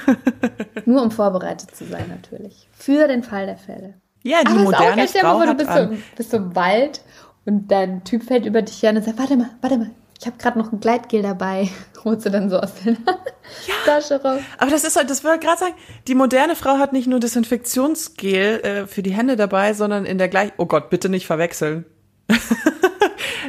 Nur 0.86 1.02
um 1.02 1.10
vorbereitet 1.10 1.74
zu 1.76 1.84
sein, 1.84 2.06
natürlich. 2.08 2.68
Für 2.72 3.06
den 3.08 3.22
Fall 3.22 3.44
der 3.46 3.58
Fälle. 3.58 3.94
Ja, 4.22 4.38
die 4.42 4.46
Aber 4.48 4.56
es 4.56 4.62
ist 4.62 4.74
auch 4.74 4.80
moderne 4.80 5.08
Frau 5.08 5.32
vor, 5.32 5.40
hat 5.42 5.48
du 5.48 5.54
bist, 5.54 5.68
an. 5.68 5.90
so, 5.90 5.96
bist 6.16 6.30
so 6.30 6.36
im 6.38 6.56
Wald 6.56 7.02
und 7.46 7.70
dein 7.70 8.04
Typ 8.04 8.24
fällt 8.24 8.46
über 8.46 8.62
dich 8.62 8.82
her 8.82 8.90
und 8.94 9.04
sagt, 9.04 9.18
warte 9.18 9.36
mal, 9.36 9.50
warte 9.60 9.78
mal, 9.78 9.90
ich 10.18 10.26
habe 10.26 10.36
gerade 10.38 10.58
noch 10.58 10.72
ein 10.72 10.80
Gleitgel 10.80 11.22
dabei. 11.22 11.68
Holst 12.04 12.26
du 12.26 12.30
dann 12.30 12.50
so 12.50 12.58
aus 12.58 12.70
der 12.84 12.96
Tasche 13.86 14.22
raus. 14.22 14.40
Aber 14.58 14.70
das 14.70 14.84
ist 14.84 14.96
halt, 14.96 15.10
das 15.10 15.24
wollte 15.24 15.40
ich 15.40 15.46
gerade 15.46 15.58
sagen, 15.58 15.74
die 16.06 16.14
moderne 16.14 16.54
Frau 16.56 16.78
hat 16.78 16.92
nicht 16.92 17.06
nur 17.06 17.20
Desinfektionsgel 17.20 18.60
äh, 18.60 18.86
für 18.86 19.02
die 19.02 19.12
Hände 19.12 19.36
dabei, 19.36 19.72
sondern 19.74 20.04
in 20.04 20.18
der 20.18 20.28
gleich, 20.28 20.52
oh 20.58 20.66
Gott, 20.66 20.90
bitte 20.90 21.08
nicht 21.08 21.26
verwechseln. 21.26 21.84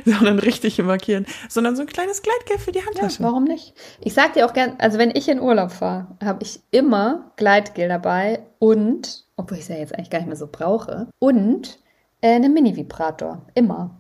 sondern 0.06 0.39
richtig 0.39 0.78
markieren, 0.84 1.26
sondern 1.50 1.76
so 1.76 1.82
ein 1.82 1.88
kleines 1.88 2.22
Gleitgel 2.22 2.60
für 2.60 2.72
die 2.72 2.80
Ja, 2.80 2.86
Handtasche. 2.86 3.24
warum 3.24 3.46
nicht? 3.46 3.74
Ich 4.02 4.14
sag 4.14 4.34
dir 4.34 4.46
auch 4.46 4.54
gern, 4.54 4.76
also 4.78 4.98
wenn 4.98 5.12
ich 5.12 5.28
in 5.28 5.39
Urlaub 5.39 5.72
fahre, 5.72 6.08
habe 6.24 6.43
ich 6.43 6.60
immer 6.72 7.32
Gleitgel 7.38 7.88
dabei 7.88 8.46
und, 8.60 9.26
obwohl 9.36 9.58
ich 9.58 9.64
es 9.64 9.70
ja 9.70 9.78
jetzt 9.78 9.96
eigentlich 9.96 10.10
gar 10.10 10.20
nicht 10.20 10.28
mehr 10.28 10.36
so 10.36 10.48
brauche, 10.52 11.08
und 11.20 11.80
äh, 12.26 12.36
einen 12.36 12.53
Mini-Vibrator. 12.53 13.41
Immer. 13.53 13.91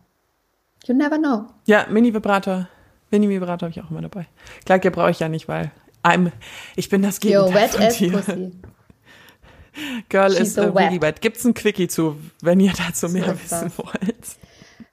You 0.85 0.95
never 0.95 1.17
know. 1.17 1.45
Ja, 1.65 1.85
Mini-Vibrator. 1.89 2.67
Mini-Vibrator 3.11 3.67
habe 3.67 3.71
ich 3.71 3.81
auch 3.81 3.91
immer 3.91 4.01
dabei. 4.01 4.27
Gleitgel 4.65 4.91
brauche 4.91 5.11
ich 5.11 5.19
ja 5.19 5.29
nicht, 5.29 5.47
weil 5.47 5.71
I'm, 6.03 6.31
ich 6.75 6.89
bin 6.89 7.01
das 7.01 7.19
Yo, 7.23 7.45
Gegenteil 7.45 7.53
wet 7.63 7.71
von 7.71 7.83
ass 7.83 7.97
dir. 7.97 8.11
pussy. 8.11 8.51
Girl 10.09 10.29
She's 10.31 10.39
is 10.41 10.53
so 10.55 10.61
wet. 10.73 10.75
really 10.75 11.01
wet. 11.01 11.21
Gibt's 11.21 11.43
ein 11.45 11.53
Quickie 11.53 11.87
zu, 11.87 12.17
wenn 12.41 12.59
ihr 12.59 12.73
dazu 12.77 13.09
mehr 13.09 13.33
ist 13.33 13.51
wissen 13.51 13.71
wollt. 13.77 14.37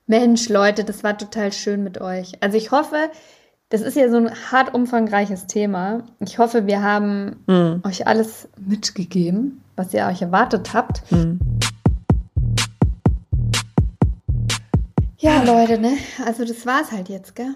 Mensch, 0.07 0.49
Leute, 0.49 0.85
das 0.85 1.05
war 1.05 1.17
total 1.17 1.53
schön 1.53 1.83
mit 1.85 2.01
euch. 2.01 2.33
Also 2.43 2.59
ich 2.59 2.71
hoffe, 2.71 3.11
das 3.69 3.81
ist 3.81 3.97
ja 3.97 4.11
so 4.11 4.17
ein 4.19 4.31
hart 4.51 4.75
umfangreiches 4.75 5.47
Thema. 5.47 6.05
Ich 6.21 6.39
hoffe, 6.39 6.67
wir 6.67 6.83
haben 6.83 7.37
Hm. 7.49 7.83
euch 7.87 8.07
alles 8.07 8.49
mitgegeben, 8.59 9.63
was 9.77 9.95
ihr 9.95 10.05
euch 10.07 10.21
erwartet 10.21 10.75
habt. 10.75 11.03
Hm. 11.11 11.39
Ja, 15.23 15.43
Leute, 15.45 15.79
ne? 15.79 15.97
Also 16.27 16.45
das 16.45 16.67
war's 16.67 16.91
halt 16.91 17.09
jetzt, 17.09 17.37
gell? 17.37 17.55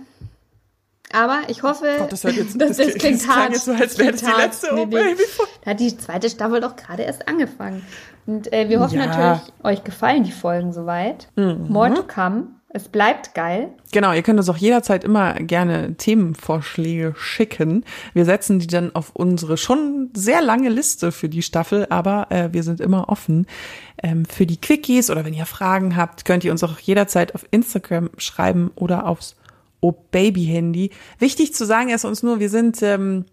Aber 1.12 1.42
ich 1.48 1.62
hoffe, 1.62 1.96
Gott, 1.98 2.12
das, 2.12 2.22
jetzt, 2.22 2.54
das, 2.60 2.76
das 2.76 2.94
klingt 2.94 3.22
klang 3.22 3.36
hart. 3.36 3.52
jetzt 3.52 3.64
so, 3.64 3.72
als 3.72 3.98
wäre 3.98 4.12
das 4.12 4.22
die 4.22 4.30
letzte 4.30 4.74
Nee, 4.74 4.82
Oh 4.82 4.86
nee. 4.86 4.94
Baby. 5.14 5.22
Da 5.64 5.70
hat 5.72 5.80
die 5.80 5.96
zweite 5.96 6.30
Staffel 6.30 6.60
doch 6.60 6.76
gerade 6.76 7.02
erst 7.02 7.26
angefangen. 7.28 7.84
Und 8.26 8.52
äh, 8.52 8.68
wir 8.68 8.80
hoffen 8.80 8.98
Ja. 8.98 9.06
natürlich, 9.06 9.52
euch 9.62 9.84
gefallen 9.84 10.24
die 10.24 10.32
Folgen 10.32 10.72
soweit. 10.72 11.28
Mhm. 11.36 11.66
More 11.68 11.92
to 11.94 12.02
come. 12.02 12.48
Es 12.76 12.88
bleibt 12.88 13.32
geil. 13.32 13.70
Genau, 13.90 14.12
ihr 14.12 14.22
könnt 14.22 14.38
uns 14.38 14.50
auch 14.50 14.58
jederzeit 14.58 15.02
immer 15.02 15.32
gerne 15.32 15.94
Themenvorschläge 15.94 17.14
schicken. 17.16 17.86
Wir 18.12 18.26
setzen 18.26 18.58
die 18.58 18.66
dann 18.66 18.94
auf 18.94 19.12
unsere 19.14 19.56
schon 19.56 20.10
sehr 20.14 20.42
lange 20.42 20.68
Liste 20.68 21.10
für 21.10 21.30
die 21.30 21.40
Staffel, 21.40 21.86
aber 21.88 22.26
äh, 22.28 22.52
wir 22.52 22.62
sind 22.62 22.82
immer 22.82 23.08
offen 23.08 23.46
ähm, 24.02 24.26
für 24.26 24.44
die 24.44 24.60
Quickies 24.60 25.08
oder 25.08 25.24
wenn 25.24 25.32
ihr 25.32 25.46
Fragen 25.46 25.96
habt, 25.96 26.26
könnt 26.26 26.44
ihr 26.44 26.52
uns 26.52 26.62
auch 26.62 26.78
jederzeit 26.78 27.34
auf 27.34 27.46
Instagram 27.50 28.10
schreiben 28.18 28.70
oder 28.74 29.06
aufs 29.06 29.36
Oh 29.80 29.94
Baby 30.10 30.44
Handy. 30.44 30.90
Wichtig 31.18 31.54
zu 31.54 31.64
sagen 31.64 31.88
ist 31.88 32.04
uns 32.04 32.22
nur, 32.22 32.40
wir 32.40 32.50
sind 32.50 32.82
ähm, 32.82 33.24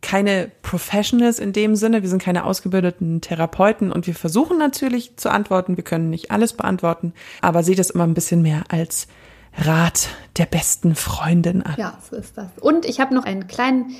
keine 0.00 0.50
Professionals 0.62 1.38
in 1.38 1.52
dem 1.52 1.74
Sinne, 1.74 2.02
wir 2.02 2.08
sind 2.08 2.22
keine 2.22 2.44
ausgebildeten 2.44 3.20
Therapeuten 3.20 3.90
und 3.90 4.06
wir 4.06 4.14
versuchen 4.14 4.58
natürlich 4.58 5.16
zu 5.16 5.30
antworten, 5.30 5.76
wir 5.76 5.84
können 5.84 6.10
nicht 6.10 6.30
alles 6.30 6.52
beantworten, 6.52 7.12
aber 7.40 7.62
seht 7.62 7.78
es 7.78 7.90
immer 7.90 8.04
ein 8.04 8.14
bisschen 8.14 8.42
mehr 8.42 8.64
als 8.68 9.08
Rat 9.56 10.08
der 10.36 10.46
besten 10.46 10.94
Freundin 10.94 11.62
an. 11.62 11.74
Ja, 11.78 11.98
so 12.08 12.16
ist 12.16 12.38
das. 12.38 12.46
Und 12.60 12.84
ich 12.84 13.00
habe 13.00 13.14
noch 13.14 13.24
einen 13.24 13.48
kleinen 13.48 13.96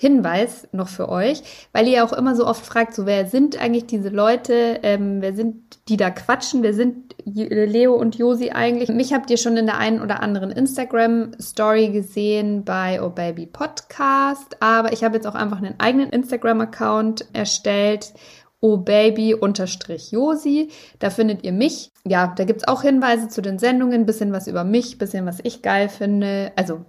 Hinweis 0.00 0.68
noch 0.70 0.86
für 0.86 1.08
euch, 1.08 1.42
weil 1.72 1.88
ihr 1.88 2.04
auch 2.04 2.12
immer 2.12 2.36
so 2.36 2.46
oft 2.46 2.64
fragt, 2.64 2.94
so 2.94 3.04
wer 3.04 3.26
sind 3.26 3.60
eigentlich 3.60 3.86
diese 3.86 4.10
Leute, 4.10 4.78
ähm, 4.84 5.16
wer 5.20 5.34
sind 5.34 5.56
die 5.88 5.96
da 5.96 6.10
quatschen, 6.10 6.62
wer 6.62 6.72
sind 6.72 7.16
J- 7.24 7.50
Leo 7.50 7.94
und 7.96 8.16
Josi 8.16 8.50
eigentlich? 8.50 8.90
Mich 8.90 9.12
habt 9.12 9.28
ihr 9.28 9.36
schon 9.38 9.56
in 9.56 9.66
der 9.66 9.76
einen 9.78 10.00
oder 10.00 10.22
anderen 10.22 10.52
Instagram-Story 10.52 11.88
gesehen 11.88 12.64
bei 12.64 13.02
Oh 13.02 13.10
Baby 13.10 13.46
Podcast, 13.46 14.56
aber 14.60 14.92
ich 14.92 15.02
habe 15.02 15.16
jetzt 15.16 15.26
auch 15.26 15.34
einfach 15.34 15.58
einen 15.58 15.74
eigenen 15.80 16.10
Instagram-Account 16.10 17.26
erstellt, 17.32 18.14
Oh 18.60 18.76
Baby 18.76 19.34
unterstrich 19.34 20.12
Josi. 20.12 20.68
Da 21.00 21.10
findet 21.10 21.44
ihr 21.44 21.52
mich. 21.52 21.90
Ja, 22.06 22.32
da 22.36 22.44
gibt's 22.44 22.68
auch 22.68 22.82
Hinweise 22.82 23.26
zu 23.26 23.40
den 23.42 23.58
Sendungen, 23.58 24.06
bisschen 24.06 24.32
was 24.32 24.46
über 24.46 24.62
mich, 24.62 24.96
bisschen 24.98 25.26
was 25.26 25.38
ich 25.42 25.60
geil 25.62 25.88
finde. 25.88 26.52
Also 26.54 26.84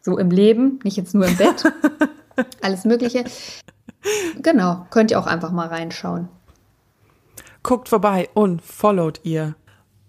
so 0.00 0.16
im 0.16 0.30
Leben, 0.30 0.78
nicht 0.82 0.96
jetzt 0.96 1.14
nur 1.14 1.26
im 1.26 1.36
Bett. 1.36 1.64
Alles 2.62 2.84
Mögliche. 2.84 3.24
Genau, 4.42 4.86
könnt 4.90 5.10
ihr 5.10 5.18
auch 5.18 5.26
einfach 5.26 5.50
mal 5.50 5.68
reinschauen. 5.68 6.28
Guckt 7.62 7.88
vorbei 7.88 8.28
und 8.34 8.62
followt 8.62 9.20
ihr. 9.22 9.54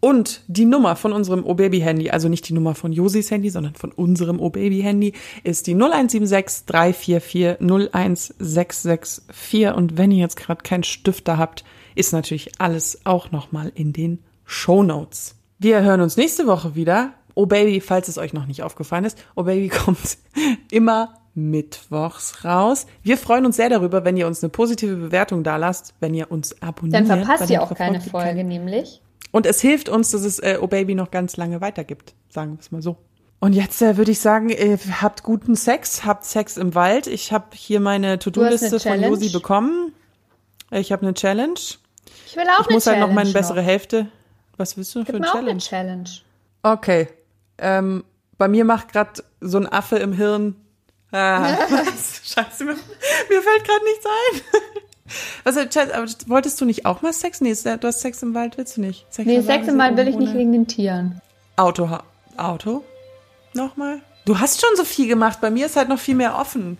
Und 0.01 0.43
die 0.47 0.65
Nummer 0.65 0.95
von 0.95 1.13
unserem 1.13 1.43
O-Baby-Handy, 1.43 2.11
also 2.11 2.29
nicht 2.29 2.47
die 2.47 2.53
Nummer 2.53 2.75
von 2.75 2.91
Josis 2.91 3.31
Handy, 3.31 3.49
sondern 3.49 3.73
von 3.73 3.91
unserem 3.91 4.39
O-Baby-Handy, 4.39 5.13
ist 5.43 5.65
die 5.65 5.73
0176 5.73 6.67
344 6.67 7.59
01664. 7.59 9.73
Und 9.73 9.97
wenn 9.97 10.11
ihr 10.11 10.19
jetzt 10.19 10.35
gerade 10.35 10.61
keinen 10.61 10.83
Stifter 10.83 11.39
habt, 11.39 11.63
ist 11.95 12.13
natürlich 12.13 12.51
alles 12.59 13.01
auch 13.05 13.31
nochmal 13.31 13.71
in 13.73 13.93
den 13.93 14.19
Shownotes. 14.43 15.37
Wir 15.57 15.81
hören 15.81 16.01
uns 16.01 16.17
nächste 16.17 16.45
Woche 16.45 16.75
wieder. 16.75 17.13
Oh 17.33 17.47
Baby, 17.47 17.81
falls 17.81 18.07
es 18.07 18.19
euch 18.19 18.33
noch 18.33 18.45
nicht 18.45 18.61
aufgefallen 18.61 19.05
ist, 19.05 19.17
Oh 19.35 19.43
Baby 19.43 19.69
kommt 19.85 20.19
immer 20.69 21.15
mittwochs 21.35 22.43
raus. 22.45 22.87
Wir 23.03 23.17
freuen 23.17 23.45
uns 23.45 23.57
sehr 23.57 23.69
darüber, 23.69 24.05
wenn 24.05 24.17
ihr 24.17 24.25
uns 24.27 24.43
eine 24.43 24.49
positive 24.49 24.95
Bewertung 24.95 25.43
da 25.43 25.57
lasst, 25.57 25.93
wenn 25.99 26.13
ihr 26.13 26.31
uns 26.31 26.61
abonniert. 26.61 26.95
Dann 26.95 27.05
verpasst 27.23 27.49
ihr 27.49 27.61
auch 27.61 27.73
keine 27.75 27.97
ihr 27.97 28.01
Folge, 28.01 28.43
nämlich. 28.43 29.01
und 29.31 29.45
es 29.45 29.61
hilft 29.61 29.89
uns, 29.89 30.11
dass 30.11 30.21
es 30.23 30.39
äh, 30.39 30.57
Oh 30.61 30.67
Baby 30.67 30.95
noch 30.95 31.11
ganz 31.11 31.37
lange 31.37 31.61
weitergibt, 31.61 32.13
sagen 32.29 32.53
wir 32.53 32.59
es 32.59 32.71
mal 32.71 32.81
so. 32.81 32.97
Und 33.39 33.53
jetzt 33.53 33.81
äh, 33.81 33.97
würde 33.97 34.11
ich 34.11 34.19
sagen, 34.19 34.49
äh, 34.49 34.77
habt 35.01 35.23
guten 35.23 35.55
Sex, 35.55 36.05
habt 36.05 36.23
Sex 36.23 36.57
im 36.57 36.73
Wald. 36.73 37.05
Ich 37.05 37.31
habe 37.33 37.47
hier 37.53 37.79
meine 37.81 38.17
To-Do-Liste 38.17 38.67
eine 38.89 39.03
von? 39.03 39.11
Josi 39.11 39.29
bekommen. 39.29 39.91
Ich 40.71 40.91
habe 40.91 41.03
eine 41.03 41.13
Challenge. 41.13 41.53
Ich 42.25 42.35
will 42.35 42.43
auch 42.43 42.61
Ich 42.61 42.67
eine 42.67 42.73
muss 42.75 42.87
halt 42.87 42.95
Challenge 42.95 43.07
noch 43.07 43.13
meine 43.13 43.31
bessere 43.31 43.61
Hälfte. 43.61 44.07
Was 44.57 44.77
willst 44.77 44.95
du 44.95 44.99
für 44.99 45.05
Gib 45.07 45.15
eine 45.15 45.19
mir 45.25 45.27
auch 45.29 45.33
Challenge? 45.33 45.51
eine 45.51 45.59
Challenge. 45.59 46.09
Okay. 46.63 47.07
Ähm, 47.57 48.03
bei 48.37 48.47
mir 48.47 48.65
macht 48.65 48.91
gerade 48.91 49.23
so 49.41 49.57
ein 49.57 49.71
Affe 49.71 49.97
im 49.97 50.13
Hirn. 50.13 50.55
Ah, 51.15 51.57
was? 51.69 52.21
Scheiße, 52.25 52.65
mir, 52.65 52.73
mir 52.73 53.41
fällt 53.41 53.63
gerade 53.63 53.85
nichts 53.85 54.05
ein. 54.05 54.41
Was, 55.45 55.55
Chat, 55.69 55.93
aber 55.93 56.07
wolltest 56.27 56.59
du 56.59 56.65
nicht 56.65 56.85
auch 56.85 57.01
mal 57.01 57.13
Sex? 57.13 57.39
Nee, 57.39 57.53
du 57.53 57.87
hast 57.87 58.01
Sex 58.01 58.21
im 58.23 58.33
Wald, 58.33 58.57
willst 58.57 58.75
du 58.75 58.81
nicht? 58.81 59.05
Sex 59.13 59.25
Nee, 59.25 59.35
im 59.35 59.43
Sex 59.43 59.67
im 59.67 59.77
Wald 59.77 59.95
will 59.95 60.07
ich 60.07 60.17
nicht 60.17 60.33
wegen 60.33 60.51
den 60.51 60.67
Tieren. 60.67 61.21
Auto. 61.55 61.87
Auto? 62.35 62.83
Nochmal? 63.53 64.01
Du 64.25 64.39
hast 64.39 64.59
schon 64.59 64.75
so 64.75 64.83
viel 64.83 65.07
gemacht. 65.07 65.39
Bei 65.39 65.49
mir 65.49 65.67
ist 65.67 65.77
halt 65.77 65.87
noch 65.87 65.99
viel 65.99 66.15
mehr 66.15 66.37
offen. 66.37 66.77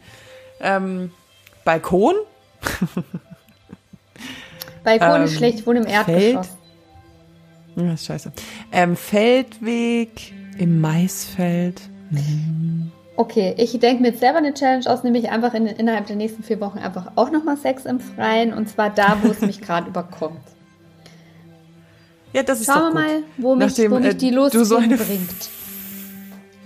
Ähm, 0.60 1.12
Balkon? 1.64 2.16
Balkon 4.84 5.16
Ähm, 5.16 5.24
ist 5.24 5.36
schlecht, 5.36 5.60
ich 5.60 5.68
wohne 5.68 5.80
im 5.80 5.88
Erdgeschoss. 5.88 6.50
Ja, 7.76 7.94
ist 7.94 8.06
scheiße. 8.06 8.34
Ähm, 8.72 8.98
Feldweg 8.98 10.34
im 10.58 10.82
Maisfeld. 10.82 11.82
Okay, 13.18 13.56
ich 13.58 13.78
denke 13.80 14.02
mir 14.02 14.10
jetzt 14.10 14.20
selber 14.20 14.40
eine 14.40 14.54
Challenge 14.54 14.90
aus, 14.90 15.04
nämlich 15.04 15.30
einfach 15.30 15.54
in, 15.54 15.68
innerhalb 15.68 16.08
der 16.08 16.18
nächsten 16.18 16.44
vier 16.44 16.60
Wochen 16.60 16.80
einfach 16.80 17.14
auch 17.16 17.32
nochmal 17.32 17.56
Sex 17.56 17.86
im 17.86 18.00
Freien 18.00 18.54
und 18.54 18.68
zwar 18.68 18.90
da, 18.90 19.18
wo 19.24 19.30
es 19.32 19.42
mich 19.42 19.62
gerade 19.66 19.88
überkommt. 19.88 20.42
Ja, 22.34 22.44
das 22.44 22.60
ist 22.60 22.66
Schauen 22.66 22.94
wir 22.94 23.02
doch 23.02 23.08
gut. 23.08 23.22
mal, 23.22 23.24
wo 23.38 23.56
mich, 23.56 23.68
Nachdem, 23.68 23.92
wo 23.92 24.00
mich 24.00 24.10
äh, 24.10 24.16
die 24.16 24.32
Lust 24.32 24.54
so 24.54 24.78
bringt. 24.78 25.00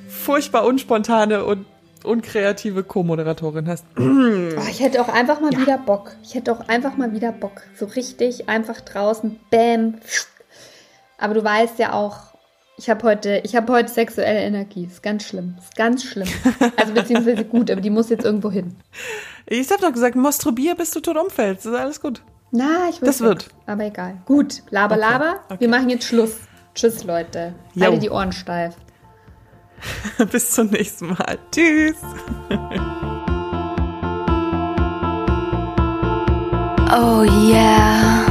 furchtbar 0.07 0.65
unspontane 0.65 1.43
und 1.45 1.65
unkreative 2.03 2.83
Co-Moderatorin 2.83 3.67
hast. 3.67 3.85
Oh, 3.97 4.67
ich 4.69 4.79
hätte 4.79 5.01
auch 5.01 5.07
einfach 5.07 5.39
mal 5.39 5.51
wieder 5.51 5.77
Bock. 5.77 6.15
Ich 6.23 6.35
hätte 6.35 6.51
auch 6.51 6.67
einfach 6.67 6.97
mal 6.97 7.13
wieder 7.13 7.31
Bock. 7.31 7.61
So 7.75 7.85
richtig 7.85 8.49
einfach 8.49 8.81
draußen, 8.81 9.39
bam. 9.49 9.95
Aber 11.17 11.33
du 11.33 11.43
weißt 11.43 11.79
ja 11.79 11.93
auch, 11.93 12.28
ich 12.79 12.89
habe 12.89 13.03
heute, 13.03 13.41
ich 13.43 13.53
heute 13.57 13.91
sexuelle 13.91 14.39
Energie. 14.39 14.85
Ist 14.85 15.03
ganz 15.03 15.25
schlimm. 15.25 15.55
Ist 15.59 15.75
ganz 15.75 16.01
schlimm. 16.01 16.29
Also 16.77 16.93
beziehungsweise 16.93 17.43
gut, 17.43 17.69
aber 17.69 17.81
die 17.81 17.89
muss 17.89 18.09
jetzt 18.09 18.23
irgendwo 18.23 18.49
hin. 18.49 18.73
Ich 19.45 19.69
habe 19.69 19.81
doch 19.81 19.91
gesagt, 19.91 20.15
masturbier, 20.15 20.75
bis 20.75 20.91
du 20.91 21.01
tot 21.01 21.17
umfällst. 21.17 21.65
Ist 21.65 21.73
alles 21.73 21.99
gut. 21.99 22.21
Na, 22.51 22.87
ich 22.89 23.01
will. 23.01 23.07
Das 23.07 23.19
wird. 23.19 23.49
Aber 23.65 23.83
egal. 23.83 24.21
Gut, 24.25 24.63
laber, 24.69 24.95
okay. 24.95 25.01
laber. 25.01 25.39
Okay. 25.49 25.59
Wir 25.59 25.67
machen 25.67 25.89
jetzt 25.89 26.05
Schluss. 26.05 26.37
Tschüss, 26.73 27.03
Leute. 27.03 27.53
Jo. 27.73 27.87
Halte 27.87 27.99
die 27.99 28.09
Ohren 28.09 28.31
steif. 28.31 28.75
bis 30.31 30.51
zum 30.51 30.67
nächsten 30.67 31.07
Mal. 31.07 31.37
Tschüss. 31.51 31.97
oh 36.93 37.23
yeah. 37.51 38.28